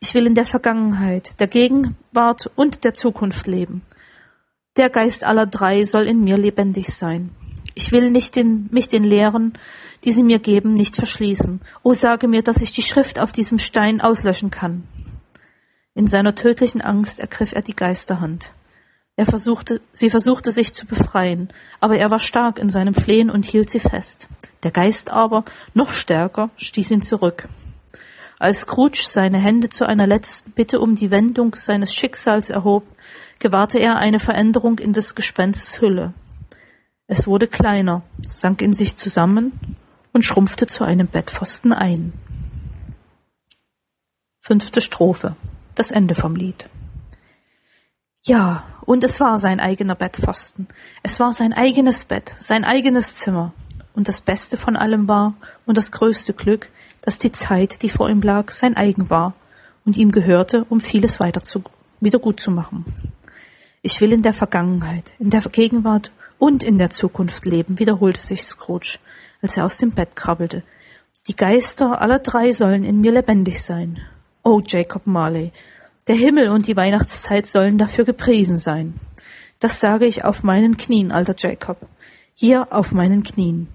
Ich 0.00 0.12
will 0.12 0.26
in 0.26 0.34
der 0.34 0.44
Vergangenheit, 0.44 1.40
der 1.40 1.46
Gegenwart 1.46 2.50
und 2.56 2.84
der 2.84 2.92
Zukunft 2.92 3.46
leben. 3.46 3.80
Der 4.76 4.90
Geist 4.90 5.24
aller 5.24 5.46
drei 5.46 5.84
soll 5.84 6.06
in 6.06 6.22
mir 6.24 6.36
lebendig 6.36 6.88
sein. 6.88 7.30
Ich 7.74 7.90
will 7.90 8.10
nicht 8.10 8.36
den, 8.36 8.68
mich 8.70 8.90
den 8.90 9.04
Lehren, 9.04 9.54
die 10.04 10.10
sie 10.10 10.22
mir 10.22 10.40
geben, 10.40 10.74
nicht 10.74 10.96
verschließen. 10.96 11.62
O 11.82 11.94
sage 11.94 12.28
mir, 12.28 12.42
dass 12.42 12.60
ich 12.60 12.72
die 12.72 12.82
Schrift 12.82 13.18
auf 13.18 13.32
diesem 13.32 13.58
Stein 13.58 14.02
auslöschen 14.02 14.50
kann. 14.50 14.82
In 15.94 16.08
seiner 16.08 16.34
tödlichen 16.34 16.80
Angst 16.80 17.20
ergriff 17.20 17.52
er 17.52 17.62
die 17.62 17.76
Geisterhand. 17.76 18.52
Er 19.16 19.26
versuchte, 19.26 19.80
sie 19.92 20.10
versuchte 20.10 20.50
sich 20.50 20.74
zu 20.74 20.86
befreien, 20.86 21.50
aber 21.78 21.96
er 21.96 22.10
war 22.10 22.18
stark 22.18 22.58
in 22.58 22.68
seinem 22.68 22.94
Flehen 22.94 23.30
und 23.30 23.44
hielt 23.44 23.70
sie 23.70 23.78
fest. 23.78 24.26
Der 24.64 24.72
Geist 24.72 25.10
aber, 25.10 25.44
noch 25.72 25.92
stärker, 25.92 26.50
stieß 26.56 26.90
ihn 26.90 27.02
zurück. 27.02 27.48
Als 28.40 28.62
Scrooge 28.62 29.04
seine 29.06 29.38
Hände 29.38 29.68
zu 29.68 29.86
einer 29.86 30.08
letzten 30.08 30.50
Bitte 30.50 30.80
um 30.80 30.96
die 30.96 31.12
Wendung 31.12 31.54
seines 31.54 31.94
Schicksals 31.94 32.50
erhob, 32.50 32.84
gewahrte 33.38 33.78
er 33.78 33.96
eine 33.96 34.18
Veränderung 34.18 34.80
in 34.80 34.92
des 34.92 35.14
Gespenstes 35.14 35.80
Hülle. 35.80 36.12
Es 37.06 37.28
wurde 37.28 37.46
kleiner, 37.46 38.02
sank 38.26 38.62
in 38.62 38.72
sich 38.72 38.96
zusammen 38.96 39.52
und 40.12 40.24
schrumpfte 40.24 40.66
zu 40.66 40.82
einem 40.82 41.06
Bettpfosten 41.06 41.72
ein. 41.72 42.12
Fünfte 44.40 44.80
Strophe. 44.80 45.36
Das 45.74 45.90
Ende 45.90 46.14
vom 46.14 46.36
Lied. 46.36 46.66
Ja, 48.22 48.64
und 48.82 49.04
es 49.04 49.20
war 49.20 49.38
sein 49.38 49.60
eigener 49.60 49.94
Bettpfosten. 49.94 50.68
Es 51.02 51.20
war 51.20 51.32
sein 51.32 51.52
eigenes 51.52 52.04
Bett, 52.04 52.32
sein 52.36 52.64
eigenes 52.64 53.14
Zimmer. 53.16 53.52
Und 53.94 54.08
das 54.08 54.20
Beste 54.20 54.56
von 54.56 54.76
allem 54.76 55.08
war, 55.08 55.34
und 55.66 55.76
das 55.76 55.92
größte 55.92 56.32
Glück, 56.32 56.70
dass 57.02 57.18
die 57.18 57.32
Zeit, 57.32 57.82
die 57.82 57.90
vor 57.90 58.08
ihm 58.08 58.22
lag, 58.22 58.50
sein 58.50 58.76
eigen 58.76 59.10
war 59.10 59.34
und 59.84 59.96
ihm 59.96 60.10
gehörte, 60.10 60.64
um 60.68 60.80
vieles 60.80 61.20
weiter 61.20 61.42
zu, 61.42 61.62
wieder 62.00 62.18
gut 62.18 62.40
zu 62.40 62.50
machen. 62.50 62.84
Ich 63.82 64.00
will 64.00 64.12
in 64.12 64.22
der 64.22 64.32
Vergangenheit, 64.32 65.12
in 65.18 65.30
der 65.30 65.42
Gegenwart 65.42 66.10
und 66.38 66.62
in 66.62 66.78
der 66.78 66.90
Zukunft 66.90 67.44
leben, 67.44 67.78
wiederholte 67.78 68.20
sich 68.20 68.42
Scrooge, 68.42 68.98
als 69.42 69.56
er 69.56 69.66
aus 69.66 69.76
dem 69.76 69.90
Bett 69.90 70.16
krabbelte. 70.16 70.62
Die 71.28 71.36
Geister 71.36 72.00
aller 72.00 72.20
drei 72.20 72.52
sollen 72.52 72.84
in 72.84 73.00
mir 73.00 73.12
lebendig 73.12 73.62
sein. 73.62 74.00
Oh, 74.44 74.60
Jacob 74.64 75.06
Marley, 75.06 75.52
der 76.06 76.16
Himmel 76.16 76.48
und 76.50 76.66
die 76.66 76.76
Weihnachtszeit 76.76 77.46
sollen 77.46 77.78
dafür 77.78 78.04
gepriesen 78.04 78.58
sein. 78.58 79.00
Das 79.58 79.80
sage 79.80 80.04
ich 80.04 80.24
auf 80.24 80.42
meinen 80.42 80.76
Knien, 80.76 81.12
alter 81.12 81.34
Jacob. 81.36 81.78
Hier 82.34 82.70
auf 82.70 82.92
meinen 82.92 83.22
Knien. 83.22 83.68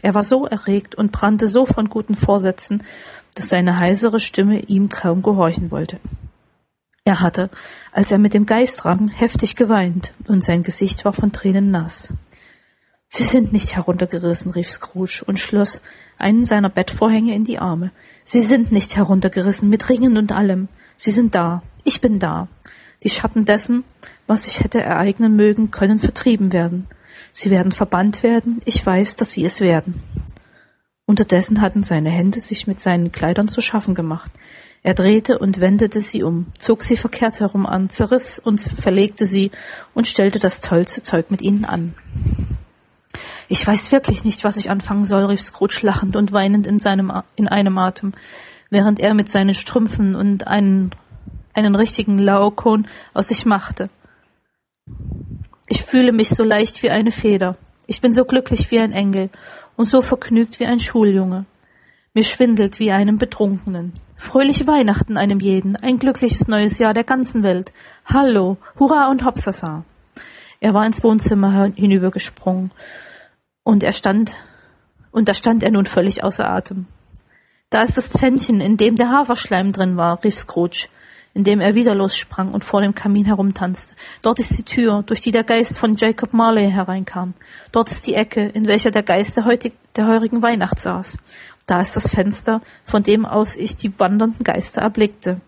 Er 0.00 0.14
war 0.14 0.22
so 0.22 0.46
erregt 0.46 0.94
und 0.94 1.12
brannte 1.12 1.48
so 1.48 1.66
von 1.66 1.90
guten 1.90 2.14
Vorsätzen, 2.14 2.82
dass 3.34 3.50
seine 3.50 3.78
heisere 3.78 4.20
Stimme 4.20 4.60
ihm 4.60 4.88
kaum 4.88 5.20
gehorchen 5.20 5.70
wollte. 5.70 5.98
Er 7.04 7.20
hatte, 7.20 7.50
als 7.92 8.10
er 8.10 8.18
mit 8.18 8.32
dem 8.32 8.46
Geist 8.46 8.86
rang, 8.86 9.08
heftig 9.08 9.54
geweint, 9.54 10.14
und 10.26 10.42
sein 10.42 10.62
Gesicht 10.62 11.04
war 11.04 11.12
von 11.12 11.32
Tränen 11.32 11.70
nass. 11.70 12.14
Sie 13.06 13.24
sind 13.24 13.52
nicht 13.52 13.76
heruntergerissen, 13.76 14.52
rief 14.52 14.70
Scrooge 14.70 15.24
und 15.26 15.38
schloss 15.38 15.82
einen 16.16 16.46
seiner 16.46 16.70
Bettvorhänge 16.70 17.34
in 17.34 17.44
die 17.44 17.58
Arme. 17.58 17.90
Sie 18.32 18.42
sind 18.42 18.70
nicht 18.70 18.94
heruntergerissen, 18.94 19.68
mit 19.68 19.88
Ringen 19.88 20.16
und 20.16 20.30
allem. 20.30 20.68
Sie 20.94 21.10
sind 21.10 21.34
da. 21.34 21.64
Ich 21.82 22.00
bin 22.00 22.20
da. 22.20 22.46
Die 23.02 23.10
Schatten 23.10 23.44
dessen, 23.44 23.82
was 24.28 24.44
sich 24.44 24.60
hätte 24.60 24.80
ereignen 24.80 25.34
mögen, 25.34 25.72
können 25.72 25.98
vertrieben 25.98 26.52
werden. 26.52 26.86
Sie 27.32 27.50
werden 27.50 27.72
verbannt 27.72 28.22
werden. 28.22 28.62
Ich 28.66 28.86
weiß, 28.86 29.16
dass 29.16 29.32
sie 29.32 29.44
es 29.44 29.60
werden. 29.60 30.00
Unterdessen 31.06 31.60
hatten 31.60 31.82
seine 31.82 32.10
Hände 32.10 32.38
sich 32.38 32.68
mit 32.68 32.78
seinen 32.78 33.10
Kleidern 33.10 33.48
zu 33.48 33.60
schaffen 33.60 33.96
gemacht. 33.96 34.30
Er 34.84 34.94
drehte 34.94 35.40
und 35.40 35.58
wendete 35.58 36.00
sie 36.00 36.22
um, 36.22 36.46
zog 36.56 36.84
sie 36.84 36.96
verkehrt 36.96 37.40
herum 37.40 37.66
an, 37.66 37.90
zerriss 37.90 38.38
und 38.38 38.60
verlegte 38.60 39.26
sie 39.26 39.50
und 39.92 40.06
stellte 40.06 40.38
das 40.38 40.60
tollste 40.60 41.02
Zeug 41.02 41.32
mit 41.32 41.42
ihnen 41.42 41.64
an. 41.64 41.94
Ich 43.52 43.66
weiß 43.66 43.90
wirklich 43.90 44.24
nicht, 44.24 44.44
was 44.44 44.56
ich 44.56 44.70
anfangen 44.70 45.04
soll, 45.04 45.24
rief 45.24 45.40
Scrooge 45.40 45.80
lachend 45.82 46.14
und 46.14 46.30
weinend 46.30 46.68
in, 46.68 46.78
seinem, 46.78 47.12
in 47.34 47.48
einem 47.48 47.76
Atem 47.78 48.12
während 48.70 49.00
er 49.00 49.12
mit 49.12 49.28
seinen 49.28 49.54
Strümpfen 49.54 50.14
und 50.14 50.46
einen, 50.46 50.92
einen 51.52 51.74
richtigen 51.74 52.16
Laokon 52.18 52.86
aus 53.12 53.26
sich 53.26 53.44
machte. 53.44 53.90
Ich 55.66 55.82
fühle 55.82 56.12
mich 56.12 56.28
so 56.28 56.44
leicht 56.44 56.84
wie 56.84 56.90
eine 56.90 57.10
Feder. 57.10 57.56
Ich 57.88 58.00
bin 58.00 58.12
so 58.12 58.24
glücklich 58.24 58.70
wie 58.70 58.78
ein 58.78 58.92
Engel 58.92 59.30
und 59.74 59.86
so 59.86 60.00
vergnügt 60.00 60.60
wie 60.60 60.66
ein 60.66 60.78
Schuljunge. 60.78 61.44
Mir 62.14 62.24
schwindelt 62.24 62.78
wie 62.78 62.92
einem 62.92 63.18
Betrunkenen. 63.18 63.94
Fröhliche 64.14 64.68
Weihnachten 64.68 65.16
einem 65.16 65.40
jeden, 65.40 65.74
ein 65.74 65.98
glückliches 65.98 66.46
neues 66.46 66.78
Jahr 66.78 66.94
der 66.94 67.02
ganzen 67.02 67.42
Welt. 67.42 67.72
Hallo, 68.04 68.58
hurra 68.78 69.10
und 69.10 69.24
hopsasa. 69.24 69.84
Er 70.60 70.72
war 70.72 70.86
ins 70.86 71.02
Wohnzimmer 71.02 71.72
hinübergesprungen 71.74 72.70
und 73.62 73.82
er 73.82 73.92
stand, 73.92 74.36
und 75.10 75.28
da 75.28 75.34
stand 75.34 75.62
er 75.62 75.70
nun 75.70 75.86
völlig 75.86 76.24
außer 76.24 76.48
Atem. 76.48 76.86
Da 77.70 77.82
ist 77.82 77.96
das 77.96 78.08
Pfännchen, 78.08 78.60
in 78.60 78.76
dem 78.76 78.96
der 78.96 79.10
Haferschleim 79.10 79.72
drin 79.72 79.96
war, 79.96 80.22
rief 80.24 80.36
Scrooge, 80.36 80.88
indem 81.34 81.60
er 81.60 81.74
wieder 81.74 81.94
lossprang 81.94 82.52
und 82.52 82.64
vor 82.64 82.80
dem 82.80 82.94
Kamin 82.94 83.26
herumtanzte. 83.26 83.94
Dort 84.22 84.40
ist 84.40 84.58
die 84.58 84.64
Tür, 84.64 85.04
durch 85.06 85.20
die 85.20 85.30
der 85.30 85.44
Geist 85.44 85.78
von 85.78 85.94
Jacob 85.94 86.32
Marley 86.32 86.70
hereinkam. 86.70 87.34
Dort 87.70 87.90
ist 87.90 88.06
die 88.06 88.14
Ecke, 88.14 88.46
in 88.46 88.66
welcher 88.66 88.90
der 88.90 89.04
Geist 89.04 89.36
der, 89.36 89.44
heutig, 89.44 89.74
der 89.94 90.08
heurigen 90.08 90.42
Weihnacht 90.42 90.80
saß. 90.80 91.18
Da 91.66 91.80
ist 91.80 91.94
das 91.94 92.08
Fenster, 92.08 92.60
von 92.84 93.04
dem 93.04 93.24
aus 93.24 93.56
ich 93.56 93.76
die 93.76 93.96
wandernden 94.00 94.42
Geister 94.42 94.82
erblickte. 94.82 95.40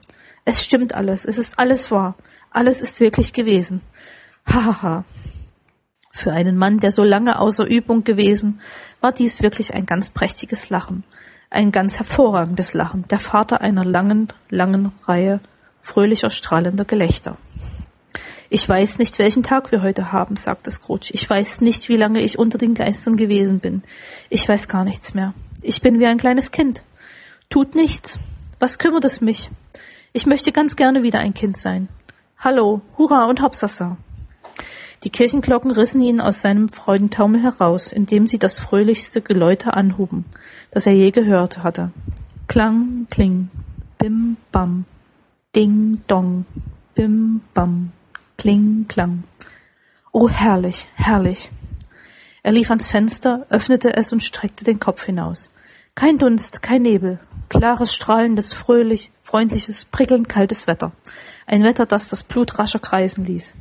Es 0.45 0.63
stimmt 0.63 0.95
alles, 0.95 1.25
es 1.25 1.39
ist 1.39 1.59
alles 1.59 1.91
wahr, 1.91 2.15
alles 2.51 2.81
ist 2.81 3.01
wirklich 3.01 3.33
gewesen. 3.33 3.81
Hahaha. 4.47 4.83
Ha, 4.83 4.83
ha. 4.83 5.05
Für 6.13 6.33
einen 6.33 6.57
Mann, 6.57 6.79
der 6.79 6.91
so 6.91 7.03
lange 7.03 7.39
außer 7.39 7.67
Übung 7.67 8.05
gewesen, 8.05 8.61
war 9.01 9.13
dies 9.13 9.43
wirklich 9.43 9.75
ein 9.75 9.87
ganz 9.87 10.11
prächtiges 10.11 10.71
Lachen 10.71 11.05
ein 11.53 11.71
ganz 11.71 11.99
hervorragendes 11.99 12.73
Lachen, 12.73 13.05
der 13.11 13.21
Vater 13.21 13.61
einer 13.61 13.85
langen, 13.85 14.29
langen 14.49 14.93
Reihe 15.05 15.41
fröhlicher, 15.79 16.31
strahlender 16.31 16.85
Gelächter. 16.85 17.37
Ich 18.49 18.69
weiß 18.69 18.99
nicht, 18.99 19.19
welchen 19.19 19.43
Tag 19.43 19.73
wir 19.73 19.83
heute 19.83 20.13
haben, 20.13 20.37
sagte 20.37 20.71
Scrooge. 20.71 21.11
Ich 21.13 21.29
weiß 21.29 21.61
nicht, 21.61 21.89
wie 21.89 21.97
lange 21.97 22.21
ich 22.21 22.39
unter 22.39 22.59
den 22.59 22.75
Geistern 22.75 23.17
gewesen 23.17 23.61
bin. 23.61 23.83
Ich 24.29 24.49
weiß 24.49 24.69
gar 24.69 24.85
nichts 24.85 25.15
mehr. 25.15 25.35
Ich 25.63 25.81
bin 25.81 26.01
wie 26.01 26.07
ein 26.07 26.19
kleines 26.19 26.51
Kind. 26.51 26.83
Tut 27.51 27.75
nichts. 27.75 28.19
Was 28.59 28.79
kümmert 28.79 29.05
es 29.05 29.21
mich? 29.21 29.51
Ich 30.13 30.27
möchte 30.27 30.53
ganz 30.53 30.77
gerne 30.77 31.03
wieder 31.03 31.19
ein 31.19 31.35
Kind 31.35 31.57
sein. 31.57 31.89
Hallo, 32.39 32.83
hurra 32.99 33.25
und 33.25 33.43
hopsasa. 33.43 33.97
Die 35.05 35.11
Kirchenglocken 35.11 35.71
rissen 35.71 36.01
ihn 36.01 36.21
aus 36.21 36.41
seinem 36.41 36.69
Freudentaumel 36.69 37.43
heraus, 37.43 37.91
indem 37.91 38.27
sie 38.27 38.39
das 38.39 38.61
fröhlichste 38.61 39.21
Geläute 39.21 39.75
anhuben 39.75 40.25
das 40.73 40.87
er 40.87 40.95
je 40.95 41.11
gehört 41.11 41.63
hatte. 41.63 41.93
Klang, 42.49 43.07
kling, 43.11 43.51
bim, 43.99 44.37
bam, 44.51 44.85
ding, 45.55 46.03
dong, 46.09 46.45
bim, 46.95 47.43
bam, 47.55 47.93
kling, 48.37 48.87
klang. 48.89 49.23
Oh, 50.13 50.29
herrlich, 50.29 50.89
herrlich. 50.95 51.51
Er 52.43 52.53
lief 52.53 52.71
ans 52.71 52.89
Fenster, 52.89 53.47
öffnete 53.51 53.95
es 53.97 54.13
und 54.13 54.25
streckte 54.25 54.65
den 54.65 54.81
Kopf 54.81 55.05
hinaus. 55.05 55.51
Kein 55.95 56.19
Dunst, 56.19 56.63
kein 56.63 56.83
Nebel, 56.83 57.21
klares, 57.49 57.95
strahlendes, 57.95 58.53
fröhlich, 58.55 59.11
freundliches, 59.23 59.85
prickelnd 59.85 60.29
kaltes 60.29 60.67
Wetter. 60.67 60.93
Ein 61.47 61.63
Wetter, 61.63 61.87
das 61.87 62.09
das 62.09 62.25
Blut 62.25 62.59
rascher 62.59 62.79
kreisen 62.79 63.27
ließ. 63.27 63.55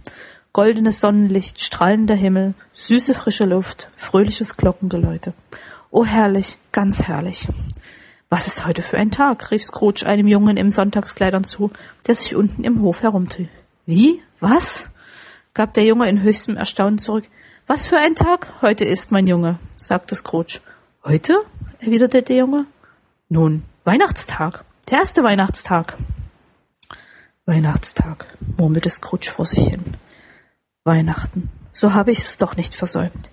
Goldenes 0.54 1.00
Sonnenlicht, 1.00 1.62
strahlender 1.62 2.16
Himmel, 2.16 2.56
süße 2.74 3.14
frische 3.14 3.46
Luft, 3.46 3.88
fröhliches 3.96 4.58
Glockengeläute. 4.58 5.34
Oh 5.92 6.04
herrlich, 6.04 6.58
ganz 6.74 7.04
herrlich. 7.04 7.48
Was 8.28 8.48
ist 8.48 8.66
heute 8.66 8.84
für 8.84 8.98
ein 8.98 9.12
Tag? 9.12 9.50
rief 9.52 9.64
Scrooge 9.64 10.06
einem 10.06 10.28
Jungen 10.28 10.58
im 10.58 10.70
Sonntagskleidern 10.70 11.46
zu, 11.46 11.72
der 12.06 12.16
sich 12.16 12.36
unten 12.36 12.66
im 12.66 12.82
Hof 12.82 13.02
herumtrieb. 13.02 13.48
Wie? 13.86 14.22
Was? 14.42 14.90
gab 15.54 15.72
der 15.72 15.86
Junge 15.86 16.10
in 16.10 16.22
höchstem 16.22 16.58
Erstaunen 16.58 17.00
zurück. 17.00 17.24
Was 17.66 17.88
für 17.88 17.98
ein 17.98 18.16
Tag? 18.16 18.52
Heute 18.62 18.84
ist, 18.84 19.10
mein 19.10 19.28
Junge, 19.28 19.58
sagte 19.78 20.16
Scrooge. 20.16 20.60
Heute? 21.06 21.38
erwiderte 21.80 22.24
der 22.24 22.36
Junge. 22.36 22.66
Nun, 23.30 23.64
Weihnachtstag. 23.86 24.66
Der 24.90 25.00
erste 25.00 25.24
Weihnachtstag. 25.24 25.98
Weihnachtstag, 27.46 28.28
murmelte 28.58 28.90
Scrooge 28.90 29.32
vor 29.32 29.46
sich 29.46 29.70
hin. 29.70 29.96
Weihnachten. 30.84 31.50
So 31.74 31.94
habe 31.94 32.12
ich 32.12 32.20
es 32.20 32.38
doch 32.38 32.56
nicht 32.56 32.76
versäumt. 32.76 33.30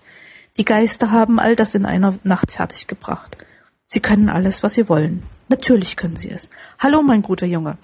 Die 0.59 0.65
Geister 0.65 1.11
haben 1.11 1.41
all 1.41 1.57
das 1.57 1.75
in 1.75 1.87
einer 1.87 2.19
Nacht 2.23 2.53
fertiggebracht. 2.53 3.39
Sie 3.87 4.01
können 4.01 4.29
alles, 4.29 4.63
was 4.63 4.75
sie 4.75 4.89
wollen. 4.89 5.23
Natürlich 5.49 5.97
können 5.97 6.17
sie 6.17 6.31
es. 6.31 6.51
Hallo, 6.79 7.01
mein 7.03 7.23
guter 7.23 7.47
Junge. 7.47 7.79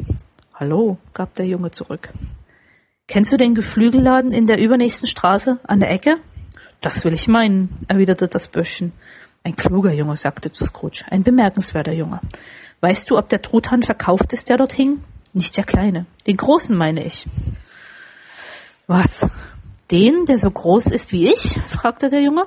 Hallo, 0.52 0.98
gab 1.14 1.34
der 1.34 1.46
Junge 1.46 1.70
zurück. 1.70 2.10
Kennst 3.06 3.32
du 3.32 3.38
den 3.38 3.54
Geflügelladen 3.54 4.32
in 4.32 4.46
der 4.46 4.60
übernächsten 4.60 5.08
Straße 5.08 5.58
an 5.64 5.80
der 5.80 5.90
Ecke? 5.90 6.18
Das 6.82 7.04
will 7.06 7.14
ich 7.14 7.26
meinen, 7.26 7.86
erwiderte 7.88 8.28
das 8.28 8.48
Böschchen. 8.48 8.92
Ein 9.44 9.56
kluger 9.56 9.92
Junge, 9.92 10.16
sagte 10.16 10.50
Scrooge, 10.54 11.04
ein 11.10 11.22
bemerkenswerter 11.22 11.92
Junge. 11.92 12.20
Weißt 12.80 13.10
du, 13.10 13.16
ob 13.16 13.30
der 13.30 13.40
Truthahn 13.40 13.82
verkauft 13.82 14.34
ist, 14.34 14.50
der 14.50 14.58
dort 14.58 14.74
hing? 14.74 15.02
Nicht 15.32 15.56
der 15.56 15.64
kleine, 15.64 16.04
den 16.26 16.36
großen 16.36 16.76
meine 16.76 17.02
ich. 17.02 17.26
Was? 18.86 19.28
Den, 19.90 20.26
der 20.26 20.38
so 20.38 20.50
groß 20.50 20.86
ist 20.86 21.12
wie 21.12 21.26
ich? 21.32 21.60
fragte 21.66 22.08
der 22.08 22.22
Junge. 22.22 22.44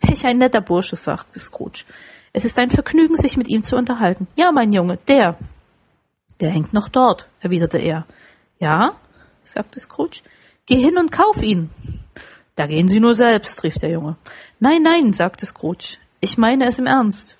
Welch 0.00 0.24
ein 0.26 0.38
netter 0.38 0.60
Bursche, 0.60 0.96
sagte 0.96 1.38
Scrooge. 1.38 1.84
Es 2.32 2.44
ist 2.44 2.58
ein 2.58 2.70
Vergnügen, 2.70 3.16
sich 3.16 3.36
mit 3.36 3.48
ihm 3.48 3.62
zu 3.62 3.76
unterhalten. 3.76 4.28
Ja, 4.36 4.52
mein 4.52 4.72
Junge, 4.72 4.98
der. 5.08 5.36
Der 6.40 6.50
hängt 6.50 6.72
noch 6.72 6.88
dort, 6.88 7.26
erwiderte 7.40 7.78
er. 7.78 8.06
Ja, 8.60 8.92
sagte 9.42 9.80
Scrooge. 9.80 10.20
Geh 10.66 10.76
hin 10.76 10.98
und 10.98 11.10
kauf 11.10 11.42
ihn. 11.42 11.70
Da 12.54 12.66
gehen 12.66 12.88
Sie 12.88 13.00
nur 13.00 13.14
selbst, 13.14 13.62
rief 13.64 13.78
der 13.78 13.90
Junge. 13.90 14.16
Nein, 14.60 14.82
nein, 14.82 15.12
sagte 15.12 15.46
Scrooge. 15.46 15.98
Ich 16.20 16.38
meine 16.38 16.66
es 16.66 16.78
im 16.78 16.86
Ernst. 16.86 17.38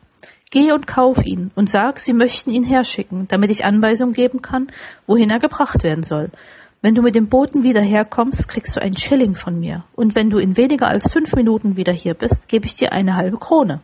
Geh 0.50 0.72
und 0.72 0.86
kauf 0.86 1.24
ihn 1.24 1.50
und 1.54 1.68
sag, 1.68 1.98
Sie 1.98 2.12
möchten 2.12 2.50
ihn 2.50 2.64
herschicken, 2.64 3.28
damit 3.28 3.50
ich 3.50 3.64
Anweisung 3.64 4.12
geben 4.12 4.40
kann, 4.40 4.68
wohin 5.06 5.30
er 5.30 5.38
gebracht 5.38 5.82
werden 5.82 6.04
soll. 6.04 6.30
Wenn 6.80 6.94
du 6.94 7.02
mit 7.02 7.16
dem 7.16 7.28
Boten 7.28 7.64
wieder 7.64 7.80
herkommst, 7.80 8.48
kriegst 8.48 8.76
du 8.76 8.80
einen 8.80 8.96
Schilling 8.96 9.34
von 9.34 9.58
mir. 9.58 9.84
Und 9.96 10.14
wenn 10.14 10.30
du 10.30 10.38
in 10.38 10.56
weniger 10.56 10.86
als 10.86 11.10
fünf 11.10 11.34
Minuten 11.34 11.76
wieder 11.76 11.92
hier 11.92 12.14
bist, 12.14 12.48
gebe 12.48 12.66
ich 12.66 12.76
dir 12.76 12.92
eine 12.92 13.16
halbe 13.16 13.38
Krone. 13.38 13.80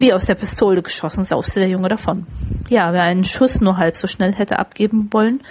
Wie 0.00 0.12
aus 0.12 0.26
der 0.26 0.34
Pistole 0.34 0.82
geschossen, 0.82 1.22
sauste 1.22 1.60
der 1.60 1.68
Junge 1.68 1.88
davon. 1.88 2.26
Ja, 2.68 2.92
wer 2.92 3.02
einen 3.02 3.24
Schuss 3.24 3.60
nur 3.60 3.76
halb 3.76 3.96
so 3.96 4.08
schnell 4.08 4.32
hätte 4.32 4.58
abgeben 4.58 5.08
wollen, 5.12 5.42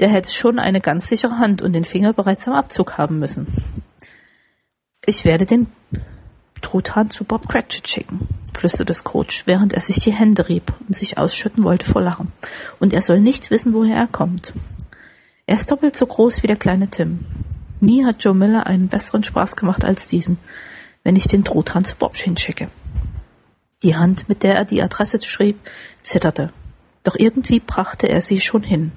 der 0.00 0.08
hätte 0.08 0.30
schon 0.30 0.58
eine 0.58 0.80
ganz 0.80 1.08
sichere 1.08 1.38
Hand 1.38 1.62
und 1.62 1.72
den 1.72 1.84
Finger 1.84 2.12
bereits 2.12 2.48
am 2.48 2.54
Abzug 2.54 2.98
haben 2.98 3.20
müssen. 3.20 3.46
Ich 5.06 5.24
werde 5.24 5.46
den 5.46 5.68
Truthahn 6.62 7.10
zu 7.10 7.24
Bob 7.24 7.48
Cratchit 7.48 7.86
schicken, 7.86 8.28
flüsterte 8.54 8.92
Scrooge, 8.92 9.42
während 9.46 9.72
er 9.72 9.80
sich 9.80 10.00
die 10.00 10.12
Hände 10.12 10.48
rieb 10.48 10.72
und 10.86 10.96
sich 10.96 11.16
ausschütten 11.16 11.62
wollte 11.62 11.86
vor 11.86 12.02
Lachen. 12.02 12.32
Und 12.80 12.92
er 12.92 13.02
soll 13.02 13.20
nicht 13.20 13.50
wissen, 13.50 13.72
woher 13.72 13.96
er 13.96 14.08
kommt. 14.08 14.52
Er 15.48 15.54
ist 15.54 15.70
doppelt 15.70 15.96
so 15.96 16.04
groß 16.04 16.42
wie 16.42 16.46
der 16.46 16.56
kleine 16.56 16.88
Tim. 16.88 17.20
Nie 17.80 18.04
hat 18.04 18.22
Joe 18.22 18.34
Miller 18.34 18.66
einen 18.66 18.88
besseren 18.88 19.24
Spaß 19.24 19.56
gemacht 19.56 19.82
als 19.82 20.06
diesen, 20.06 20.36
wenn 21.04 21.16
ich 21.16 21.26
den 21.26 21.42
Truthahn 21.42 21.86
zu 21.86 21.96
Bob 21.96 22.18
hinschicke. 22.18 22.68
Die 23.82 23.96
Hand, 23.96 24.28
mit 24.28 24.42
der 24.42 24.56
er 24.56 24.66
die 24.66 24.82
Adresse 24.82 25.22
schrieb, 25.22 25.58
zitterte. 26.02 26.52
Doch 27.02 27.16
irgendwie 27.16 27.60
brachte 27.60 28.10
er 28.10 28.20
sie 28.20 28.42
schon 28.42 28.62
hin. 28.62 28.92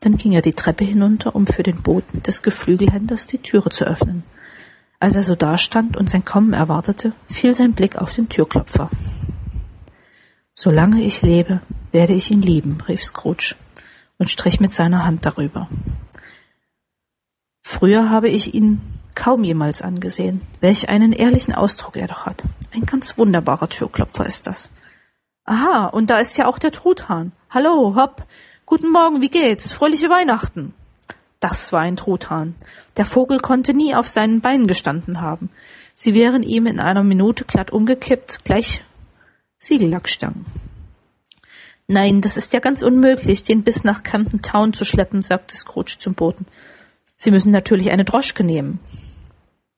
Dann 0.00 0.16
ging 0.16 0.32
er 0.32 0.42
die 0.42 0.54
Treppe 0.54 0.84
hinunter, 0.84 1.36
um 1.36 1.46
für 1.46 1.62
den 1.62 1.82
Boten 1.82 2.20
des 2.24 2.42
Geflügelhändlers 2.42 3.28
die 3.28 3.38
Türe 3.38 3.70
zu 3.70 3.84
öffnen. 3.84 4.24
Als 4.98 5.14
er 5.14 5.22
so 5.22 5.36
dastand 5.36 5.96
und 5.96 6.10
sein 6.10 6.24
Kommen 6.24 6.52
erwartete, 6.52 7.12
fiel 7.26 7.54
sein 7.54 7.74
Blick 7.74 7.94
auf 7.94 8.12
den 8.12 8.28
Türklopfer. 8.28 8.90
Solange 10.52 11.04
ich 11.04 11.22
lebe, 11.22 11.60
werde 11.92 12.14
ich 12.14 12.32
ihn 12.32 12.42
lieben, 12.42 12.80
rief 12.88 13.04
Scrooge 13.04 13.54
und 14.22 14.28
strich 14.28 14.60
mit 14.60 14.72
seiner 14.72 15.04
Hand 15.04 15.26
darüber. 15.26 15.68
Früher 17.64 18.08
habe 18.08 18.28
ich 18.28 18.54
ihn 18.54 18.80
kaum 19.16 19.42
jemals 19.42 19.82
angesehen. 19.82 20.42
Welch 20.60 20.88
einen 20.88 21.12
ehrlichen 21.12 21.52
Ausdruck 21.52 21.96
er 21.96 22.06
doch 22.06 22.24
hat. 22.24 22.44
Ein 22.72 22.86
ganz 22.86 23.18
wunderbarer 23.18 23.68
Türklopfer 23.68 24.24
ist 24.24 24.46
das. 24.46 24.70
Aha, 25.44 25.86
und 25.86 26.08
da 26.08 26.18
ist 26.18 26.36
ja 26.38 26.46
auch 26.46 26.60
der 26.60 26.70
Truthahn. 26.70 27.32
Hallo, 27.50 27.96
hopp. 27.96 28.24
Guten 28.64 28.92
Morgen, 28.92 29.20
wie 29.20 29.28
geht's? 29.28 29.72
Fröhliche 29.72 30.08
Weihnachten. 30.08 30.72
Das 31.40 31.72
war 31.72 31.80
ein 31.80 31.96
Truthahn. 31.96 32.54
Der 32.96 33.04
Vogel 33.04 33.40
konnte 33.40 33.74
nie 33.74 33.96
auf 33.96 34.06
seinen 34.06 34.40
Beinen 34.40 34.68
gestanden 34.68 35.20
haben. 35.20 35.50
Sie 35.94 36.14
wären 36.14 36.44
ihm 36.44 36.66
in 36.66 36.78
einer 36.78 37.02
Minute 37.02 37.44
glatt 37.44 37.72
umgekippt, 37.72 38.44
gleich 38.44 38.84
Siegellackstangen. 39.58 40.46
Nein, 41.88 42.20
das 42.20 42.36
ist 42.36 42.52
ja 42.52 42.60
ganz 42.60 42.82
unmöglich, 42.82 43.42
den 43.42 43.62
bis 43.62 43.84
nach 43.84 44.02
Camden 44.02 44.42
Town 44.42 44.72
zu 44.72 44.84
schleppen, 44.84 45.22
sagte 45.22 45.56
Scrooge 45.56 45.96
zum 45.98 46.14
Boten. 46.14 46.46
Sie 47.16 47.30
müssen 47.30 47.52
natürlich 47.52 47.90
eine 47.90 48.04
Droschke 48.04 48.44
nehmen. 48.44 48.80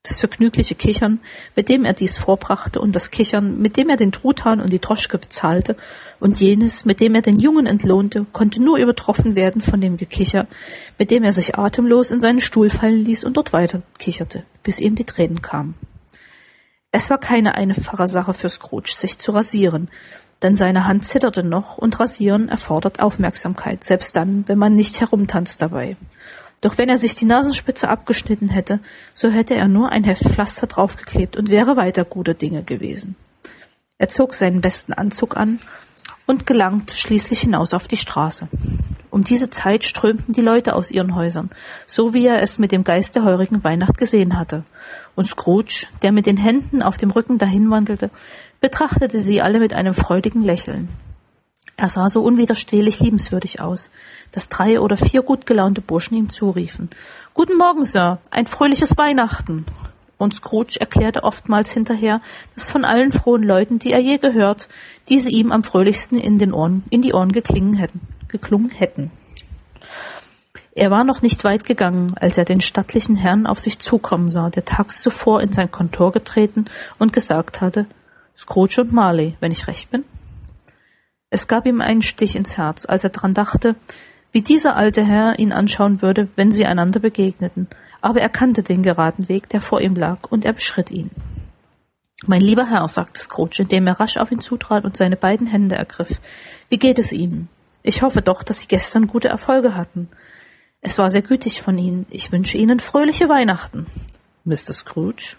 Das 0.03 0.19
vergnügliche 0.19 0.75
Kichern, 0.75 1.19
mit 1.55 1.67
dem 1.67 1.83
er 1.83 1.93
dies 1.93 2.19
vorbrachte, 2.19 2.79
und 2.79 2.95
das 2.95 3.09
Kichern, 3.09 3.59
mit 3.59 3.75
dem 3.75 3.89
er 3.89 3.97
den 3.97 4.11
Truthahn 4.11 4.61
und 4.61 4.71
die 4.71 4.79
Droschke 4.79 5.17
bezahlte, 5.17 5.75
und 6.19 6.39
jenes, 6.39 6.85
mit 6.85 6.99
dem 6.99 7.15
er 7.15 7.23
den 7.23 7.39
Jungen 7.39 7.65
entlohnte, 7.65 8.27
konnte 8.31 8.61
nur 8.61 8.77
übertroffen 8.77 9.35
werden 9.35 9.61
von 9.61 9.81
dem 9.81 9.97
Gekicher, 9.97 10.45
mit 10.99 11.09
dem 11.09 11.23
er 11.23 11.33
sich 11.33 11.55
atemlos 11.55 12.11
in 12.11 12.21
seinen 12.21 12.39
Stuhl 12.39 12.69
fallen 12.69 13.03
ließ 13.03 13.23
und 13.23 13.35
dort 13.35 13.51
weiter 13.51 13.81
kicherte, 13.97 14.43
bis 14.61 14.79
ihm 14.79 14.95
die 14.95 15.05
Tränen 15.05 15.41
kamen. 15.41 15.73
Es 16.91 17.09
war 17.09 17.17
keine 17.17 17.55
einfache 17.55 18.07
Sache 18.07 18.35
für 18.35 18.47
Scrooge, 18.47 18.93
sich 18.95 19.17
zu 19.17 19.31
rasieren, 19.31 19.89
denn 20.41 20.55
seine 20.55 20.85
Hand 20.85 21.05
zitterte 21.05 21.43
noch 21.43 21.77
und 21.77 21.99
Rasieren 21.99 22.49
erfordert 22.49 22.99
Aufmerksamkeit, 23.01 23.83
selbst 23.83 24.15
dann, 24.15 24.43
wenn 24.47 24.57
man 24.57 24.73
nicht 24.73 24.99
herumtanzt 25.01 25.61
dabei. 25.61 25.97
Doch 26.61 26.77
wenn 26.77 26.89
er 26.89 26.97
sich 26.97 27.15
die 27.15 27.25
Nasenspitze 27.25 27.89
abgeschnitten 27.89 28.49
hätte, 28.49 28.79
so 29.13 29.29
hätte 29.29 29.55
er 29.55 29.67
nur 29.67 29.91
ein 29.91 30.03
Heft 30.03 30.27
Pflaster 30.27 30.67
draufgeklebt 30.67 31.35
und 31.35 31.49
wäre 31.49 31.75
weiter 31.75 32.05
gute 32.05 32.33
Dinge 32.33 32.63
gewesen. 32.63 33.15
Er 33.97 34.09
zog 34.09 34.33
seinen 34.33 34.61
besten 34.61 34.93
Anzug 34.93 35.37
an 35.37 35.59
und 36.25 36.45
gelangte 36.45 36.97
schließlich 36.97 37.41
hinaus 37.41 37.73
auf 37.73 37.87
die 37.87 37.97
Straße. 37.97 38.47
Um 39.11 39.23
diese 39.23 39.49
Zeit 39.49 39.85
strömten 39.85 40.33
die 40.33 40.41
Leute 40.41 40.75
aus 40.75 40.91
ihren 40.91 41.15
Häusern, 41.15 41.49
so 41.87 42.13
wie 42.13 42.25
er 42.25 42.41
es 42.41 42.57
mit 42.57 42.73
dem 42.73 42.83
Geist 42.83 43.15
der 43.15 43.23
heurigen 43.23 43.63
Weihnacht 43.63 43.97
gesehen 43.97 44.37
hatte. 44.37 44.63
Und 45.15 45.27
Scrooge, 45.27 45.85
der 46.01 46.11
mit 46.11 46.25
den 46.25 46.35
Händen 46.35 46.81
auf 46.81 46.97
dem 46.97 47.11
Rücken 47.11 47.37
dahinwandelte, 47.37 48.09
betrachtete 48.65 49.19
sie 49.19 49.43
alle 49.43 49.59
mit 49.59 49.73
einem 49.73 49.93
freudigen 49.93 50.43
Lächeln. 50.43 50.89
Er 51.77 51.87
sah 51.87 52.09
so 52.09 52.23
unwiderstehlich 52.23 52.99
liebenswürdig 52.99 53.61
aus, 53.61 53.91
dass 54.31 54.49
drei 54.49 54.79
oder 54.79 54.97
vier 54.97 55.21
gut 55.21 55.45
gelaunte 55.45 55.81
Burschen 55.81 56.17
ihm 56.17 56.31
zuriefen. 56.31 56.89
Guten 57.35 57.59
Morgen, 57.59 57.85
Sir, 57.85 58.17
ein 58.31 58.47
fröhliches 58.47 58.97
Weihnachten. 58.97 59.67
Und 60.17 60.33
Scrooge 60.33 60.79
erklärte 60.79 61.23
oftmals 61.23 61.73
hinterher, 61.73 62.21
dass 62.55 62.71
von 62.71 62.85
allen 62.85 63.11
frohen 63.11 63.43
Leuten, 63.43 63.77
die 63.77 63.91
er 63.91 63.99
je 63.99 64.17
gehört, 64.17 64.67
diese 65.09 65.29
ihm 65.29 65.51
am 65.51 65.63
fröhlichsten 65.63 66.17
in 66.17 66.39
den 66.39 66.51
Ohren, 66.51 66.85
in 66.89 67.03
die 67.03 67.13
Ohren 67.13 67.33
hätten, 67.35 68.01
geklungen 68.29 68.71
hätten. 68.71 69.11
Er 70.73 70.89
war 70.89 71.03
noch 71.03 71.21
nicht 71.21 71.43
weit 71.43 71.65
gegangen, 71.65 72.15
als 72.19 72.39
er 72.39 72.45
den 72.45 72.61
stattlichen 72.61 73.15
Herrn 73.15 73.45
auf 73.45 73.59
sich 73.59 73.77
zukommen 73.77 74.31
sah, 74.31 74.49
der 74.49 74.65
tags 74.65 75.03
zuvor 75.03 75.41
in 75.41 75.51
sein 75.51 75.69
Kontor 75.69 76.11
getreten 76.11 76.65
und 76.97 77.13
gesagt 77.13 77.61
hatte, 77.61 77.85
Scrooge 78.37 78.81
und 78.81 78.93
Marley, 78.93 79.35
wenn 79.39 79.51
ich 79.51 79.67
recht 79.67 79.91
bin? 79.91 80.03
Es 81.29 81.47
gab 81.47 81.65
ihm 81.65 81.81
einen 81.81 82.01
Stich 82.01 82.35
ins 82.35 82.57
Herz, 82.57 82.85
als 82.85 83.03
er 83.03 83.09
daran 83.09 83.33
dachte, 83.33 83.75
wie 84.31 84.41
dieser 84.41 84.75
alte 84.75 85.03
Herr 85.03 85.39
ihn 85.39 85.51
anschauen 85.51 86.01
würde, 86.01 86.27
wenn 86.35 86.51
sie 86.51 86.65
einander 86.65 86.99
begegneten, 86.99 87.67
aber 88.01 88.21
er 88.21 88.29
kannte 88.29 88.63
den 88.63 88.83
geraden 88.83 89.29
Weg, 89.29 89.49
der 89.49 89.61
vor 89.61 89.81
ihm 89.81 89.95
lag, 89.95 90.29
und 90.29 90.45
er 90.45 90.53
beschritt 90.53 90.91
ihn. 90.91 91.09
Mein 92.27 92.41
lieber 92.41 92.67
Herr, 92.69 92.87
sagte 92.87 93.19
Scrooge, 93.19 93.63
indem 93.63 93.87
er 93.87 93.99
rasch 93.99 94.17
auf 94.17 94.31
ihn 94.31 94.39
zutrat 94.39 94.85
und 94.85 94.97
seine 94.97 95.15
beiden 95.15 95.47
Hände 95.47 95.75
ergriff, 95.75 96.19
wie 96.69 96.77
geht 96.77 96.99
es 96.99 97.11
Ihnen? 97.11 97.49
Ich 97.83 98.01
hoffe 98.01 98.21
doch, 98.21 98.41
dass 98.41 98.61
Sie 98.61 98.67
gestern 98.67 99.07
gute 99.07 99.27
Erfolge 99.27 99.75
hatten. 99.75 100.09
Es 100.81 100.97
war 100.97 101.09
sehr 101.09 101.21
gütig 101.21 101.61
von 101.61 101.77
Ihnen. 101.77 102.05
Ich 102.09 102.31
wünsche 102.31 102.57
Ihnen 102.57 102.79
fröhliche 102.79 103.29
Weihnachten. 103.29 103.85
Mr. 104.43 104.73
Scrooge? 104.73 105.35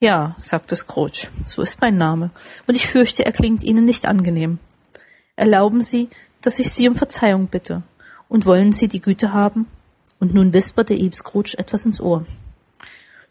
Ja, 0.00 0.36
sagte 0.38 0.76
Scrooge, 0.76 1.26
so 1.44 1.60
ist 1.60 1.80
mein 1.80 1.98
Name, 1.98 2.30
und 2.68 2.76
ich 2.76 2.86
fürchte, 2.86 3.26
er 3.26 3.32
klingt 3.32 3.64
Ihnen 3.64 3.84
nicht 3.84 4.06
angenehm. 4.06 4.60
Erlauben 5.34 5.80
Sie, 5.80 6.08
dass 6.40 6.60
ich 6.60 6.70
Sie 6.70 6.88
um 6.88 6.94
Verzeihung 6.94 7.48
bitte. 7.48 7.82
Und 8.28 8.46
wollen 8.46 8.72
Sie 8.72 8.86
die 8.86 9.00
Güte 9.02 9.32
haben? 9.32 9.66
Und 10.20 10.34
nun 10.34 10.52
wisperte 10.52 10.94
ihm 10.94 11.12
Scrooge 11.12 11.58
etwas 11.58 11.84
ins 11.84 12.00
Ohr. 12.00 12.24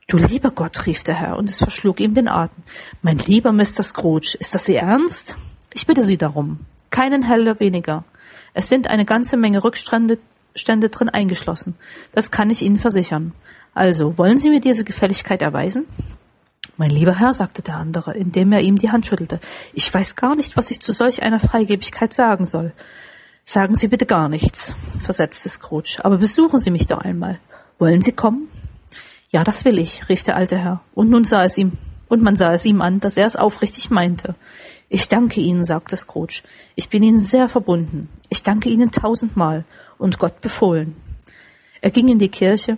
Du 0.10 0.18
lieber 0.18 0.52
Gott, 0.52 0.86
rief 0.86 1.06
der 1.06 1.16
Herr, 1.16 1.38
und 1.38 1.50
es 1.50 1.60
verschlug 1.60 2.02
ihm 2.02 2.14
den 2.14 2.28
Atem. 2.28 2.64
Mein 3.02 3.18
lieber 3.20 3.54
Mr. 3.54 3.84
Scrooge, 3.84 4.36
ist 4.38 4.54
das 4.54 4.68
Ihr 4.68 4.80
Ernst? 4.80 5.38
Ich 5.74 5.88
bitte 5.88 6.02
Sie 6.02 6.18
darum. 6.18 6.60
Keinen 6.90 7.24
Heller 7.24 7.62
weniger. 7.62 8.04
Es 8.54 8.68
sind 8.68 8.88
eine 8.88 9.06
ganze 9.06 9.38
Menge 9.38 9.64
Rückstände 9.64 10.18
Stände 10.54 10.90
drin 10.90 11.10
eingeschlossen. 11.10 11.76
Das 12.12 12.32
kann 12.32 12.50
ich 12.50 12.62
Ihnen 12.62 12.78
versichern. 12.78 13.34
Also, 13.74 14.18
wollen 14.18 14.38
Sie 14.38 14.50
mir 14.50 14.60
diese 14.60 14.84
Gefälligkeit 14.84 15.42
erweisen? 15.42 15.86
Mein 16.78 16.92
lieber 16.92 17.20
Herr, 17.20 17.34
sagte 17.34 17.64
der 17.64 17.76
andere, 17.76 18.16
indem 18.16 18.52
er 18.52 18.62
ihm 18.62 18.78
die 18.78 18.92
Hand 18.92 19.08
schüttelte, 19.08 19.40
ich 19.74 19.92
weiß 19.92 20.16
gar 20.16 20.36
nicht, 20.36 20.56
was 20.58 20.70
ich 20.70 20.80
zu 20.80 20.94
solch 20.94 21.24
einer 21.24 21.40
Freigebigkeit 21.40 22.14
sagen 22.14 22.46
soll. 22.46 22.72
Sagen 23.44 23.76
Sie 23.76 23.88
bitte 23.88 24.06
gar 24.06 24.30
nichts, 24.30 24.76
versetzte 25.04 25.50
Scrooge, 25.50 25.98
aber 26.04 26.18
besuchen 26.18 26.60
Sie 26.60 26.70
mich 26.70 26.86
doch 26.86 27.00
einmal. 27.00 27.40
Wollen 27.80 28.02
Sie 28.02 28.12
kommen? 28.12 28.48
Ja, 29.32 29.44
das 29.44 29.66
will 29.66 29.80
ich, 29.80 30.08
rief 30.08 30.24
der 30.24 30.36
alte 30.36 30.58
Herr, 30.58 30.82
und 30.94 31.10
nun 31.10 31.24
sah 31.24 31.44
es 31.44 31.58
ihm, 31.58 31.74
und 32.10 32.22
man 32.22 32.36
sah 32.36 32.54
es 32.54 32.66
ihm 32.66 32.82
an, 32.82 33.00
dass 33.00 33.18
er 33.18 33.26
es 33.26 33.36
aufrichtig 33.36 33.90
meinte. 33.90 34.36
Ich 34.88 35.10
danke 35.10 35.42
Ihnen, 35.42 35.66
sagte 35.66 35.98
Scrooge. 35.98 36.44
Ich 36.76 36.90
bin 36.90 37.04
Ihnen 37.04 37.20
sehr 37.20 37.50
verbunden. 37.50 38.08
Ich 38.30 38.44
danke 38.44 38.70
Ihnen 38.70 38.92
tausendmal. 38.92 39.66
und 39.98 40.20
Gott 40.20 40.42
befohlen. 40.42 40.96
Er 41.82 41.92
ging 41.92 42.08
in 42.08 42.20
die 42.20 42.30
Kirche 42.30 42.78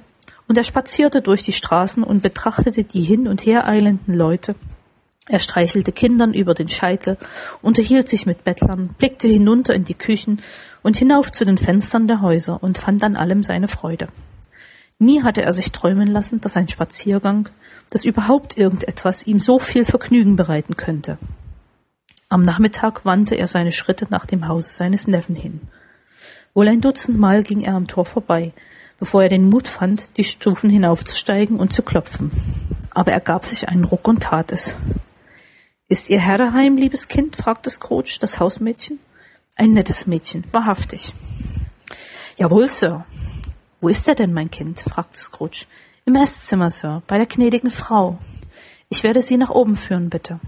und 0.49 0.57
er 0.57 0.63
spazierte 0.63 1.21
durch 1.21 1.43
die 1.43 1.53
Straßen 1.53 2.03
und 2.03 2.23
betrachtete 2.23 2.83
die 2.83 3.03
hin 3.03 3.27
und 3.27 3.45
her 3.45 3.67
eilenden 3.67 4.15
Leute. 4.15 4.55
Er 5.27 5.39
streichelte 5.39 5.91
Kindern 5.91 6.33
über 6.33 6.55
den 6.55 6.69
Scheitel, 6.69 7.17
unterhielt 7.61 8.09
sich 8.09 8.25
mit 8.25 8.43
Bettlern, 8.43 8.89
blickte 8.97 9.27
hinunter 9.27 9.75
in 9.75 9.85
die 9.85 9.93
Küchen 9.93 10.41
und 10.81 10.97
hinauf 10.97 11.31
zu 11.31 11.45
den 11.45 11.59
Fenstern 11.59 12.07
der 12.07 12.21
Häuser 12.21 12.63
und 12.63 12.79
fand 12.79 13.03
an 13.03 13.15
allem 13.15 13.43
seine 13.43 13.67
Freude. 13.67 14.07
Nie 14.97 15.21
hatte 15.21 15.43
er 15.43 15.53
sich 15.53 15.71
träumen 15.71 16.07
lassen, 16.07 16.41
dass 16.41 16.57
ein 16.57 16.67
Spaziergang, 16.67 17.47
dass 17.91 18.03
überhaupt 18.03 18.57
irgendetwas 18.57 19.27
ihm 19.27 19.39
so 19.39 19.59
viel 19.59 19.85
Vergnügen 19.85 20.35
bereiten 20.35 20.75
könnte. 20.75 21.19
Am 22.27 22.41
Nachmittag 22.41 23.05
wandte 23.05 23.35
er 23.35 23.45
seine 23.45 23.71
Schritte 23.71 24.07
nach 24.09 24.25
dem 24.25 24.47
Haus 24.47 24.77
seines 24.77 25.07
Neffen 25.07 25.35
hin. 25.35 25.61
Wohl 26.55 26.67
ein 26.67 26.81
Dutzend 26.81 27.19
Mal 27.19 27.43
ging 27.43 27.61
er 27.61 27.75
am 27.75 27.85
Tor 27.85 28.05
vorbei, 28.05 28.51
bevor 28.99 29.23
er 29.23 29.29
den 29.29 29.49
Mut 29.49 29.67
fand, 29.67 30.17
die 30.17 30.23
Stufen 30.23 30.69
hinaufzusteigen 30.69 31.59
und 31.59 31.73
zu 31.73 31.81
klopfen. 31.81 32.31
Aber 32.91 33.11
er 33.11 33.21
gab 33.21 33.45
sich 33.45 33.67
einen 33.69 33.85
Ruck 33.85 34.07
und 34.07 34.23
tat 34.23 34.51
es. 34.51 34.75
Ist 35.87 36.09
Ihr 36.09 36.19
Herr 36.19 36.37
daheim, 36.37 36.77
liebes 36.77 37.07
Kind? 37.07 37.35
fragte 37.35 37.69
Scrooge, 37.69 38.17
das 38.19 38.39
Hausmädchen. 38.39 38.99
Ein 39.55 39.73
nettes 39.73 40.05
Mädchen, 40.05 40.43
wahrhaftig. 40.51 41.13
Jawohl, 42.37 42.69
Sir. 42.69 43.05
Wo 43.81 43.89
ist 43.89 44.07
er 44.07 44.15
denn, 44.15 44.33
mein 44.33 44.51
Kind? 44.51 44.81
fragte 44.81 45.19
Scrooge. 45.19 45.65
Im 46.05 46.15
Esszimmer, 46.15 46.69
Sir, 46.69 47.01
bei 47.07 47.17
der 47.17 47.25
gnädigen 47.25 47.71
Frau. 47.71 48.19
Ich 48.89 49.03
werde 49.03 49.21
Sie 49.21 49.37
nach 49.37 49.49
oben 49.49 49.77
führen, 49.77 50.09
bitte. 50.09 50.39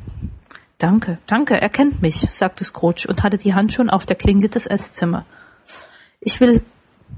Danke, 0.78 1.20
danke, 1.28 1.62
er 1.62 1.70
kennt 1.70 2.02
mich, 2.02 2.26
sagte 2.32 2.64
Scrooge 2.64 3.06
und 3.08 3.22
hatte 3.22 3.38
die 3.38 3.54
Hand 3.54 3.72
schon 3.72 3.90
auf 3.90 4.06
der 4.06 4.16
Klinke 4.16 4.50
des 4.50 4.66
Esszimmer. 4.66 5.26
Ich 6.20 6.40
will 6.40 6.64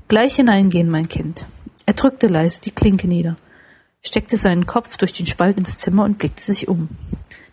gleich 0.07 0.35
hineingehen, 0.35 0.89
mein 0.89 1.09
Kind. 1.09 1.45
Er 1.85 1.93
drückte 1.93 2.27
leise 2.27 2.61
die 2.61 2.71
Klinke 2.71 3.07
nieder, 3.07 3.35
steckte 4.01 4.37
seinen 4.37 4.65
Kopf 4.65 4.97
durch 4.97 5.13
den 5.13 5.25
Spalt 5.25 5.57
ins 5.57 5.77
Zimmer 5.77 6.03
und 6.03 6.17
blickte 6.17 6.41
sich 6.41 6.67
um. 6.67 6.89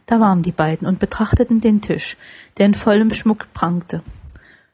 Da 0.06 0.20
waren 0.20 0.42
die 0.42 0.52
beiden 0.52 0.86
und 0.86 0.98
betrachteten 0.98 1.60
den 1.60 1.80
Tisch, 1.82 2.16
der 2.58 2.66
in 2.66 2.74
vollem 2.74 3.12
Schmuck 3.14 3.52
prangte. 3.52 4.02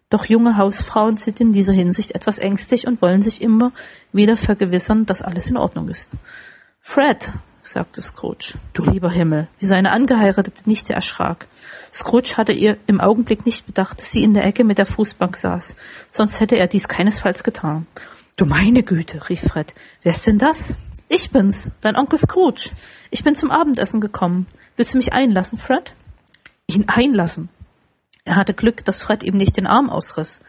Doch 0.08 0.26
junge 0.26 0.56
Hausfrauen 0.56 1.16
sind 1.16 1.40
in 1.40 1.52
dieser 1.52 1.72
Hinsicht 1.72 2.12
etwas 2.12 2.38
ängstlich 2.38 2.86
und 2.86 3.02
wollen 3.02 3.22
sich 3.22 3.42
immer 3.42 3.72
wieder 4.12 4.36
vergewissern, 4.36 5.04
dass 5.04 5.22
alles 5.22 5.50
in 5.50 5.56
Ordnung 5.56 5.88
ist. 5.88 6.16
Fred, 6.80 7.32
sagte 7.66 8.02
Scrooge. 8.02 8.54
Du 8.72 8.84
lieber 8.84 9.10
Himmel, 9.10 9.48
wie 9.58 9.66
seine 9.66 9.92
angeheiratete 9.92 10.68
Nichte 10.68 10.92
erschrak. 10.92 11.46
Scrooge 11.92 12.36
hatte 12.36 12.52
ihr 12.52 12.76
im 12.86 13.00
Augenblick 13.00 13.46
nicht 13.46 13.66
bedacht, 13.66 13.98
dass 13.98 14.10
sie 14.10 14.22
in 14.22 14.34
der 14.34 14.44
Ecke 14.44 14.64
mit 14.64 14.78
der 14.78 14.86
Fußbank 14.86 15.36
saß, 15.36 15.76
sonst 16.10 16.40
hätte 16.40 16.56
er 16.56 16.66
dies 16.66 16.88
keinesfalls 16.88 17.42
getan. 17.42 17.86
Du 18.36 18.44
meine 18.44 18.82
Güte, 18.82 19.28
rief 19.28 19.40
Fred. 19.40 19.74
Wer 20.02 20.12
ist 20.12 20.26
denn 20.26 20.38
das? 20.38 20.76
Ich 21.08 21.30
bin's, 21.30 21.70
dein 21.80 21.96
Onkel 21.96 22.18
Scrooge. 22.18 22.70
Ich 23.10 23.24
bin 23.24 23.34
zum 23.34 23.50
Abendessen 23.50 24.00
gekommen. 24.00 24.46
Willst 24.76 24.92
du 24.92 24.98
mich 24.98 25.12
einlassen, 25.12 25.58
Fred? 25.58 25.92
Ihn 26.66 26.88
einlassen? 26.88 27.48
Er 28.24 28.36
hatte 28.36 28.54
Glück, 28.54 28.84
dass 28.84 29.02
Fred 29.02 29.22
ihm 29.22 29.36
nicht 29.36 29.56
den 29.56 29.66
Arm 29.66 29.88
ausriss. 29.88 30.40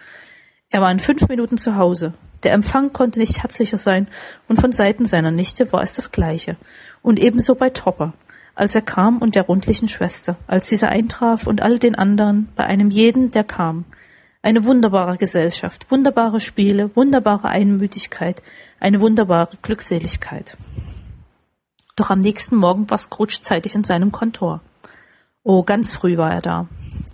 Er 0.70 0.82
war 0.82 0.92
in 0.92 1.00
fünf 1.00 1.28
Minuten 1.30 1.58
zu 1.58 1.76
Hause. 1.76 2.14
Der 2.44 2.54
Empfang 2.54 2.92
konnte 2.92 3.20
nicht 3.20 3.42
herzlicher 3.42 3.78
sein, 3.78 4.08
und 4.48 4.60
von 4.60 4.72
Seiten 4.72 5.06
seiner 5.06 5.32
Nichte 5.32 5.72
war 5.72 5.82
es 5.82 5.94
das 5.94 6.12
Gleiche. 6.12 6.58
Und 7.02 7.20
ebenso 7.20 7.56
bei 7.56 7.70
Topper, 7.70 8.14
als 8.56 8.76
er 8.76 8.82
kam 8.82 9.20
und 9.20 9.36
der 9.36 9.44
rundlichen 9.44 9.88
Schwester, 9.88 10.36
als 10.48 10.68
dieser 10.68 10.90
eintraf 10.90 11.48
und 11.48 11.62
all 11.62 11.80
den 11.80 11.96
anderen, 11.96 12.50
bei 12.56 12.66
einem 12.66 12.90
jeden, 12.90 13.30
der 13.30 13.44
kam. 13.44 13.86
Eine 14.42 14.66
wunderbare 14.66 15.18
Gesellschaft, 15.18 15.92
wunderbare 15.92 16.40
Spiele, 16.40 16.96
wunderbare 16.96 17.50
Einmütigkeit, 17.50 18.42
eine 18.80 19.00
wunderbare 19.00 19.58
Glückseligkeit. 19.62 20.58
Doch 21.96 22.10
am 22.10 22.22
nächsten 22.22 22.56
Morgen 22.56 22.90
war 22.90 22.98
Scrooge 22.98 23.40
zeitig 23.42 23.76
in 23.76 23.84
seinem 23.84 24.12
Kontor. 24.12 24.62
Oh, 25.44 25.64
ganz 25.64 25.96
früh 25.96 26.18
war 26.18 26.34
er 26.34 26.42
da. 26.42 26.68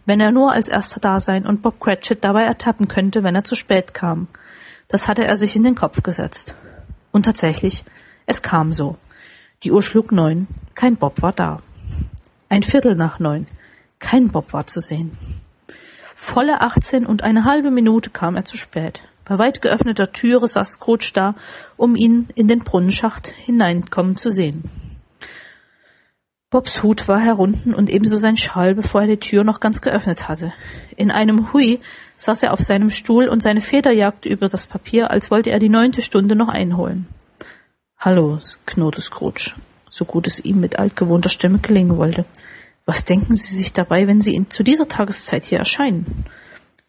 Wenn 0.06 0.20
er 0.20 0.32
nur 0.32 0.52
als 0.52 0.68
erster 0.68 1.00
da 1.00 1.20
sein 1.20 1.46
und 1.46 1.62
Bob 1.62 1.80
Cratchit 1.80 2.24
dabei 2.24 2.44
ertappen 2.44 2.88
könnte, 2.88 3.24
wenn 3.24 3.36
er 3.36 3.44
zu 3.44 3.56
spät 3.56 3.94
kam. 3.94 4.28
Das 4.88 5.08
hatte 5.08 5.24
er 5.24 5.38
sich 5.38 5.56
in 5.56 5.64
den 5.64 5.76
Kopf 5.76 6.04
gesetzt. 6.04 6.56
Und 7.12 7.24
tatsächlich, 7.24 7.86
es 8.26 8.42
kam 8.42 8.74
so. 8.74 8.98
Die 9.64 9.72
Uhr 9.72 9.82
schlug 9.82 10.12
neun, 10.12 10.48
kein 10.76 10.98
Bob 10.98 11.22
war 11.22 11.32
da. 11.32 11.62
Ein 12.50 12.64
Viertel 12.64 12.96
nach 12.96 13.20
neun, 13.20 13.46
kein 14.00 14.28
Bob 14.28 14.52
war 14.52 14.68
zu 14.68 14.82
sehen. 14.82 15.18
Volle 16.16 16.62
achtzehn 16.62 17.06
und 17.06 17.24
eine 17.24 17.46
halbe 17.46 17.72
Minute 17.72 18.10
kam 18.10 18.36
er 18.36 18.44
zu 18.44 18.58
spät. 18.58 19.02
Bei 19.26 19.40
weit 19.40 19.62
geöffneter 19.62 20.12
Türe 20.12 20.48
saß 20.48 20.74
Scrooge 20.74 21.12
da, 21.14 21.36
um 21.78 21.96
ihn 21.96 22.28
in 22.36 22.50
den 22.50 22.60
Brunnenschacht 22.60 23.28
hineinkommen 23.28 24.18
zu 24.18 24.30
sehen. 24.32 24.70
Bobs 26.50 26.84
Hut 26.84 27.08
war 27.08 27.20
herunten 27.20 27.74
und 27.74 27.90
ebenso 27.90 28.18
sein 28.18 28.38
Schal, 28.38 28.76
bevor 28.76 29.02
er 29.02 29.08
die 29.08 29.18
Tür 29.18 29.44
noch 29.44 29.60
ganz 29.60 29.82
geöffnet 29.82 30.28
hatte. 30.28 30.54
In 30.98 31.10
einem 31.10 31.52
Hui 31.52 31.80
saß 32.16 32.44
er 32.44 32.54
auf 32.54 32.60
seinem 32.60 32.90
Stuhl 32.90 33.28
und 33.28 33.42
seine 33.42 33.62
Feder 33.62 33.92
jagte 33.92 34.30
über 34.30 34.50
das 34.50 34.68
Papier, 34.68 35.10
als 35.10 35.32
wollte 35.32 35.50
er 35.50 35.60
die 35.60 35.70
neunte 35.70 36.02
Stunde 36.02 36.36
noch 36.36 36.50
einholen. 36.50 37.08
Hallo, 38.06 38.38
knurrte 38.66 39.00
Scrooge, 39.00 39.54
so 39.90 40.04
gut 40.04 40.28
es 40.28 40.44
ihm 40.44 40.60
mit 40.60 40.78
altgewohnter 40.78 41.30
Stimme 41.30 41.60
gelingen 41.60 41.96
wollte. 41.96 42.26
Was 42.86 43.06
denken 43.06 43.34
Sie 43.34 43.56
sich 43.56 43.72
dabei, 43.72 44.08
wenn 44.08 44.20
Sie 44.20 44.46
zu 44.50 44.62
dieser 44.62 44.90
Tageszeit 44.90 45.46
hier 45.46 45.60
erscheinen? 45.60 46.26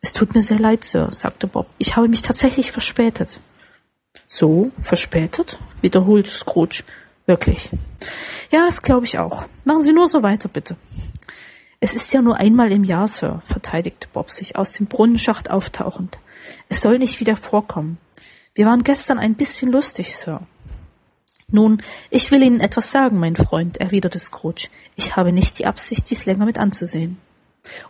Es 0.00 0.12
tut 0.12 0.34
mir 0.34 0.42
sehr 0.42 0.58
leid, 0.58 0.82
Sir, 0.82 1.10
sagte 1.12 1.46
Bob. 1.46 1.68
Ich 1.78 1.94
habe 1.94 2.08
mich 2.08 2.22
tatsächlich 2.22 2.72
verspätet. 2.72 3.38
So, 4.26 4.72
verspätet? 4.80 5.56
wiederholte 5.82 6.30
Scrooge. 6.30 6.82
Wirklich. 7.26 7.70
Ja, 8.50 8.66
das 8.66 8.82
glaube 8.82 9.06
ich 9.06 9.20
auch. 9.20 9.44
Machen 9.64 9.84
Sie 9.84 9.92
nur 9.92 10.08
so 10.08 10.24
weiter, 10.24 10.48
bitte. 10.48 10.76
Es 11.78 11.94
ist 11.94 12.12
ja 12.12 12.22
nur 12.22 12.38
einmal 12.38 12.72
im 12.72 12.82
Jahr, 12.82 13.06
Sir, 13.06 13.40
verteidigte 13.44 14.08
Bob 14.12 14.32
sich 14.32 14.56
aus 14.56 14.72
dem 14.72 14.86
Brunnenschacht 14.86 15.48
auftauchend. 15.48 16.18
Es 16.68 16.80
soll 16.80 16.98
nicht 16.98 17.20
wieder 17.20 17.36
vorkommen. 17.36 17.98
Wir 18.56 18.66
waren 18.66 18.82
gestern 18.82 19.20
ein 19.20 19.36
bisschen 19.36 19.70
lustig, 19.70 20.16
Sir. 20.16 20.40
Nun, 21.54 21.82
ich 22.10 22.32
will 22.32 22.42
Ihnen 22.42 22.58
etwas 22.58 22.90
sagen, 22.90 23.20
mein 23.20 23.36
Freund, 23.36 23.76
erwiderte 23.76 24.18
Scrooge. 24.18 24.66
Ich 24.96 25.14
habe 25.14 25.30
nicht 25.30 25.60
die 25.60 25.66
Absicht, 25.66 26.10
dies 26.10 26.26
länger 26.26 26.46
mit 26.46 26.58
anzusehen. 26.58 27.16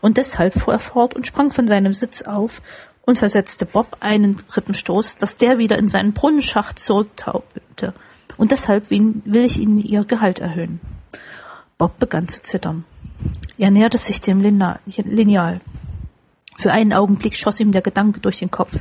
Und 0.02 0.18
deshalb 0.18 0.52
fuhr 0.52 0.74
er 0.74 0.78
fort 0.78 1.14
und 1.14 1.26
sprang 1.26 1.50
von 1.50 1.66
seinem 1.66 1.94
Sitz 1.94 2.22
auf 2.22 2.60
und 3.06 3.18
versetzte 3.18 3.64
Bob 3.64 3.96
einen 4.00 4.42
Rippenstoß, 4.54 5.16
dass 5.16 5.38
der 5.38 5.56
wieder 5.56 5.78
in 5.78 5.88
seinen 5.88 6.12
Brunnenschacht 6.12 6.78
zurücktaubelte 6.78 7.94
und 8.36 8.52
deshalb 8.52 8.90
will 8.90 9.44
ich 9.44 9.58
Ihnen 9.58 9.78
Ihr 9.78 10.04
Gehalt 10.04 10.40
erhöhen. 10.40 10.80
Bob 11.78 11.98
begann 11.98 12.28
zu 12.28 12.42
zittern. 12.42 12.84
Er 13.58 13.70
näherte 13.70 13.98
sich 13.98 14.20
dem 14.20 14.40
Lineal. 14.40 15.60
Für 16.56 16.72
einen 16.72 16.92
Augenblick 16.92 17.36
schoss 17.36 17.60
ihm 17.60 17.72
der 17.72 17.82
Gedanke 17.82 18.20
durch 18.20 18.38
den 18.38 18.50
Kopf, 18.50 18.78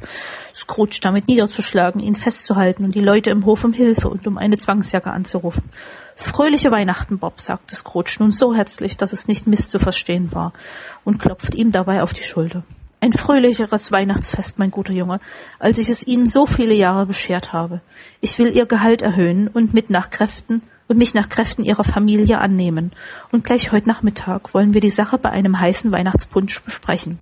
Scrooge 0.53 0.99
damit 1.01 1.27
niederzuschlagen, 1.27 2.01
ihn 2.01 2.15
festzuhalten 2.15 2.85
und 2.85 2.95
die 2.95 3.01
Leute 3.01 3.31
im 3.31 3.45
Hof 3.45 3.63
um 3.63 3.73
Hilfe 3.73 4.09
und 4.09 4.27
um 4.27 4.37
eine 4.37 4.57
Zwangsjacke 4.57 5.11
anzurufen. 5.11 5.63
Fröhliche 6.15 6.69
Weihnachten, 6.71 7.17
Bob, 7.17 7.41
sagte 7.41 7.75
Scrooge 7.75 8.17
nun 8.19 8.31
so 8.31 8.53
herzlich, 8.53 8.97
dass 8.97 9.13
es 9.13 9.27
nicht 9.27 9.47
misszuverstehen 9.47 10.31
war, 10.31 10.53
und 11.03 11.19
klopfte 11.19 11.57
ihm 11.57 11.71
dabei 11.71 12.03
auf 12.03 12.13
die 12.13 12.23
Schulter. 12.23 12.63
Ein 13.01 13.11
fröhlicheres 13.11 13.91
Weihnachtsfest, 13.91 14.59
mein 14.59 14.71
guter 14.71 14.93
Junge, 14.93 15.19
als 15.59 15.77
ich 15.77 15.89
es 15.89 16.07
Ihnen 16.07 16.25
so 16.25 16.45
viele 16.45 16.73
Jahre 16.73 17.05
beschert 17.05 17.51
habe. 17.51 17.81
Ich 18.21 18.39
will 18.39 18.55
Ihr 18.55 18.65
Gehalt 18.65 19.01
erhöhen 19.01 19.49
und 19.49 19.73
mit 19.73 19.89
nach 19.89 20.09
Kräften 20.09 20.61
und 20.87 20.97
mich 20.97 21.13
nach 21.13 21.29
Kräften 21.29 21.63
Ihrer 21.63 21.83
Familie 21.83 22.39
annehmen. 22.39 22.91
Und 23.31 23.43
gleich 23.43 23.71
heute 23.71 23.87
Nachmittag 23.87 24.53
wollen 24.53 24.73
wir 24.73 24.81
die 24.81 24.89
Sache 24.89 25.17
bei 25.17 25.29
einem 25.29 25.59
heißen 25.59 25.91
Weihnachtspunsch 25.91 26.61
besprechen. 26.61 27.17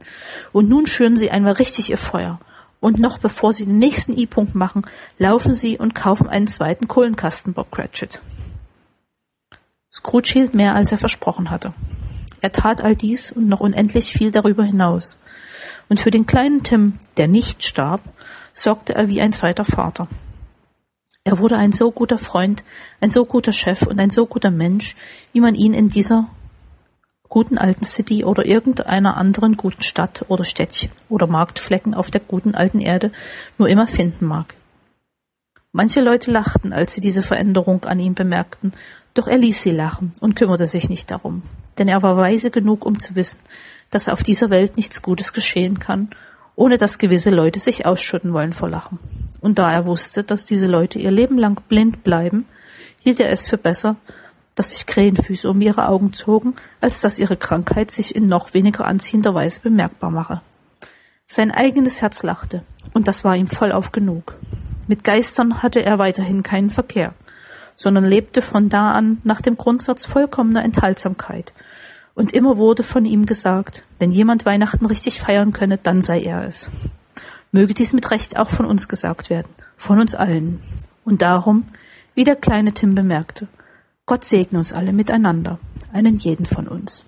Und 0.51 0.69
nun 0.69 0.87
schüren 0.87 1.15
Sie 1.15 1.31
einmal 1.31 1.53
richtig 1.53 1.89
Ihr 1.89 1.97
Feuer. 1.97 2.39
Und 2.79 2.99
noch 2.99 3.19
bevor 3.19 3.53
Sie 3.53 3.65
den 3.65 3.79
nächsten 3.79 4.17
I-Punkt 4.17 4.55
machen, 4.55 4.85
laufen 5.19 5.53
Sie 5.53 5.77
und 5.77 5.93
kaufen 5.93 6.27
einen 6.27 6.47
zweiten 6.47 6.87
Kohlenkasten, 6.87 7.53
Bob 7.53 7.71
Cratchit. 7.71 8.19
Scrooge 9.93 10.31
hielt 10.33 10.53
mehr, 10.53 10.73
als 10.73 10.91
er 10.91 10.97
versprochen 10.97 11.51
hatte. 11.51 11.73
Er 12.41 12.51
tat 12.51 12.81
all 12.81 12.95
dies 12.95 13.31
und 13.31 13.47
noch 13.47 13.59
unendlich 13.59 14.11
viel 14.11 14.31
darüber 14.31 14.63
hinaus 14.63 15.17
und 15.91 15.99
für 15.99 16.09
den 16.09 16.25
kleinen 16.25 16.63
Tim, 16.63 16.93
der 17.17 17.27
nicht 17.27 17.63
starb, 17.63 17.99
sorgte 18.53 18.95
er 18.95 19.09
wie 19.09 19.19
ein 19.19 19.33
zweiter 19.33 19.65
Vater. 19.65 20.07
Er 21.23 21.37
wurde 21.37 21.55
ein 21.55 21.71
so 21.71 21.91
guter 21.91 22.17
Freund, 22.17 22.63
ein 22.99 23.11
so 23.11 23.25
guter 23.25 23.51
Chef 23.51 23.83
und 23.83 23.99
ein 23.99 24.09
so 24.09 24.25
guter 24.25 24.49
Mensch, 24.49 24.95
wie 25.33 25.39
man 25.39 25.53
ihn 25.53 25.73
in 25.73 25.87
dieser 25.87 26.27
guten 27.29 27.59
alten 27.59 27.85
City 27.85 28.25
oder 28.25 28.45
irgendeiner 28.45 29.17
anderen 29.17 29.55
guten 29.55 29.83
Stadt 29.83 30.25
oder 30.29 30.43
Städtchen 30.43 30.91
oder 31.09 31.27
Marktflecken 31.27 31.93
auf 31.93 32.09
der 32.09 32.21
guten 32.21 32.55
alten 32.55 32.79
Erde 32.79 33.11
nur 33.57 33.69
immer 33.69 33.87
finden 33.87 34.25
mag. 34.25 34.55
Manche 35.71 36.01
Leute 36.01 36.31
lachten, 36.31 36.73
als 36.73 36.95
sie 36.95 37.01
diese 37.01 37.23
Veränderung 37.23 37.85
an 37.85 37.99
ihm 37.99 38.15
bemerkten, 38.15 38.73
doch 39.13 39.27
er 39.27 39.37
ließ 39.37 39.61
sie 39.61 39.71
lachen 39.71 40.13
und 40.19 40.35
kümmerte 40.35 40.65
sich 40.65 40.89
nicht 40.89 41.11
darum, 41.11 41.43
denn 41.77 41.87
er 41.87 42.01
war 42.01 42.17
weise 42.17 42.51
genug, 42.51 42.85
um 42.85 42.99
zu 42.99 43.15
wissen, 43.15 43.39
dass 43.91 44.09
auf 44.09 44.23
dieser 44.23 44.49
Welt 44.49 44.75
nichts 44.75 45.01
Gutes 45.01 45.33
geschehen 45.33 45.79
kann 45.79 46.09
ohne 46.55 46.77
dass 46.77 46.97
gewisse 46.97 47.29
Leute 47.29 47.59
sich 47.59 47.85
ausschütten 47.85 48.33
wollen 48.33 48.53
vor 48.53 48.69
Lachen. 48.69 48.99
Und 49.41 49.59
da 49.59 49.71
er 49.71 49.85
wusste, 49.85 50.23
dass 50.23 50.45
diese 50.45 50.67
Leute 50.67 50.99
ihr 50.99 51.11
Leben 51.11 51.37
lang 51.37 51.61
blind 51.67 52.03
bleiben, 52.03 52.45
hielt 52.99 53.19
er 53.19 53.29
es 53.29 53.47
für 53.47 53.57
besser, 53.57 53.95
dass 54.55 54.71
sich 54.71 54.85
Krähenfüße 54.85 55.49
um 55.49 55.61
ihre 55.61 55.87
Augen 55.87 56.13
zogen, 56.13 56.55
als 56.81 57.01
dass 57.01 57.19
ihre 57.19 57.37
Krankheit 57.37 57.89
sich 57.89 58.15
in 58.15 58.27
noch 58.27 58.53
weniger 58.53 58.85
anziehender 58.85 59.33
Weise 59.33 59.61
bemerkbar 59.61 60.11
mache. 60.11 60.41
Sein 61.25 61.51
eigenes 61.51 62.01
Herz 62.01 62.23
lachte, 62.23 62.63
und 62.93 63.07
das 63.07 63.23
war 63.23 63.35
ihm 63.35 63.47
vollauf 63.47 63.91
genug. 63.91 64.35
Mit 64.87 65.03
Geistern 65.03 65.63
hatte 65.63 65.83
er 65.83 65.97
weiterhin 65.97 66.43
keinen 66.43 66.69
Verkehr, 66.69 67.13
sondern 67.75 68.03
lebte 68.03 68.41
von 68.41 68.69
da 68.69 68.91
an 68.91 69.21
nach 69.23 69.41
dem 69.41 69.55
Grundsatz 69.55 70.05
vollkommener 70.05 70.63
Enthaltsamkeit. 70.63 71.53
Und 72.13 72.33
immer 72.33 72.57
wurde 72.57 72.83
von 72.83 73.05
ihm 73.05 73.25
gesagt, 73.25 73.83
wenn 73.99 74.11
jemand 74.11 74.45
Weihnachten 74.45 74.85
richtig 74.85 75.19
feiern 75.19 75.53
könne, 75.53 75.77
dann 75.77 76.01
sei 76.01 76.21
er 76.21 76.45
es. 76.45 76.69
Möge 77.51 77.73
dies 77.73 77.93
mit 77.93 78.11
Recht 78.11 78.37
auch 78.37 78.49
von 78.49 78.65
uns 78.65 78.87
gesagt 78.87 79.29
werden, 79.29 79.49
von 79.77 79.99
uns 79.99 80.15
allen. 80.15 80.61
Und 81.03 81.21
darum, 81.21 81.65
wie 82.13 82.23
der 82.23 82.35
kleine 82.35 82.73
Tim 82.73 82.95
bemerkte, 82.95 83.47
Gott 84.05 84.25
segne 84.25 84.59
uns 84.59 84.73
alle 84.73 84.93
miteinander, 84.93 85.59
einen 85.93 86.17
jeden 86.17 86.45
von 86.45 86.67
uns. 86.67 87.05